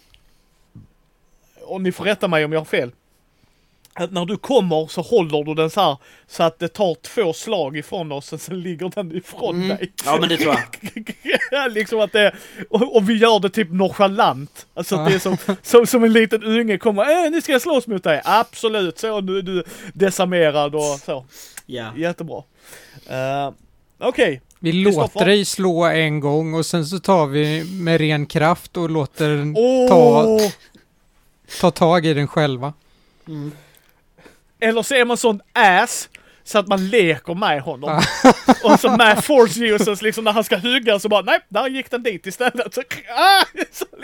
[1.72, 2.92] och ni får rätta mig om jag har fel,
[3.94, 7.34] att när du kommer så håller du den så här så att det tar två
[7.34, 9.68] slag ifrån oss och sen ligger den ifrån Mm.
[9.68, 9.92] dig.
[10.06, 10.56] Ja men det tror
[11.52, 11.72] jag.
[11.74, 12.36] liksom att det,
[12.70, 14.66] och, och vi gör det typ nonchalant.
[14.74, 17.62] Alltså att det är som, som, som en liten unge kommer, äh, nu ska jag
[17.62, 18.22] slåss mot dig.
[18.24, 21.26] Absolut, så nu är du desarmerad och så.
[21.66, 21.92] Ja.
[21.98, 22.38] Jättebra.
[23.12, 23.54] Uh,
[24.04, 25.02] Okej, Vi Kristoffer?
[25.02, 29.30] låter dig slå en gång och sen så tar vi med ren kraft och låter
[29.30, 29.90] den Åh!
[29.90, 30.40] ta,
[31.60, 32.74] ta tag i den själva.
[33.28, 33.52] Mm.
[34.60, 36.10] Eller så är man sån ass
[36.44, 38.02] så att man leker med honom.
[38.64, 41.92] och så med force users liksom när han ska hugga så bara nej, där gick
[41.92, 42.74] den dit istället.
[42.74, 42.82] Så,
[43.16, 43.86] ah, så,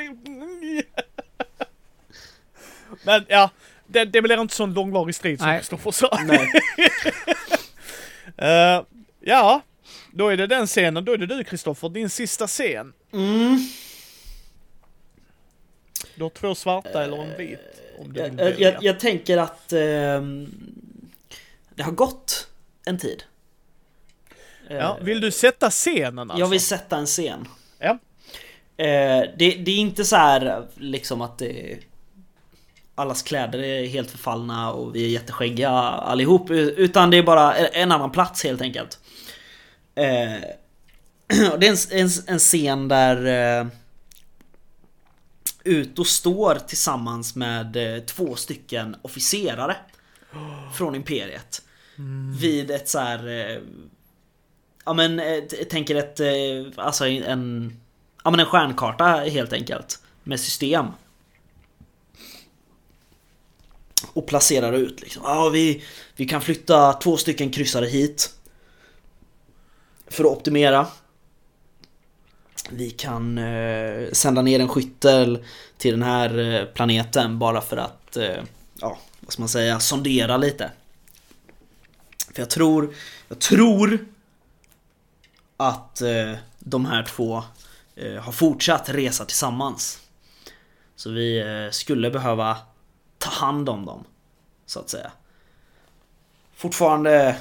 [3.04, 3.50] Men ja,
[3.88, 5.58] det, det blir inte sån långvarig strid som.
[5.58, 6.20] Kristoffer sa.
[8.38, 8.84] Eh,
[9.20, 9.62] ja,
[10.12, 11.06] då är det den scenen.
[11.06, 12.94] Då är det du Kristoffer, din sista scen.
[13.14, 13.60] Mm.
[16.18, 17.60] Du har två svarta eller en vit.
[18.00, 20.52] Om du vill Jag, jag, jag tänker att ehm,
[21.76, 22.48] det har gått
[22.86, 23.24] en tid.
[24.70, 26.40] Ja, Eh, vill du sätta scenen alltså?
[26.40, 27.48] Jag vill sätta en scen.
[27.80, 27.98] Ja.
[28.78, 31.78] Eh, det, det är inte så här liksom att det,
[32.96, 36.50] allas kläder är helt förfallna och vi är jätteskäggiga allihop.
[36.52, 39.00] Utan det är bara en annan plats helt enkelt.
[39.96, 40.42] Eh,
[41.58, 43.70] det är en, en, en scen där
[45.68, 49.76] eh, Uto står tillsammans med eh, två stycken officerare
[50.74, 51.62] från Imperiet.
[52.40, 53.28] Vid ett så här.
[53.28, 53.62] Eh,
[54.86, 56.20] ja men eh, tänker ett,
[56.76, 57.80] alltså en,
[58.24, 60.02] ja men en stjärnkarta helt enkelt.
[60.24, 60.86] Med system.
[64.14, 65.24] Och placerar ut liksom.
[65.26, 65.84] Ja vi,
[66.16, 68.34] vi kan flytta två stycken kryssare hit.
[70.08, 70.88] För att optimera.
[72.72, 75.46] Vi kan eh, sända ner en skyttel
[75.78, 78.44] till den här eh, planeten bara för att, eh,
[78.74, 80.72] ja, vad ska man säga, sondera lite.
[82.34, 82.94] För jag tror,
[83.28, 84.06] jag tror
[85.58, 87.44] att eh, de här två
[87.96, 90.00] eh, har fortsatt resa tillsammans.
[90.96, 92.58] Så vi eh, skulle behöva
[93.18, 94.04] ta hand om dem,
[94.66, 95.12] så att säga.
[96.56, 97.38] Fortfarande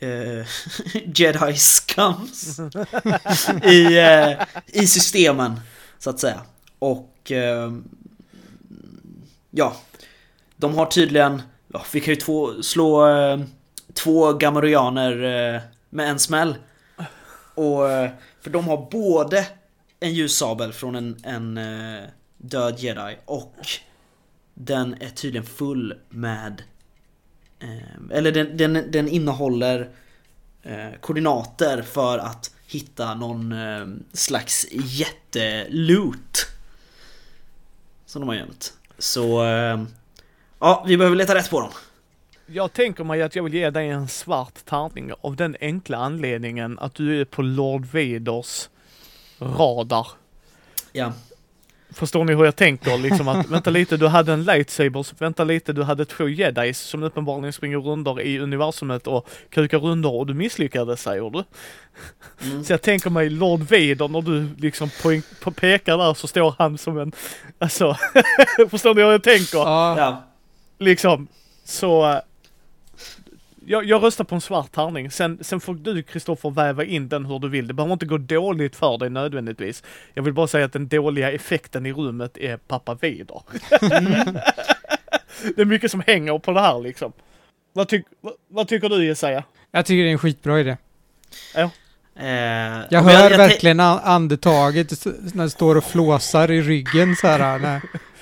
[0.00, 0.46] eh,
[1.14, 2.58] Jedi scums
[3.64, 5.60] i, eh, i systemen,
[5.98, 6.40] så att säga.
[6.78, 7.72] Och eh,
[9.50, 9.76] ja,
[10.56, 11.42] de har tydligen,
[11.72, 13.40] ja, vi kan ju två, slå eh,
[13.94, 15.60] två gamorianer eh,
[15.90, 16.56] med en smäll.
[17.54, 18.10] Och, eh,
[18.40, 19.46] för de har både
[20.00, 22.04] en ljussabel från en, en eh,
[22.38, 23.54] död jedi och
[24.54, 26.62] den är tydligen full med
[27.60, 29.88] eh, Eller den, den, den innehåller
[30.62, 36.46] eh, koordinater för att hitta någon eh, slags jätteloot.
[38.06, 38.72] Som de har gömt.
[38.98, 39.82] Så eh,
[40.58, 41.70] ja, vi behöver leta rätt på dem.
[42.46, 46.78] Jag tänker mig att jag vill ge dig en svart tärning av den enkla anledningen
[46.78, 48.68] att du är på Lord Vaders
[49.38, 50.06] radar.
[50.92, 51.12] Ja.
[51.90, 52.98] Förstår ni hur jag tänker?
[52.98, 56.78] Liksom att, vänta lite, du hade en lightsaber, så vänta lite, du hade två jedis
[56.78, 61.44] som uppenbarligen springer runder i universumet och kukar runder och du misslyckades säger du.
[62.42, 62.64] Mm.
[62.64, 64.90] Så jag tänker mig Lord Vader när du liksom
[65.54, 67.12] pekar där så står han som en,
[67.58, 67.96] alltså,
[68.70, 69.58] förstår ni hur jag tänker?
[69.58, 70.22] Ja.
[70.78, 71.28] Liksom,
[71.64, 72.20] så
[73.66, 75.10] jag, jag röstar på en svart tärning.
[75.10, 77.66] Sen, sen får du Kristoffer väva in den hur du vill.
[77.66, 79.82] Det behöver inte gå dåligt för dig nödvändigtvis.
[80.14, 83.40] Jag vill bara säga att den dåliga effekten i rummet är pappa Vader.
[85.56, 87.12] det är mycket som hänger på det här liksom.
[87.72, 89.44] Vad, tyck, vad, vad tycker du Jesaja?
[89.70, 90.76] jag tycker det är en skitbra idé.
[91.54, 91.66] Eh,
[92.90, 97.58] Jag hör jag- verkligen an- andetaget när det står och flåsar i ryggen så här.
[97.58, 97.80] När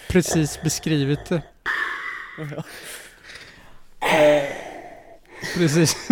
[0.08, 1.42] precis beskrivit det.
[4.00, 4.63] eh,
[5.54, 5.96] Precis.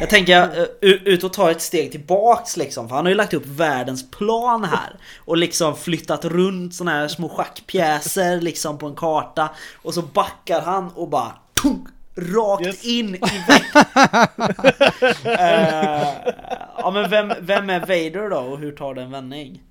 [0.00, 3.34] Jag tänker uh, ut och ta ett steg tillbaks liksom, för han har ju lagt
[3.34, 4.96] upp världens plan här.
[5.18, 9.50] Och liksom flyttat runt såna här små schackpjäser liksom på en karta.
[9.76, 11.32] Och så backar han och bara
[11.62, 12.84] tunk, rakt Yes.
[12.84, 13.18] in i
[13.48, 13.86] väggen.
[15.24, 16.08] Eh,
[16.78, 19.62] ja men vem, vem är Vader då och hur tar det en vändning?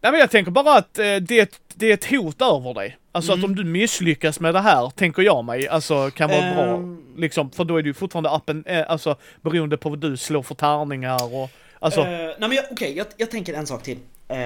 [0.00, 2.96] Nej men jag tänker bara att eh, det, det är ett hot över dig.
[3.16, 3.44] Alltså Mm.
[3.44, 6.74] att om du misslyckas med det här, tänker jag mig, alltså kan vara bra.
[6.74, 7.02] Ehm.
[7.16, 10.54] Liksom, för då är ju fortfarande appen, eh, alltså beroende på vad du slår för
[10.54, 12.00] tärningar och alltså.
[12.00, 12.06] Eh,
[12.38, 13.98] nej men okej, jag, jag tänker en sak till.
[14.28, 14.36] Eh,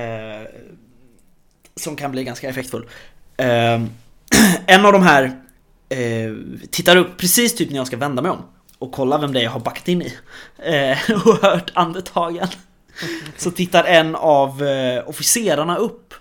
[1.76, 2.86] som kan bli ganska effektfull.
[3.36, 3.82] Eh,
[4.66, 5.32] en av de här
[6.70, 8.42] tittar upp precis typ när jag ska vända mig om
[8.78, 10.14] och kolla vem det är jag har backat in i.
[11.24, 12.48] Och hört andetagen.
[13.36, 14.62] Så tittar en av
[15.06, 16.14] officerarna upp.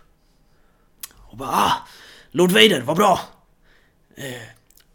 [1.31, 1.71] Och bara ah,
[2.31, 3.19] Lord Vader, vad bra!
[4.15, 4.41] Eh,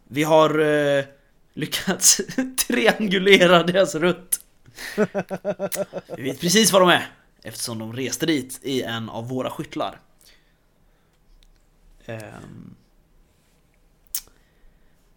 [0.07, 1.05] vi har eh,
[1.53, 2.21] lyckats
[2.67, 4.39] triangulera deras rutt.
[6.17, 7.07] Vi vet precis var de är
[7.43, 9.99] eftersom de reste dit i en av våra skyttlar.
[12.05, 12.75] Ehm.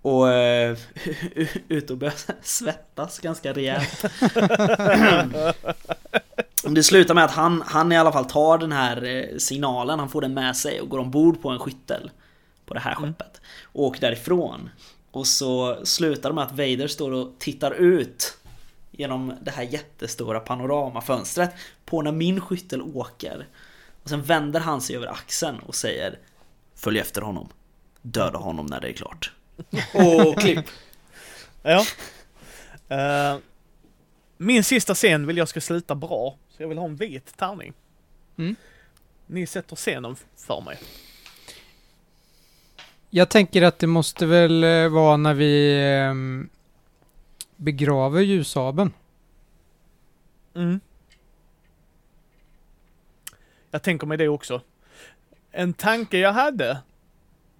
[0.02, 0.78] Och eh,
[1.68, 2.12] ut och börja
[2.42, 4.04] svettas ganska rejält.
[6.64, 9.98] Om det slutar med att han, han i alla fall tar den här eh, signalen,
[9.98, 12.10] han får den med sig och går ombord på en skyttel
[12.66, 13.40] på det här skeppet.
[13.62, 14.70] Och åker därifrån.
[15.10, 18.38] Och så slutar det med att Vader står och tittar ut
[18.90, 21.50] genom det här jättestora panoramafönstret
[21.84, 23.46] på när min skyttel åker.
[24.02, 26.18] Och sen vänder han sig över axeln och säger
[26.74, 27.48] Följ efter honom.
[28.02, 29.32] Döda honom när det är klart.
[29.94, 30.66] Och klipp.
[31.62, 31.84] Ja.
[32.88, 33.38] Eh,
[34.36, 37.72] min sista scen vill jag ska sluta bra, så jag vill ha en vit tärning.
[38.36, 38.56] Mm.
[39.26, 40.78] Ni sätter scenen för mig.
[43.10, 46.48] Jag tänker att det måste väl eh, vara när vi ehm,
[47.56, 48.92] begraver ljussabeln.
[50.54, 50.80] Mm.
[53.70, 54.60] Jag tänker mig det också.
[55.50, 56.78] En tanke jag hade,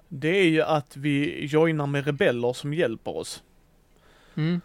[0.09, 3.43] det är ju att vi joinar med rebeller som hjälper oss.
[4.35, 4.61] Mm.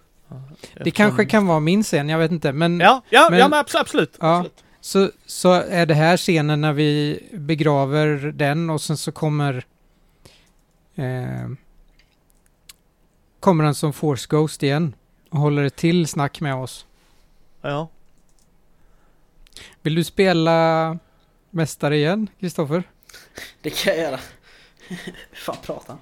[0.84, 2.52] Det kanske kan vara min scen, jag vet inte.
[2.54, 4.18] Men Ja, ja, men- ja men abs- absolut.
[4.22, 4.36] Ja.
[4.38, 4.64] absolut.
[4.82, 9.66] så, så är det här scenen när vi begraver den och sen så kommer
[10.96, 11.50] eh,
[13.40, 14.96] kommer han som Force Ghost igen
[15.30, 16.86] och håller ett till snack med oss.
[17.62, 17.90] Ja.
[19.82, 20.98] Vill du spela
[21.50, 22.84] Mästare igen, Kristoffer?
[23.62, 24.20] Det kan jag göra.
[25.34, 26.00] Fan pratar han?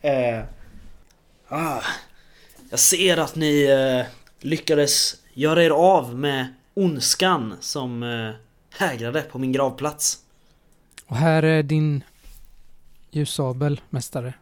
[0.12, 0.42] eh,
[1.48, 1.80] ah,
[2.70, 4.06] jag ser att ni eh,
[4.40, 8.30] lyckades göra er av med ondskan som eh,
[8.70, 10.18] hägrade på min gravplats.
[11.06, 12.04] Och här är din
[13.10, 14.34] ljussabel, Mästare.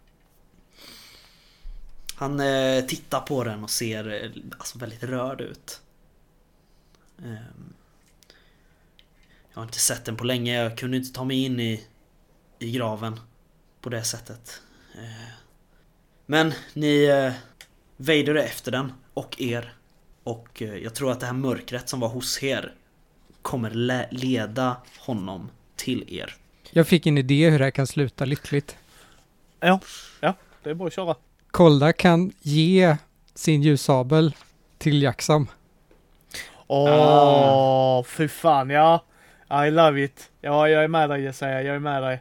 [2.14, 5.80] Han eh, tittar på den och ser eh, alltså väldigt rörd ut.
[7.18, 7.74] Ehm,
[9.52, 11.84] jag har inte sett den på länge, jag kunde inte ta mig in i,
[12.58, 13.20] i graven
[13.80, 14.60] på det sättet.
[14.94, 15.32] Eh,
[16.26, 17.06] men ni
[18.04, 19.72] eh, väjdade efter den och er.
[20.24, 22.72] Och eh, jag tror att det här mörkret som var hos er
[23.42, 26.34] kommer le- leda honom till er.
[26.70, 28.76] Jag fick en idé hur det här kan sluta lyckligt.
[29.60, 29.80] Ja,
[30.20, 31.14] ja, det är bara att köra.
[31.50, 32.96] Kolda kan ge
[33.34, 34.34] sin ljussabel
[34.78, 35.46] till Jacksam.
[36.66, 38.04] Åh, Ah.
[38.04, 39.04] fy fan, ja.
[39.66, 40.30] I love it.
[40.40, 42.20] Ja, jag är med dig Jesaja, jag är med dig.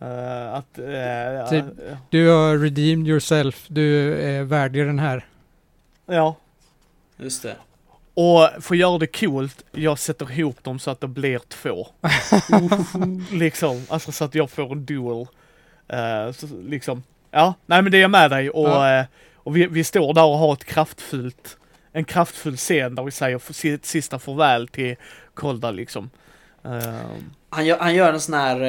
[0.00, 0.78] Eh, att...
[0.78, 1.64] eh, Typ.
[1.90, 3.64] ja, Du har redeemed yourself.
[3.68, 5.26] Du är värdig den här.
[6.06, 6.36] ja.
[7.16, 7.56] Just det.
[8.14, 11.86] Och för att göra det coolt, jag sätter ihop dem så att det blir två.
[13.32, 15.26] liksom, alltså så att jag får en duel.
[15.88, 18.98] Eh, så, liksom, ja, nej men det är jag med dig och, Ja.
[19.00, 19.04] eh,
[19.34, 21.56] och vi, vi står där och har ett kraftfullt,
[21.92, 24.96] en kraftfull scen där vi säger sista farväl till
[25.34, 26.10] Kolda liksom.
[26.64, 26.94] Eh,
[27.50, 28.60] Han gör, han gör en sån här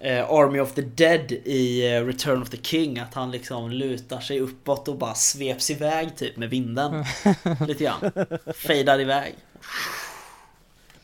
[0.00, 4.20] eh, Army of the Dead i eh, Return of the King Att han liksom lutar
[4.20, 7.04] sig uppåt och bara sveps iväg typ med vinden
[7.68, 8.10] Lite grann
[8.54, 9.34] Fejdar iväg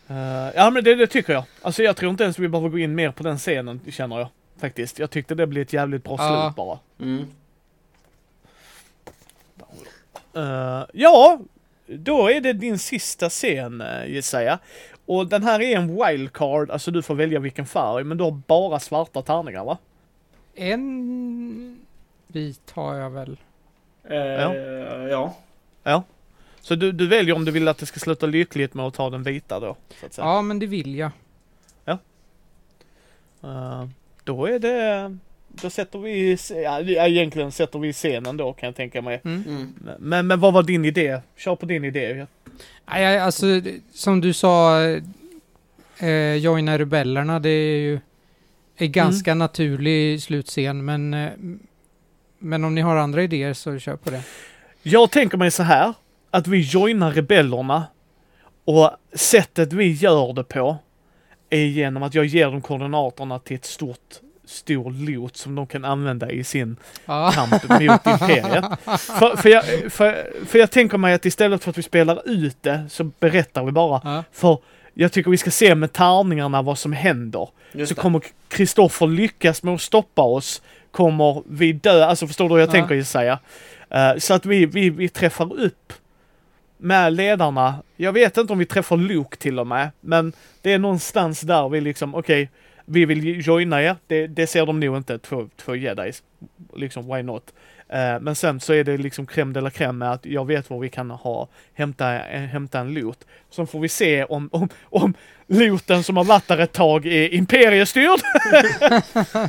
[0.09, 0.17] eh,
[0.55, 1.45] ja men det, det tycker jag.
[1.63, 4.29] Alltså jag tror inte ens vi behöver gå in mer på den scenen känner jag.
[4.61, 4.99] Faktiskt.
[4.99, 6.45] Jag tyckte det blev ett jävligt bra Ja.
[6.47, 6.79] slut bara.
[7.01, 7.27] mm.
[10.35, 11.41] Eh, ja,
[11.87, 14.59] då är det din sista scen uh, Jesaja.
[15.09, 18.31] Och den här är en wildcard, alltså du får välja vilken färg, men du har
[18.31, 19.79] bara svarta tärningar va?
[20.55, 21.79] En
[22.27, 23.37] vit har jag väl.
[24.05, 24.19] Eh,
[25.11, 25.35] ja.
[25.83, 26.03] Ja.
[26.61, 29.11] Så du, du väljer om du vill att det ska sluta lyckligt med att ta
[29.11, 30.27] den vita då, så att säga.
[30.27, 31.11] Ja, men det vill jag.
[33.43, 33.87] Eh,
[34.25, 35.17] då är det,
[35.49, 39.21] då sätter vi, ja, egentligen sätter vi scenen då kan jag tänka mig.
[39.25, 39.45] Mm.
[39.47, 39.75] Mm.
[39.99, 41.21] Men, men vad var din idé?
[41.37, 42.27] Kör på din idé.
[42.91, 43.47] Nej, alltså,
[43.93, 44.81] som du sa,
[45.99, 48.01] eh, joina rebellerna, det är ju
[48.77, 51.31] en ganska naturlig slutscen, men, eh,
[52.39, 54.23] men om ni har andra idéer så kör på det.
[54.83, 55.95] Jag tänker mig så här,
[56.31, 57.87] att vi joinar rebellerna
[58.65, 60.79] och sättet vi gör det på
[61.51, 65.85] är genom att jag ger dem koordinaterna till ett stort, stor lot som de kan
[65.85, 66.77] använda i sin
[67.07, 67.31] Ja.
[67.35, 68.65] kamp mot Imperiet.
[69.01, 72.57] För, för, jag, för, för jag tänker mig att istället för att vi spelar ut
[72.61, 74.01] det så berättar vi bara.
[74.05, 74.25] Ja.
[74.33, 74.59] För
[74.95, 77.49] jag tycker vi ska se med tärningarna vad som händer.
[77.73, 78.01] Just Så det.
[78.01, 80.62] kommer Kristoffer lyckas med att stoppa oss.
[80.91, 82.73] Kommer vi dö, alltså förstår du hur jag Ja.
[82.73, 83.39] tänker säga?
[83.91, 85.93] Eh, så att vi, vi, vi träffar upp
[86.77, 87.75] med ledarna.
[87.97, 91.69] Jag vet inte om vi träffar Luke till och med, men det är någonstans där
[91.69, 92.51] vi liksom, okej,
[92.89, 93.97] vi vill joina er.
[94.06, 96.23] Det, det ser de nog inte, två, två jedis.
[96.77, 97.52] Liksom, why not?
[97.89, 100.70] Eh, men sen så är det liksom crème de la crème med att jag vet
[100.70, 103.27] var vi kan ha, hämta, eh, hämta en loot.
[103.51, 105.15] Så får vi se om, om, om
[105.47, 108.20] looten som har varit där ett tag är imperiestyrd.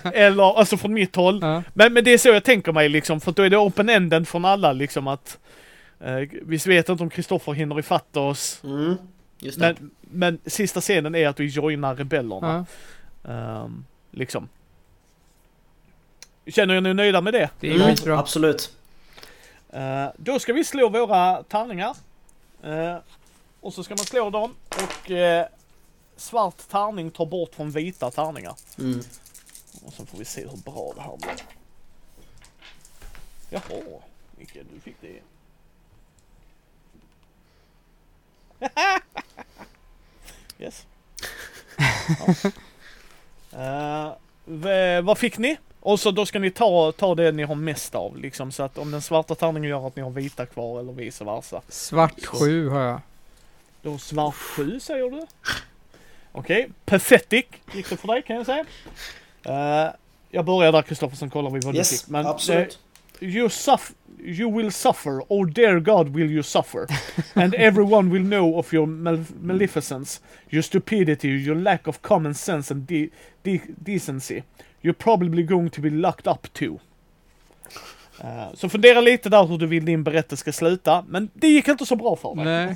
[0.13, 1.39] Eller, alltså från mitt håll.
[1.41, 1.63] Ja.
[1.73, 4.45] Men, men det är så jag tänker mig liksom, för då är det open-enden från
[4.45, 5.37] alla liksom att
[5.99, 8.61] eh, vi vet inte om Kristoffer hinner ifatta oss.
[8.63, 8.95] Mm.
[9.57, 12.47] Men, men sista scenen är att vi joinar rebellerna.
[12.47, 12.65] Ja,
[13.23, 14.49] Ehm, liksom.
[16.47, 17.49] Känner er ni nöjda med det?
[17.59, 18.19] det är Mm, skitbra.
[18.19, 18.75] absolut.
[19.69, 21.95] Eh, då ska vi slå våra tärningar.
[22.63, 22.97] Eh,
[23.59, 25.47] och så ska man slå dem och eh,
[26.15, 28.55] svart tärning tar bort från vita tärningar.
[28.79, 28.99] Mm.
[29.85, 31.41] Och sen får vi se hur bra det här blir.
[33.49, 34.01] Jaha,
[34.37, 35.19] Micke, du fick det.
[40.59, 40.85] yes.
[42.43, 42.51] Ja.
[43.53, 44.11] Eh,
[44.45, 45.57] v- vad fick ni?
[45.79, 48.77] Och så då ska ni ta, ta det ni har mest av liksom så att
[48.77, 51.61] om den svarta tärningen gör att ni har vita kvar eller vice versa.
[51.69, 53.01] Svart sju har jag.
[53.81, 55.25] Då svart 7 säger du?
[56.31, 58.65] Okej, pathetic gick det för dig kan jag säga.
[59.43, 59.91] Eh,
[60.29, 62.09] jag börjar där Kristoffer, sen kollar vi vad du Yes, fick.
[62.09, 62.79] Men, absolut.
[63.19, 63.93] You, suff-
[64.23, 66.87] you will suffer, or dear God will you suffer.
[67.35, 72.73] And everyone will know of your mal- maleficence, your stupidity, your lack of common sense
[72.73, 73.09] and de-
[73.43, 74.43] de- decency.
[74.81, 76.79] You're probably going to be locked up too.
[78.23, 81.67] Eh, så fundera lite där hur du vill din berättelse ska sluta, men det gick
[81.67, 82.45] inte så bra för dig.
[82.45, 82.75] Nej.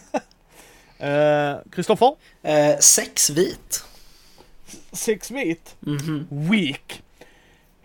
[1.72, 2.16] Kristoffer?
[2.44, 3.84] Eh, sex vit.
[4.92, 5.76] Six feet?
[5.80, 6.28] Mhm.
[6.30, 7.02] Weak.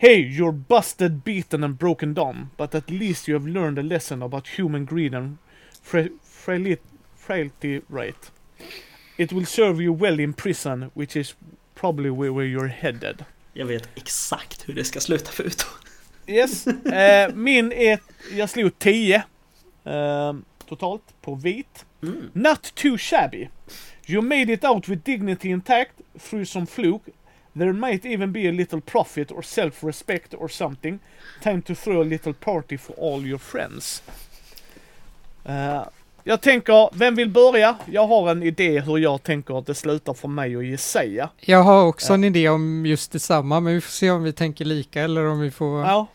[0.00, 4.22] Hey, you're busted, beaten and broken down, but at least you have learned a lesson
[4.22, 5.38] about human greed and
[5.82, 8.30] fra- frailty rate.
[9.16, 11.34] It will serve you well in prison, which is
[11.74, 13.24] probably where, you're headed.
[13.54, 15.66] Jag vet exakt hur det ska sluta för Uto.
[16.26, 16.66] Yes.
[16.66, 17.98] Eh, min är,
[18.32, 19.24] jag slog 10
[19.84, 20.34] eh,
[20.68, 21.86] totalt på vit.
[22.02, 22.30] Mm.
[22.32, 23.48] Not too shabby.
[24.06, 27.10] You made it out with dignity intact through some fluke.
[27.52, 30.98] There might even be a little profit or self-respect or something.
[31.42, 34.02] Time to throw a little party for all your friends.
[35.44, 35.82] Eh,
[36.24, 37.76] jag tänker, vem vill börja?
[37.86, 41.30] Jag har en idé hur jag tänker att det slutar för mig och Jesaja.
[41.40, 44.64] Jag har också en idé om just detsamma, men vi får se om vi tänker
[44.64, 45.80] lika eller om vi får...
[45.80, 46.06] Ja,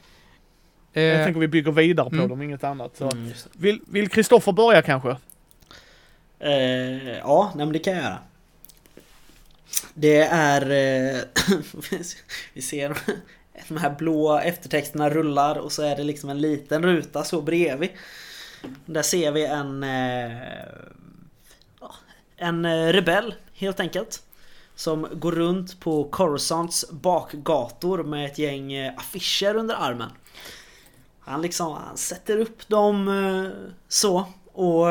[0.94, 2.30] jag eh, tänker vi bygger vidare på mm.
[2.30, 2.98] dem, inget annat.
[2.98, 3.12] Så.
[3.12, 3.32] Mm.
[3.54, 5.18] Vill, vill Kristoffer börja kanske?
[6.40, 8.18] Eh, ja, nej, men det kan jag göra.
[9.94, 10.62] Det är...
[10.62, 11.22] Eh,
[12.54, 12.98] vi ser
[13.68, 17.90] de här blå eftertexterna rullar och så är det liksom en liten ruta så bredvid.
[18.86, 19.84] Där ser vi en...
[19.84, 20.48] Eh,
[22.38, 24.24] en eh, rebell helt enkelt.
[24.76, 30.10] Som går runt på Coruscants bakgator med ett gäng affischer under armen.
[31.20, 33.52] Han liksom, han sätter upp dem
[33.88, 34.88] så och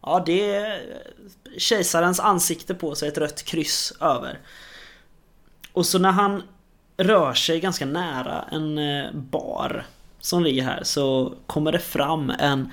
[0.00, 0.80] ja det
[1.58, 4.38] kejsarens ansikte på sig, ett rött kryss över.
[5.72, 6.42] Och så när han
[6.96, 9.86] rör sig ganska nära en eh, bar
[10.20, 12.72] som ligger här så kommer det fram en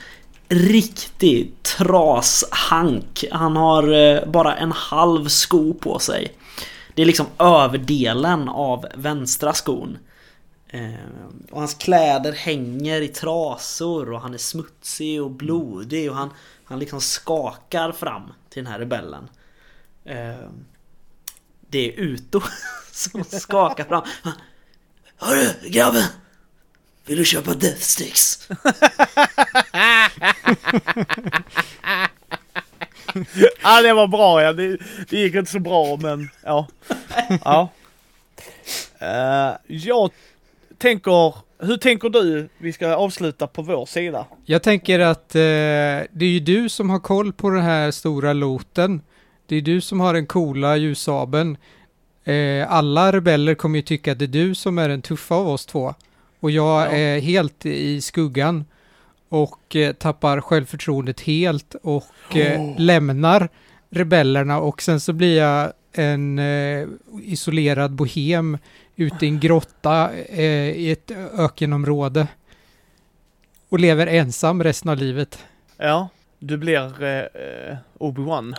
[0.49, 3.25] riktig trashank.
[3.31, 6.37] Han har eh, bara en halv sko på sig.
[6.95, 9.97] Det är liksom överdelen av vänstra skon.
[10.67, 10.93] Eh,
[11.51, 16.29] och hans kläder hänger i trasor och han är smutsig och blodig och han,
[16.71, 19.29] han liksom skakar fram till den här rebellen.
[20.05, 20.49] Eh,
[21.67, 22.41] det är Uto
[22.91, 24.03] som skakar fram.
[25.17, 26.03] Hörru grabben!
[27.05, 28.49] Vill du köpa Death Sticks?
[33.63, 34.53] Ja, det var bra ja.
[34.53, 34.77] Det,
[35.09, 36.67] det gick inte så bra men ja.
[37.43, 37.69] ja.
[38.99, 40.11] Eh, jag
[40.77, 44.25] tänker, hur tänker du vi ska avsluta på vår sida?
[44.45, 48.33] Jag tänker att eh, det är ju du som har koll på den här stora
[48.33, 49.01] loten.
[49.47, 51.57] Det är du som har den coola ljussabeln.
[52.23, 55.47] Eh, alla rebeller kommer ju tycka att det är du som är den tuffa av
[55.47, 55.93] oss två.
[56.39, 56.87] Och jag Ja.
[56.87, 58.65] är helt i skuggan.
[59.29, 63.49] Och eh, tappar självförtroendet helt och eh, lämnar
[63.89, 66.87] rebellerna och sen så blir jag en eh,
[67.23, 68.57] isolerad bohem
[69.01, 72.27] ute i en grotta eh, i ett ökenområde.
[73.69, 75.45] Och lever ensam resten av livet.
[75.77, 76.09] Ja,
[76.39, 78.55] du blir eh, Obi-Wan.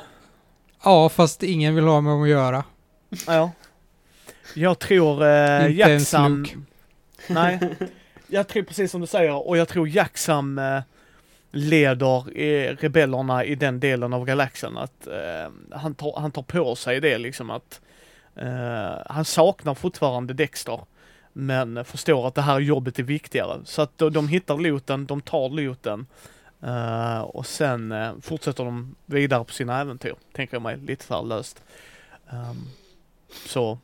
[0.85, 2.65] Ja, fast ingen vill ha med att göra.
[3.27, 3.51] Ja.
[4.55, 6.47] Jag tror eh, Inte Jacksam...
[7.29, 7.61] Nej.
[8.27, 10.81] Jag tror precis som du säger och jag tror Jacksam eh,
[11.51, 14.77] leder eh, rebellerna i den delen av galaxen.
[14.77, 17.81] Att eh, han, tar, han tar på sig det liksom att
[19.07, 20.81] han saknar fortfarande Dexter.
[21.33, 23.61] Men förstår att det här jobbet är viktigare.
[23.65, 26.07] Så att de, de hittar looten, de tar looten.
[26.63, 30.15] eh, och sen eh, fortsätter de vidare på sina äventyr.
[30.33, 31.63] Tänker jag mig lite så här löst.
[32.31, 32.69] Ehm,
[33.47, 33.79] så,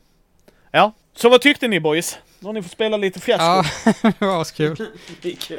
[0.70, 0.92] ja.
[1.14, 2.18] Så vad tyckte ni boys?
[2.38, 3.44] Nu har ni fått spela lite fiasko.
[3.44, 3.64] Ja,
[4.18, 4.76] det var kul.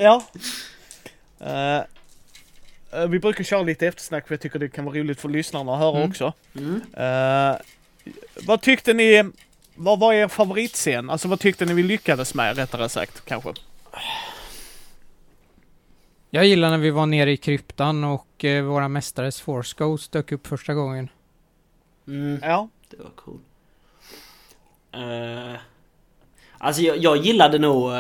[0.02, 0.24] Ja.
[1.40, 1.78] Eh,
[3.02, 5.74] eh, vi brukar köra lite eftersnack för jag tycker det kan vara roligt för lyssnarna
[5.74, 6.10] att höra Mm.
[6.10, 6.34] också.
[6.56, 6.82] Mm.
[8.10, 9.32] Eh, vad tyckte ni,
[9.76, 11.10] vad var er favoritscen?
[11.10, 13.54] Alltså vad tyckte ni vi lyckades med rättare sagt kanske?
[16.30, 20.32] Jag gillar när vi var nere i kryptan och eh, våra mästares Force Ghost dök
[20.32, 21.10] upp första gången.
[22.08, 22.40] Mm.
[22.42, 23.40] Ja, Det var cool.
[24.96, 25.58] Uh,
[26.58, 27.98] alltså jag, jag gillade nog uh,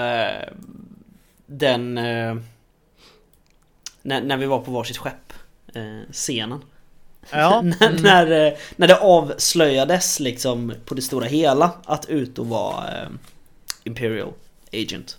[1.45, 1.98] den...
[1.98, 2.41] Uh,
[4.02, 5.34] när, när vi var på varsitt skepp.
[6.11, 6.61] scenen.
[7.32, 7.62] Ja.
[7.80, 8.02] när, Mm.
[8.04, 12.84] när, när det avslöjades liksom på det stora hela att Uto var
[13.84, 14.34] Imperial
[14.74, 15.18] Agent.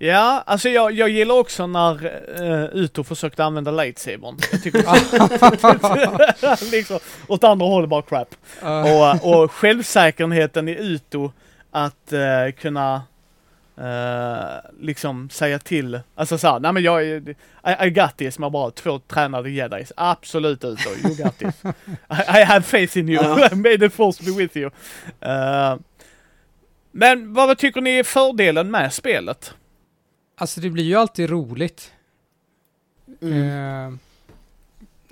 [0.00, 2.04] Ja, alltså jag, jag gillar också när
[2.42, 4.36] uh, Uto försökte använda lightsabern.
[4.52, 4.78] Jag tycker
[6.70, 8.28] liksom, åt andra hållet bara crap.
[8.62, 11.32] Och, och självsäkerheten i Uto
[11.70, 13.02] att uh, kunna
[13.78, 17.28] uh, liksom säga till, alltså såhär, nej men jag är,
[17.66, 19.92] I, I got this med bara två tränade jedis.
[19.96, 21.64] Absolut Uto, you got this.
[21.64, 23.22] I, I have faith in you,
[23.56, 24.70] may the force be with you.
[25.26, 25.80] Uh,
[26.92, 29.54] men vad tycker ni är fördelen med spelet?
[30.36, 31.92] Alltså det blir ju alltid roligt.
[33.20, 33.42] Mm.
[33.42, 33.98] Eh,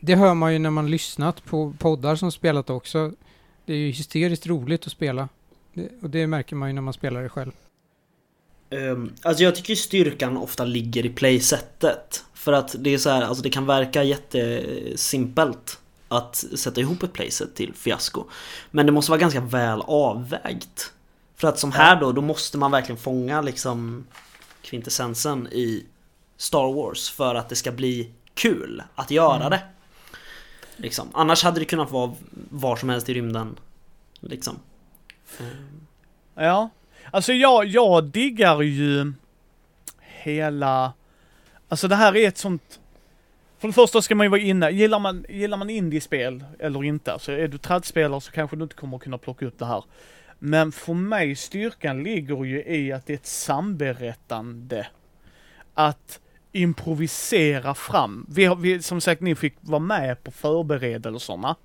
[0.00, 3.12] det hör man ju när man lyssnat på poddar som spelat också.
[3.64, 5.28] Det är ju hysteriskt roligt att spela.
[5.72, 7.52] Det, och det märker man ju när man spelar det själv.
[8.70, 12.24] Um, alltså jag tycker styrkan ofta ligger i playsetet.
[12.34, 15.78] För att det är så här, alltså det kan verka jättesimpelt
[16.08, 18.24] att sätta ihop ett playset till fiasko.
[18.70, 20.92] Men det måste vara ganska väl avvägt.
[21.36, 24.06] För att som här då, då måste man verkligen fånga liksom
[24.62, 25.84] kvintessensen i
[26.36, 29.50] Star Wars för att det ska bli kul att göra Mm.
[29.50, 29.62] det.
[30.76, 31.08] Liksom.
[31.12, 32.14] Annars hade det kunnat vara
[32.50, 33.58] var som helst i rymden.
[34.20, 34.58] Liksom.
[36.34, 36.70] Ja,
[37.16, 39.12] alltså jag, jag diggar ju
[40.00, 40.92] hela,
[41.68, 42.80] alltså det här är ett sånt,
[43.58, 47.12] för det första ska man ju vara inne, gillar man, gillar man indiespel eller inte,
[47.12, 49.84] alltså är du trädspelare så kanske du inte kommer kunna plocka upp det här.
[50.38, 54.86] Men för mig styrkan ligger ju i att det är ett samberättande.
[55.74, 56.20] Att
[56.52, 58.26] improvisera fram.
[58.28, 61.56] Vi har, vi, som sagt, ni fick vara med på förberedelserna.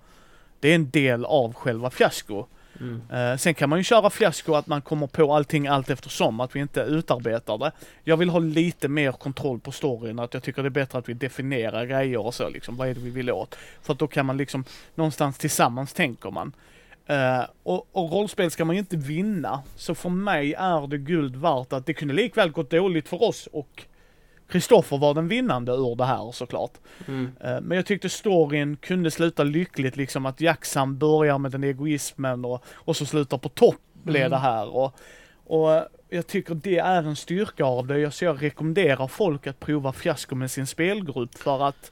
[0.60, 2.48] Det är en del av själva fiasko.
[2.80, 3.02] Mm.
[3.12, 6.56] Eh, sen kan man ju köra fiasko att man kommer på allting allt eftersom, att
[6.56, 7.72] vi inte utarbetar det.
[8.04, 11.10] Jag vill ha lite mer kontroll på storyn, att jag tycker det är bättre att
[11.10, 12.78] vi definierar grejer och så liksom.
[12.78, 13.56] Vad är det vi vill åt?
[13.82, 14.66] För att då kan man liksom,
[14.96, 16.54] någonstans tillsammans tänker man.
[17.06, 21.36] Eh, och, och rollspel ska man ju inte vinna, så för mig är det guld
[21.36, 23.86] värt att det kunde likväl gått dåligt för oss och
[24.52, 26.72] Kristoffer var den vinnande ur det här såklart.
[27.08, 27.32] Mm.
[27.42, 32.46] Eh, Men jag tyckte storyn kunde sluta lyckligt, liksom att Jackson börjar med den egoismen
[32.46, 34.32] och, och så slutar på topp blev Mm.
[34.32, 34.76] det här.
[34.76, 34.96] Och,
[35.46, 39.60] och eh, jag tycker det är en styrka av det, så jag rekommenderar folk att
[39.60, 41.92] prova fiasko med sin spelgrupp för att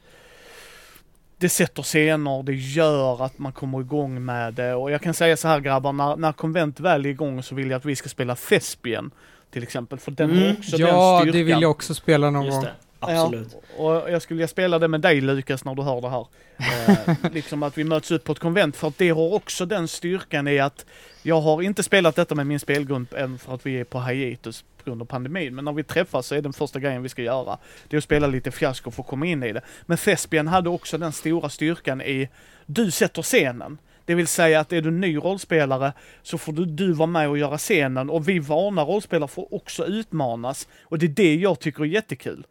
[1.38, 5.38] det sätter scener, det gör att man kommer igång med det och jag kan säga
[5.38, 8.10] så här grabbar, när, när konvent väl är igång så vill jag att vi ska
[8.10, 9.11] spela Thespian
[9.52, 10.56] till exempel, för den har Mm.
[10.60, 11.38] också den Ja, styrkan.
[11.40, 12.66] det vill jag också spela någon gång.
[13.00, 13.56] absolut.
[13.78, 16.26] Ja, och jag skulle vilja spela det med dig Lukas när du hör det här.
[16.58, 19.88] Eh, liksom att vi möts upp på ett konvent för att det har också den
[19.88, 20.86] styrkan i att
[21.24, 24.64] jag har inte spelat detta med min spelgrupp än för att vi är på hiatus
[24.84, 25.56] på grund av pandemin.
[25.56, 27.58] Men när vi träffas så är den första grejen vi ska göra
[27.88, 29.62] det är att spela lite fiasko för att komma in i det.
[29.86, 32.30] Men Thespian hade också den stora styrkan i
[32.66, 33.78] du sätter scenen.
[34.10, 37.38] Det vill säga att är du ny rollspelare så får du, du vara med och
[37.38, 40.68] göra scenen och vi vana rollspelare får också utmanas.
[40.84, 42.45] Och det är det jag tycker är jättekul.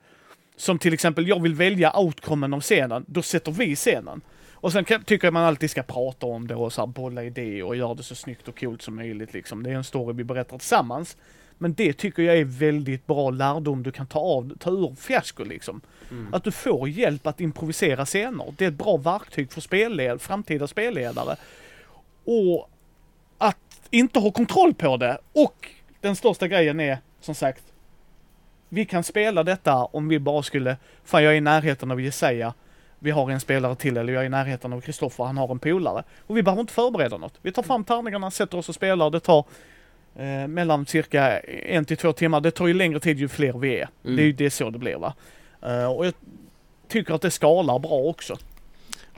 [0.56, 4.20] Som till exempel, jag vill välja outcomen av scenen, då sätter vi scenen.
[4.52, 7.24] Och sen kan, tycker jag man alltid ska prata om det och så här bolla
[7.24, 9.62] idéer och göra det så snyggt och coolt som möjligt liksom.
[9.62, 11.16] Det är en story vi berättar tillsammans.
[11.58, 15.44] Men det tycker jag är väldigt bra lärdom du kan ta av, ta ur fiasko
[15.44, 15.80] liksom.
[16.10, 16.34] Mm.
[16.34, 18.54] Att du får hjälp att improvisera scener.
[18.56, 21.36] Det är ett bra verktyg för spelled, framtida spelledare.
[22.24, 22.70] Och
[23.38, 23.56] att
[23.90, 25.18] inte ha kontroll på det.
[25.32, 25.68] Och
[26.00, 27.62] den största grejen är, som sagt,
[28.68, 32.54] vi kan spela detta om vi bara skulle, fan jag är i närheten av Jesaja,
[32.98, 35.58] vi har en spelare till, eller jag är i närheten av Kristoffer, han har en
[35.58, 36.04] polare.
[36.26, 37.38] Och vi behöver inte förbereda något.
[37.42, 39.44] Vi tar fram tärningarna, sätter oss och spelar, det tar
[40.18, 42.40] eh, mellan cirka en till två timmar.
[42.40, 43.88] Det tar ju längre tid ju fler vi är.
[44.04, 44.16] Mm.
[44.16, 45.14] Det är ju det är så det blir va.
[45.62, 46.14] Eh, och jag
[46.88, 48.36] tycker att det skalar bra också.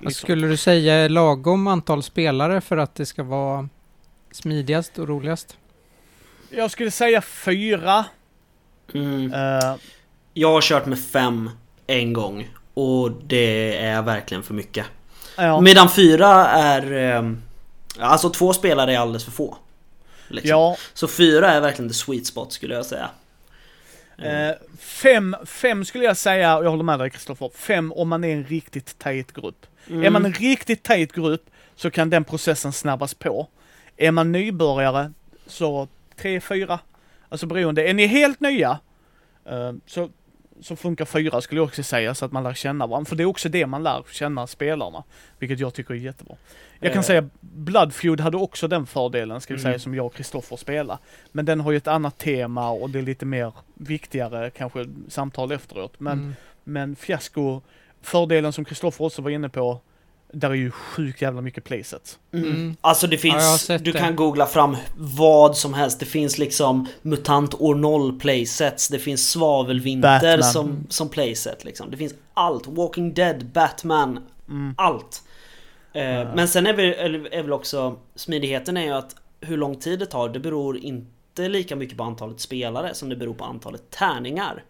[0.00, 0.12] Liksom.
[0.24, 3.68] skulle du säga lagom antal spelare för att det ska vara
[4.32, 5.56] smidigast och roligast?
[6.50, 8.04] Jag skulle säga fyra.
[8.94, 9.32] Mm.
[9.34, 9.74] Eh,
[10.34, 11.50] Jag har kört med fem
[11.86, 14.86] en gång och det är verkligen för mycket.
[15.36, 15.60] ja.
[15.60, 16.92] Medan fyra är...
[16.92, 17.42] ehm,
[17.98, 19.56] Alltså två spelare är alldeles för få.
[20.30, 20.50] Liksom.
[20.50, 23.10] ja, Så fyra är verkligen the sweet spot skulle jag säga.
[24.18, 28.24] Eh, fem, fem skulle jag säga, och jag håller med dig Kristoffer, fem om man
[28.24, 29.66] är en riktigt tajt grupp.
[29.88, 30.04] Mm.
[30.04, 33.48] Är man en riktigt tajt grupp så kan den processen snabbas på.
[33.96, 35.12] Är man nybörjare
[35.46, 36.78] så tre, fyra.
[37.28, 37.88] Alltså beroende.
[37.88, 38.78] Är ni helt nya
[39.44, 40.10] eh, så
[40.62, 43.08] så funkar fyra skulle jag också säga, så att man lär känna varandra.
[43.08, 45.02] För det är också det man lär känna spelarna,
[45.38, 46.36] vilket jag tycker är jättebra.
[46.80, 47.04] Jag kan Eh.
[47.06, 49.72] säga Bloodfeud hade också den fördelen, ska vi Mm.
[49.72, 50.98] säga, som jag och Kristoffer spelar.
[51.32, 55.52] Men den har ju ett annat tema och det är lite mer viktigare kanske samtal
[55.52, 56.00] efteråt.
[56.00, 56.34] Men, Mm.
[56.64, 57.60] men Fiasko,
[58.02, 59.80] fördelen som Kristoffer också var inne på,
[60.32, 62.18] där är ju sjukt jävla mycket playsets.
[62.32, 62.46] Mm.
[62.48, 62.76] Mm.
[62.80, 63.98] Alltså det Ja, finns, sett du det.
[63.98, 66.00] kan googla fram vad som helst.
[66.00, 68.88] Det finns liksom MUTANT år 0 playsets.
[68.88, 70.52] Det finns Svavelvinter Batman.
[70.52, 71.90] som, som playset liksom.
[71.90, 72.66] Det finns allt.
[72.66, 74.74] Walking Dead, Batman, Mm.
[74.78, 75.22] allt.
[75.92, 76.34] Ja.
[76.34, 80.06] Men sen är väl, är väl också smidigheten är ju att hur lång tid det
[80.06, 84.64] tar, det beror inte lika mycket på antalet spelare som det beror på antalet tärningar.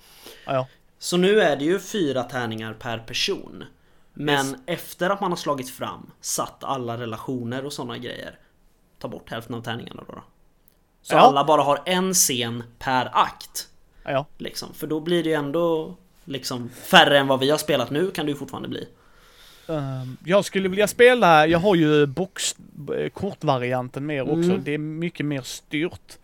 [0.47, 0.67] Ja, ja.
[0.99, 3.65] Så nu är det ju fyra tärningar per person.
[4.25, 4.57] Men Yes.
[4.67, 8.39] efter att man har slagit fram, satt alla relationer och sådana grejer.
[8.99, 10.13] Ta bort hälften av tärningarna då.
[10.15, 10.23] då.
[11.03, 11.19] Så Ja.
[11.21, 13.69] alla bara har en scen per akt.
[14.05, 14.27] Ja.
[14.39, 14.75] Liksom.
[14.75, 15.95] För då blir det ju ändå
[16.25, 18.89] liksom färre än vad vi har spelat nu kan det ju fortfarande bli.
[19.69, 22.57] Ehm, jag skulle vilja spela, jag har ju box,
[22.97, 24.51] eh, kortvarianten mer också.
[24.51, 24.65] Mm.
[24.65, 26.19] Det är mycket mer styrt.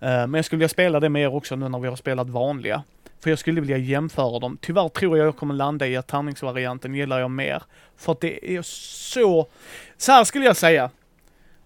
[0.00, 2.82] Ehm, men jag skulle vilja spela det mer också nu när vi har spelat vanliga.
[3.20, 4.58] För jag skulle vilja jämföra dem.
[4.60, 7.62] Tyvärr tror jag jag kommer landa i att tärningsvarianten gillar jag mer.
[7.96, 9.48] För att det är så...
[9.96, 10.90] Så här skulle jag säga.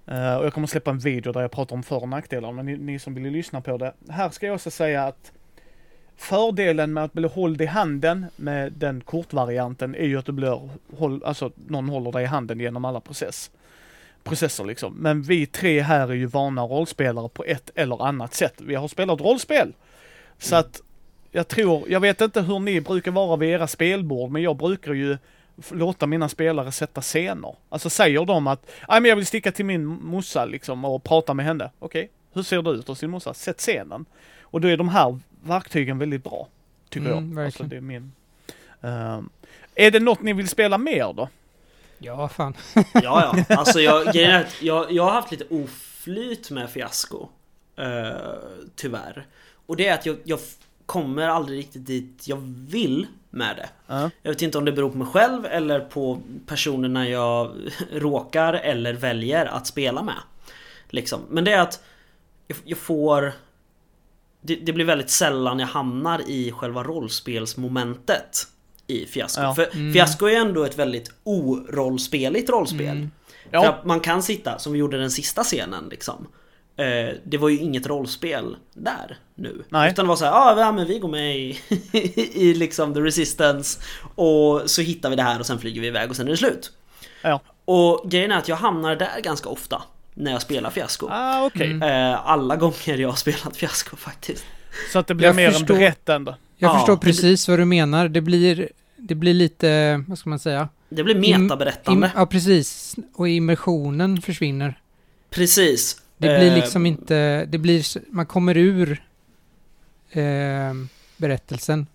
[0.07, 2.67] Ehm, och jag kommer släppa en video där jag pratar om för och nackdelar, men
[2.67, 3.95] ni, ni som vill lyssna på det.
[4.09, 5.33] Här ska jag också säga att
[6.21, 10.71] Fördelen med att bli hålld i handen med den kortvarianten är ju att du blir
[10.97, 13.51] håll, alltså någon håller dig i handen genom alla process,
[14.25, 14.95] processer liksom.
[14.95, 18.55] Men vi tre här är ju vana rollspelare på ett eller annat sätt.
[18.61, 19.73] Vi har spelat rollspel.
[20.39, 20.83] Så att
[21.33, 24.93] jag tror, jag vet inte hur ni brukar vara vid era spelbord, men jag brukar
[24.93, 25.19] ju
[25.71, 27.55] låta mina spelare sätta scener.
[27.69, 31.35] Alltså säger de att, nej men jag vill sticka till min morsa liksom och prata
[31.35, 31.71] med henne.
[31.79, 33.35] Okej, hur ser det ut hos din morsa?
[33.35, 34.05] Sätt scenen.
[34.43, 36.49] Och då är de här verktygen väldigt bra.
[36.89, 37.47] Tycker Mm, jag.
[37.47, 38.13] Alltså det är min.
[38.81, 39.29] Ehm,
[39.75, 41.29] är det något ni vill spela mer då?
[41.99, 42.55] Ja, fan.
[42.75, 43.57] Ja, ja.
[43.57, 44.15] Alltså jag,
[44.61, 47.29] jag, jag har haft lite oflyt med fiasko.
[47.77, 48.11] Eh,
[48.77, 49.27] tyvärr.
[49.67, 50.39] Och det är att jag, jag
[50.91, 52.37] kommer aldrig riktigt dit jag
[52.69, 53.69] vill med det.
[53.87, 54.11] Ja.
[54.23, 57.53] Jag vet inte om det beror på mig själv eller på personerna jag
[57.93, 60.15] råkar eller väljer att spela med.
[60.89, 61.21] Liksom.
[61.29, 61.83] Men det är att
[62.65, 63.33] jag, får...
[64.41, 68.47] Det, det blir väldigt sällan jag hamnar i själva rollspelsmomentet
[68.87, 69.43] i Fiasko.
[69.43, 69.55] Ja.
[69.55, 69.93] För Mm.
[69.93, 72.97] Fiasko är ändå ett väldigt orollspeligt rollspel.
[72.97, 73.11] Mm.
[73.51, 76.27] Ja, man kan sitta, som vi gjorde den sista scenen liksom.
[76.81, 79.65] Eh, det var ju inget rollspel där nu.
[79.69, 79.91] Nej.
[79.91, 81.59] Utan det var så här, ah, ja men vi går med i,
[82.35, 83.81] i liksom the resistance
[84.15, 86.37] och så hittar vi det här och sen flyger vi iväg och sen är det
[86.37, 86.73] slut.
[87.23, 87.41] ja.
[87.65, 89.83] Och grejen är att jag hamnar där ganska ofta
[90.15, 91.09] när jag spelar fiasko.
[91.11, 91.71] Ah, okej.
[91.71, 92.13] Mm.
[92.13, 94.45] Eh, alla gånger jag har spelat fiasko faktiskt.
[94.93, 95.75] Så att det blir Jag mer förstår.
[95.75, 96.35] en berättande.
[96.57, 98.09] Jag Ja, förstår det precis vad du menar.
[98.09, 100.69] Det blir, det blir lite, vad ska man säga?
[100.89, 102.07] Det blir Im- metaberättande.
[102.07, 102.97] Im, ja, precis.
[103.15, 104.81] Och immersionen försvinner.
[105.31, 105.97] Precis.
[106.21, 109.03] Det blir Eh, liksom inte, det blir, man kommer ur
[110.11, 110.75] eh,
[111.17, 111.87] berättelsen.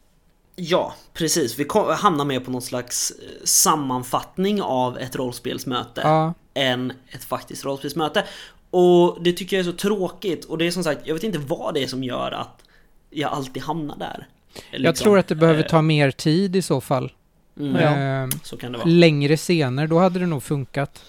[0.56, 1.60] Ja, precis.
[1.60, 6.02] Vi kom, hamnar med på någon slags eh, sammanfattning av ett rollspelsmöte.
[6.04, 8.24] Ja, än ett faktiskt rollspelsmöte.
[8.70, 11.40] Och det tycker jag är så tråkigt och det är som sagt, jag vet inte
[11.40, 12.62] vad det är som gör att
[13.10, 14.28] jag alltid hamnar där.
[14.72, 17.12] jag Liksom, tror att det behöver eh, ta mer tid i så fall.
[17.60, 18.24] mm, Ja.
[18.24, 18.88] Eh, Så kan det vara.
[18.90, 21.04] längre scener, då hade det nog funkat.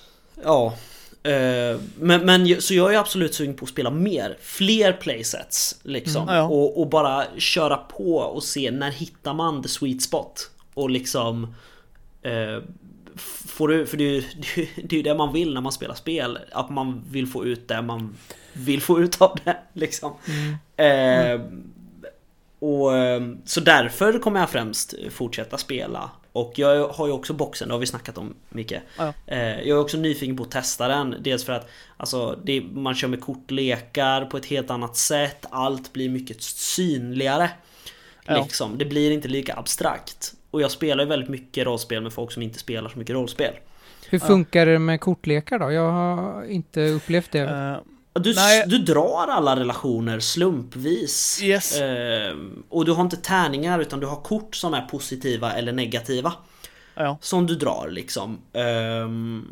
[0.45, 0.75] Ja.
[1.27, 6.23] Eh, Men, men så jag är absolut sugen på att spela mer, fler playsets liksom.
[6.23, 6.43] Mm, ja.
[6.43, 10.51] och, och bara köra på och se när hittar man the sweet spot.
[10.75, 11.55] Och liksom
[12.23, 12.63] eh,
[13.47, 14.23] Får du, för det är, ju,
[14.85, 16.39] det är det man vill när man spelar spel.
[16.53, 18.17] Att man vill få ut det man
[18.53, 19.57] vill få ut av det.
[19.73, 20.13] Liksom.
[20.77, 21.41] Eh,
[22.59, 26.11] och, eh, så därför kommer jag främst fortsätta spela.
[26.37, 28.83] Och jag har ju också boxen, det har vi snackat om mycket.
[28.99, 29.13] Ja.
[29.27, 31.17] Eh, jag är också nyfiken på att testa den.
[31.21, 35.47] Dels för att alltså, det, man kör med kortlekar på ett helt annat sätt.
[35.51, 37.51] Allt blir mycket synligare.
[38.27, 38.43] Ja.
[38.43, 38.79] Liksom.
[38.79, 40.35] Det blir inte lika abstrakt.
[40.51, 43.53] Och jag spelar ju väldigt mycket rollspel med folk som inte spelar så mycket rollspel.
[44.09, 45.73] Hur funkar det med kortlekar då?
[45.73, 47.41] Jag har inte upplevt det.
[47.41, 47.77] Eh,
[48.19, 48.65] Du, Nej.
[48.67, 51.41] du drar alla relationer slumpvis.
[51.43, 51.81] Yes.
[51.81, 56.33] Ehm, och du har inte tärningar utan du har kort som är positiva eller negativa.
[56.95, 57.19] ja.
[57.21, 58.39] Som du drar liksom.
[58.53, 59.45] Ehm,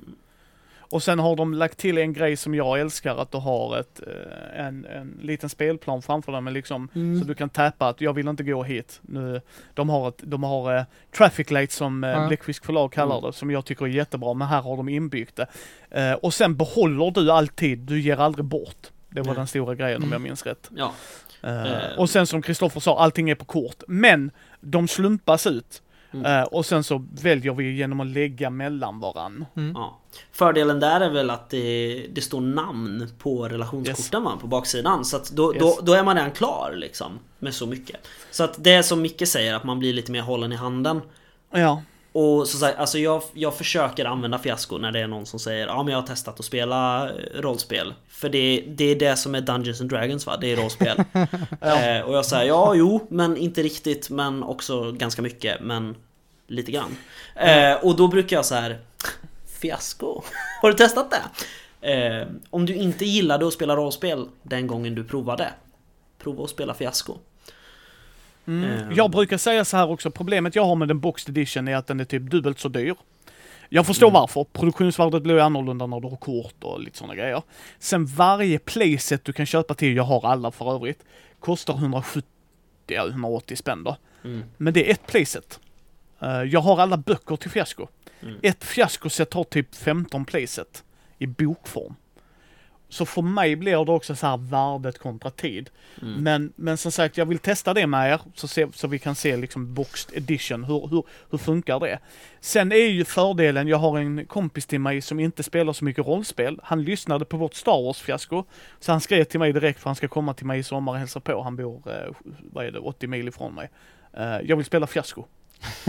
[0.94, 4.00] Och sen har de lagt till en grej som jag älskar, att du har ett,
[4.06, 7.20] eh, en, en liten spelplan framför dig med liksom, Mm.
[7.20, 9.00] så du kan tappa att jag vill inte gå hit.
[9.02, 9.40] Nu,
[9.74, 10.82] de har, ett, de har eh,
[11.16, 12.26] traffic light som eh, Ja.
[12.28, 13.30] Bläckfisk förlag kallar Mm.
[13.30, 15.46] det, som jag tycker är jättebra, men här har de inbyggt det.
[15.90, 18.90] Eh, och sen behåller du alltid, du ger aldrig bort.
[19.10, 19.34] Det var Nej.
[19.36, 20.12] den stora grejen om Mm.
[20.12, 20.70] jag minns rätt.
[20.76, 20.92] ja.
[21.42, 21.98] Eh.
[21.98, 23.82] och sen som Kristoffer sa, allting är på kort.
[23.88, 24.30] Men
[24.60, 25.82] De slumpas ut.
[26.14, 26.26] Mm.
[26.40, 29.44] Eh, och sen så väljer vi genom att lägga mellan varann.
[29.56, 29.72] Mm.
[29.74, 29.98] Ja.
[30.32, 35.04] Fördelen där är väl att det, det står namn på relationskorten va, på baksidan.
[35.04, 35.60] Så att då, Yes.
[35.62, 37.18] då, då är man redan klar liksom.
[37.38, 37.96] Med så mycket.
[38.30, 41.00] Så att det är som Micke säger, att man blir lite mer hållen i handen.
[41.50, 41.82] Ja,
[42.16, 45.66] Och så sagt, alltså jag, jag försöker använda fiasko när det är någon som säger
[45.66, 47.94] ja men jag har testat att spela eh, rollspel.
[48.08, 50.36] För det, det är det som är Dungeons and Dragons va?
[50.40, 50.98] Det är rollspel.
[51.60, 55.96] eh, och jag säger ja jo men inte riktigt men också ganska mycket men
[56.46, 56.96] lite grann.
[57.36, 58.78] Eh, och då brukar jag så här
[59.60, 60.22] Fiasko?
[60.62, 61.22] Har du testat det?
[61.92, 65.50] Eh, om du inte gillade att spela rollspel den gången du provade
[66.18, 67.18] Prova att spela fiasko.
[68.46, 68.64] Mm.
[68.64, 68.96] Eh.
[68.96, 71.86] Jag brukar säga så här också, problemet jag har med den boxed edition är att
[71.86, 72.94] den är typ dubbelt så dyr.
[73.68, 74.20] Jag förstår Mm.
[74.20, 74.44] varför.
[74.44, 77.42] Produktionsvärdet blir annorlunda när du har kort och lite sådana grejer.
[77.78, 81.04] Sen varje playset du kan köpa till, jag har alla för övrigt,
[81.40, 82.28] kostar 170,
[82.86, 83.96] ja, 180 spänn då.
[84.24, 84.44] Mm.
[84.56, 85.60] Men det är ett playset.
[86.20, 87.86] Eh, jag har alla böcker till fiasko.
[88.22, 88.34] Mm.
[88.42, 90.84] Ett fiaskoset har typ 15 playset
[91.18, 91.94] i bokform.
[92.94, 95.70] Så för mig blir det också så här värdet kontra tid.
[96.02, 96.22] Mm.
[96.22, 99.14] Men, men som sagt, jag vill testa det med er så, se, så vi kan
[99.14, 101.98] se liksom boxed edition, hur, hur, hur funkar det?
[102.40, 106.06] Sen är ju fördelen, jag har en kompis till mig som inte spelar så mycket
[106.06, 106.60] rollspel.
[106.62, 108.44] Han lyssnade på vårt Star Wars-fiasko,
[108.80, 110.98] så han skrev till mig direkt för han ska komma till mig i sommar och
[110.98, 111.42] hälsa på.
[111.42, 112.14] Han bor, eh,
[112.52, 113.70] vad är det, 80 mil ifrån mig.
[114.12, 115.24] Eh, jag vill spela fiasko.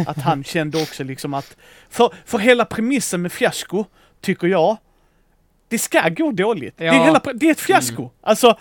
[0.07, 1.57] Att han kände också liksom att,
[1.89, 3.85] för, för hela premissen med fiasko,
[4.21, 4.77] tycker jag,
[5.67, 6.77] det ska gå dåligt.
[6.77, 7.03] Det, är Ja.
[7.05, 8.09] hela, det är ett fiasko.
[8.21, 8.57] Alltså,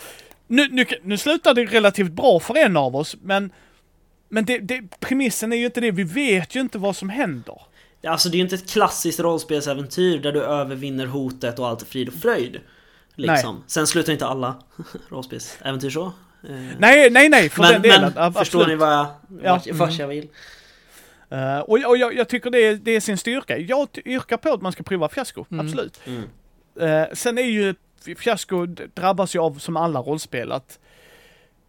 [0.47, 3.53] nu, nu, nu slutar det relativt bra för en av oss, men,
[4.29, 5.91] men det, det, premissen är ju inte det.
[5.91, 7.61] Vi vet ju inte vad som händer.
[8.07, 11.87] Alltså det är ju inte ett klassiskt rollspelsäventyr där du övervinner hotet och allt är
[11.87, 12.61] frid och fröjd.
[13.15, 13.65] Liksom.
[13.67, 14.55] Sen slutar inte alla
[15.09, 16.05] rollspelsäventyr så.
[16.49, 18.13] Eh, Nej, nej, nej, för men den delen.
[18.17, 19.07] men förstår ni vad jag,
[19.43, 19.53] Ja.
[19.53, 20.29] vart, vart jag vill?
[21.31, 23.59] Eh, och och jag, jag tycker det är, det är sin styrka.
[23.59, 25.67] Jag yrkar på att man ska prova fiasko, Mm.
[25.67, 26.01] absolut.
[26.07, 26.23] Mm.
[26.81, 27.75] Eh, sen är ju
[28.17, 30.79] fiasko drabbas ju av som alla rollspel att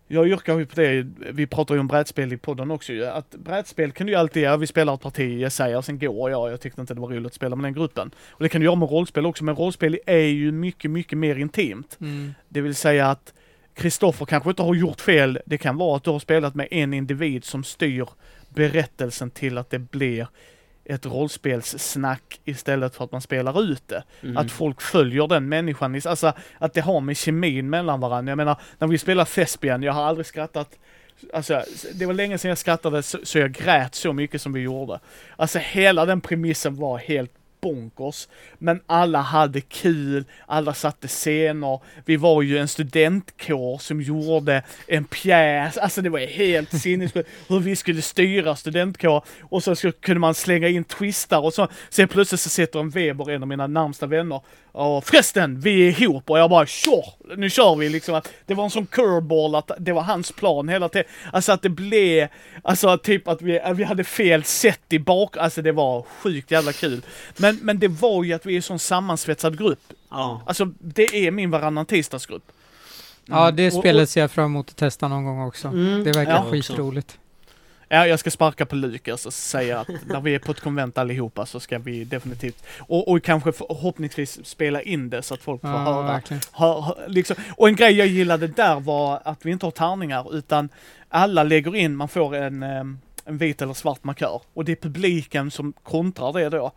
[0.07, 3.29] jag yrkar ju på det, vi pratar ju om brädspel i podden också ju, att
[3.29, 6.51] brädspel kan du ju alltid göra, vi spelar ett parti, jag säger, sen går jag,
[6.51, 8.11] jag tyckte inte det var roligt att spela med den gruppen.
[8.29, 11.35] Och det kan du göra med rollspel också, men rollspel är ju mycket, mycket mer
[11.35, 11.97] intimt.
[12.01, 12.33] Mm.
[12.49, 13.33] Det vill säga att
[13.73, 16.93] Kristoffer kanske inte har gjort fel, det kan vara att du har spelat med en
[16.93, 18.07] individ som styr
[18.49, 20.27] berättelsen till att det blir
[20.85, 24.03] ett rollspelssnack istället för att man spelar ut det.
[24.21, 24.37] Mm.
[24.37, 28.31] Att folk följer den människan, alltså att det har med kemin mellan varandra.
[28.31, 30.77] Jag menar, när vi spelar Thespian, jag har aldrig skrattat
[31.33, 31.63] Alltså,
[31.93, 34.99] det var länge sedan jag skrattade så, så jag grät så mycket som vi gjorde.
[35.35, 37.31] Alltså hela den premissen var helt
[37.65, 38.27] bonkers.
[38.57, 41.79] Men alla hade kul, alla satte scener.
[42.05, 45.77] Vi var ju en studentkår som gjorde en pjäs.
[45.77, 49.23] Alltså det var helt sinnessjukt hur vi skulle styra studentkår.
[49.41, 51.67] Och så kunde man slänga in twistar och så.
[51.89, 54.41] Sen plötsligt så sitter en Weber, en av mina närmsta vänner.
[54.77, 57.03] Och förresten, vi är ihop och jag bara tjo,
[57.37, 58.15] nu kör vi liksom.
[58.15, 61.07] Att det var en sån curveball att det var hans plan hela tiden.
[61.33, 62.27] Alltså att det blev,
[62.63, 66.51] alltså typ att vi, att vi hade fel sätt i bak, alltså det var sjukt
[66.51, 67.01] jävla kul.
[67.37, 69.93] Men, men det var ju att vi är en sån sammansvetsad grupp.
[70.09, 70.41] Ja.
[70.45, 72.51] Alltså det är min varannan tisdagsgrupp.
[73.25, 75.67] Ja, det spelet ser jag fram emot att testa någon gång också.
[75.67, 76.03] Mm.
[76.03, 76.45] Det verkar Ja.
[76.51, 77.17] skitroligt.
[77.95, 80.97] Ja, jag ska sparka på Lukas och säga att när vi är på ett konvent
[80.97, 85.61] allihopa så ska vi definitivt, och, och kanske förhoppningsvis spela in det så att folk
[85.61, 86.21] får Ja, höra.
[86.51, 87.35] Hör, hör, liksom.
[87.57, 90.69] Och en grej jag gillade där var att vi inte har tärningar utan
[91.09, 94.41] alla lägger in, man får en, em, en vit eller svart markör.
[94.53, 96.71] Och det är publiken som kontrar det då.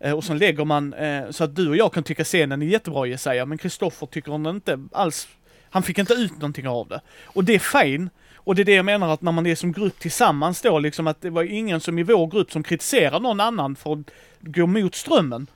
[0.00, 2.66] Eh, Och så lägger man, eh, så att du och jag kan tycka scenen är
[2.66, 5.28] jättebra Jesaja, men Kristoffer tycker hon inte alls,
[5.70, 7.00] han fick inte ut någonting av det.
[7.24, 8.10] Och det är fine.
[8.44, 11.06] Och det är det jag menar att när man är som grupp tillsammans då, liksom
[11.06, 14.10] att det var ingen som i vår grupp som kritiserar någon annan för att
[14.40, 15.46] gå mot strömmen.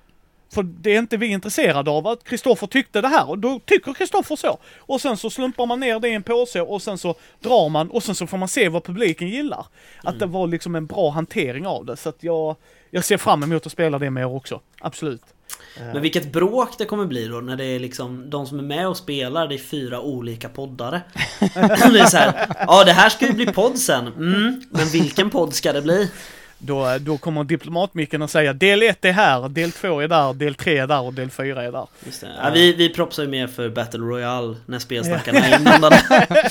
[0.54, 3.92] För det är inte vi intresserade av att Kristoffer tyckte det här och då tycker
[3.92, 4.58] Kristoffer så.
[4.78, 7.90] Och sen så slumpar man ner det i en påse och sen så drar man
[7.90, 9.66] och sen så får man se vad publiken gillar.
[10.02, 12.56] Att det var liksom en bra hantering av det så att jag,
[12.94, 14.60] jag ser fram emot att spela det med er också.
[14.80, 15.22] Absolut.
[15.92, 18.88] Men vilket bråk det kommer bli då när det är liksom de som är med
[18.88, 21.00] och spelar, det är fyra olika poddare.
[21.92, 25.30] det är så här, ja det här ska ju bli podd sen, mm, men vilken
[25.30, 26.10] podd ska det bli?
[26.58, 30.54] Då, då kommer diplomatmicken att säga del 1 är här, del 2 är där, del
[30.54, 31.86] 3 är där och del 4 är där.
[32.22, 36.00] Ja, vi, vi propsar ju mer för Battle Royale när spelsnackarna är inblandade.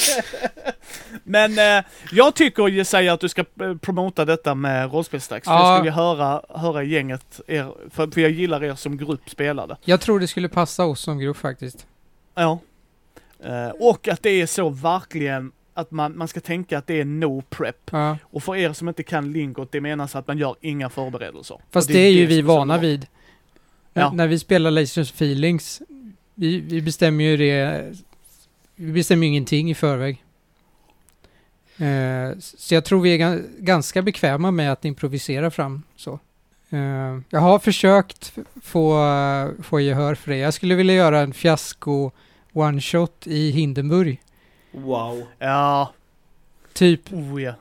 [1.33, 5.45] Men eh, jag tycker Jesaja att du ska eh, promota detta med rollspelsdags.
[5.47, 5.69] För Ja.
[5.69, 9.77] jag skulle höra, höra gänget, er, för, för jag gillar er som grupp spelade.
[9.85, 11.87] Jag tror det skulle passa oss som grupp faktiskt.
[12.35, 12.59] Ja.
[13.43, 17.05] Eh, och att det är så verkligen att man, man ska tänka att det är
[17.05, 17.89] no prep.
[17.91, 18.17] Ja.
[18.23, 21.57] Och för er som inte kan lingot, det menas att man gör inga förberedelser.
[21.71, 23.07] Fast Och det är ju vi vana vid.
[23.93, 24.11] Ja.
[24.11, 25.81] När vi spelar Lasers Feelings,
[26.35, 27.83] vi, vi bestämmer ju det,
[28.75, 30.22] vi bestämmer ju ingenting i förväg.
[31.87, 36.19] Eh, så jag tror vi är ga- ganska bekväma med att improvisera fram så.
[36.69, 39.03] Eh, jag har försökt få,
[39.63, 40.37] få gehör för det.
[40.37, 42.11] Jag skulle vilja göra en fiasko
[42.53, 44.21] one-shot i Hindenburg.
[44.71, 45.23] Wow.
[45.39, 45.93] Ja,
[46.73, 47.53] Typ, oh ja.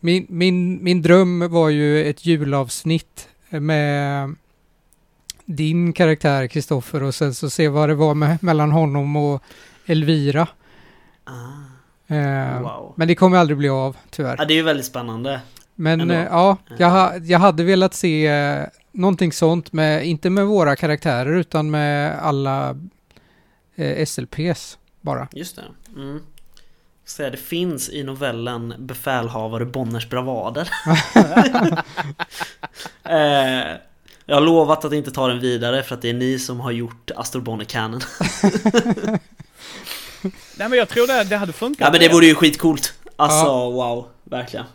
[0.00, 4.34] min, min, min dröm var ju ett julavsnitt med
[5.44, 9.42] din karaktär Kristoffer och sen så se vad det var med, mellan honom och
[9.86, 10.48] Elvira.
[11.24, 11.32] Ah,
[12.08, 12.94] Eh, wow.
[12.96, 14.36] Men det kommer aldrig bli av, tyvärr.
[14.38, 15.40] Ja, det är ju väldigt spännande.
[15.74, 20.46] Men eh, ja, jag, ha, jag hade velat se eh, någonting sånt med, inte med
[20.46, 22.76] våra karaktärer utan med alla
[23.76, 25.28] eh, SLPs bara.
[25.32, 25.64] Just det.
[25.96, 26.20] Mm.
[27.04, 30.68] Så det finns i novellen Befälhavare Bonners bravader.
[33.04, 33.76] eh,
[34.26, 36.70] jag har lovat att inte ta den vidare för att det är ni som har
[36.70, 38.00] gjort Astor Bonner Canon.
[40.56, 41.80] Nej men jag tror det, det hade funkat.
[41.86, 42.92] Ja men det vore ju skitcoolt.
[43.16, 43.70] Alltså Ja.
[43.70, 44.66] wow, verkligen.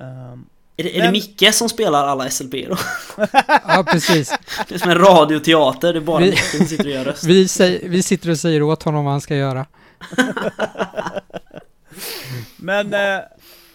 [0.00, 2.76] Ehm, Är det, är Men- det Micke som spelar alla SLP då?
[3.68, 4.30] Ja, precis.
[4.68, 7.24] Det är som en radioteater, det är bara Vi- Micke som sitter och gör röst.
[7.24, 9.66] Vi, säger, vi sitter och säger åt honom vad han ska göra.
[12.56, 13.24] men, eh, ja.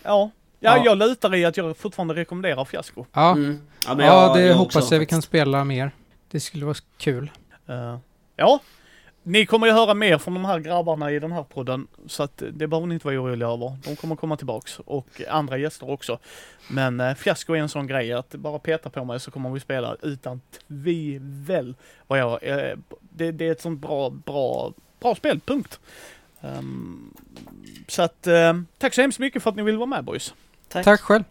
[0.03, 0.29] Ja.
[0.59, 3.05] Ja, jag lutar i att jag fortfarande rekommenderar fiasko.
[3.13, 3.61] Ja, Mm.
[3.87, 5.91] Ja, men ja jag- det jag hoppas också jag vi kan spela mer.
[6.31, 7.31] Det skulle vara kul.
[7.69, 7.97] Eh,
[8.35, 8.59] ja,
[9.27, 11.87] ni kommer ju höra mer från de här grabbarna i den här podden.
[12.07, 13.77] Så att det behöver ni inte vara oroliga över.
[13.83, 16.19] De kommer komma tillbaks och andra gäster också.
[16.69, 19.59] Men uh, fiasko är en sån grej att bara peta på mig så kommer vi
[19.59, 21.75] spela utan tvivel.
[22.07, 25.79] Vad jag, eh, det, det är ett sånt bra, bra, bra spel, punkt.
[26.41, 27.13] Ehm,
[27.87, 30.33] så att eh, tack så hemskt mycket för att ni vill vara med boys.
[30.67, 30.85] Tack.
[30.85, 31.23] Tack själv.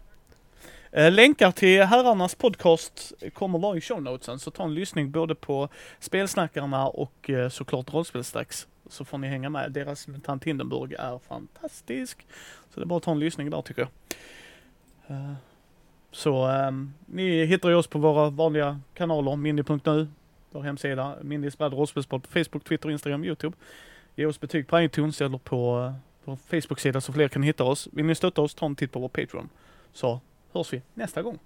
[0.91, 5.35] Eh, länkar till herrarnas podcast kommer vara i show notesen, så ta en lyssning både
[5.35, 5.69] på
[5.99, 9.71] spelsnackarna och eh, såklart Rollspelstax, Så får ni hänga med.
[9.71, 12.25] Deras MUTANT Hindenburg är fantastisk.
[12.73, 13.89] Så det är bara att ta en lyssning där tycker jag.
[15.17, 15.33] Eh,
[16.11, 20.07] så ehm, ni hittar ju oss på våra vanliga kanaler, mindy.nu,
[20.51, 23.57] vår hemsida, Mindys värld rollspelspodd på Facebook, Twitter, Instagram, Youtube.
[24.15, 25.93] Ge oss betyg på iTunes eller på
[26.23, 27.87] vår Facebook-sida så fler kan hitta oss.
[27.91, 29.49] Vill ni stötta oss, ta en titt på vår Patreon.
[29.93, 30.19] Så
[30.51, 31.39] hörs vi nästa gång.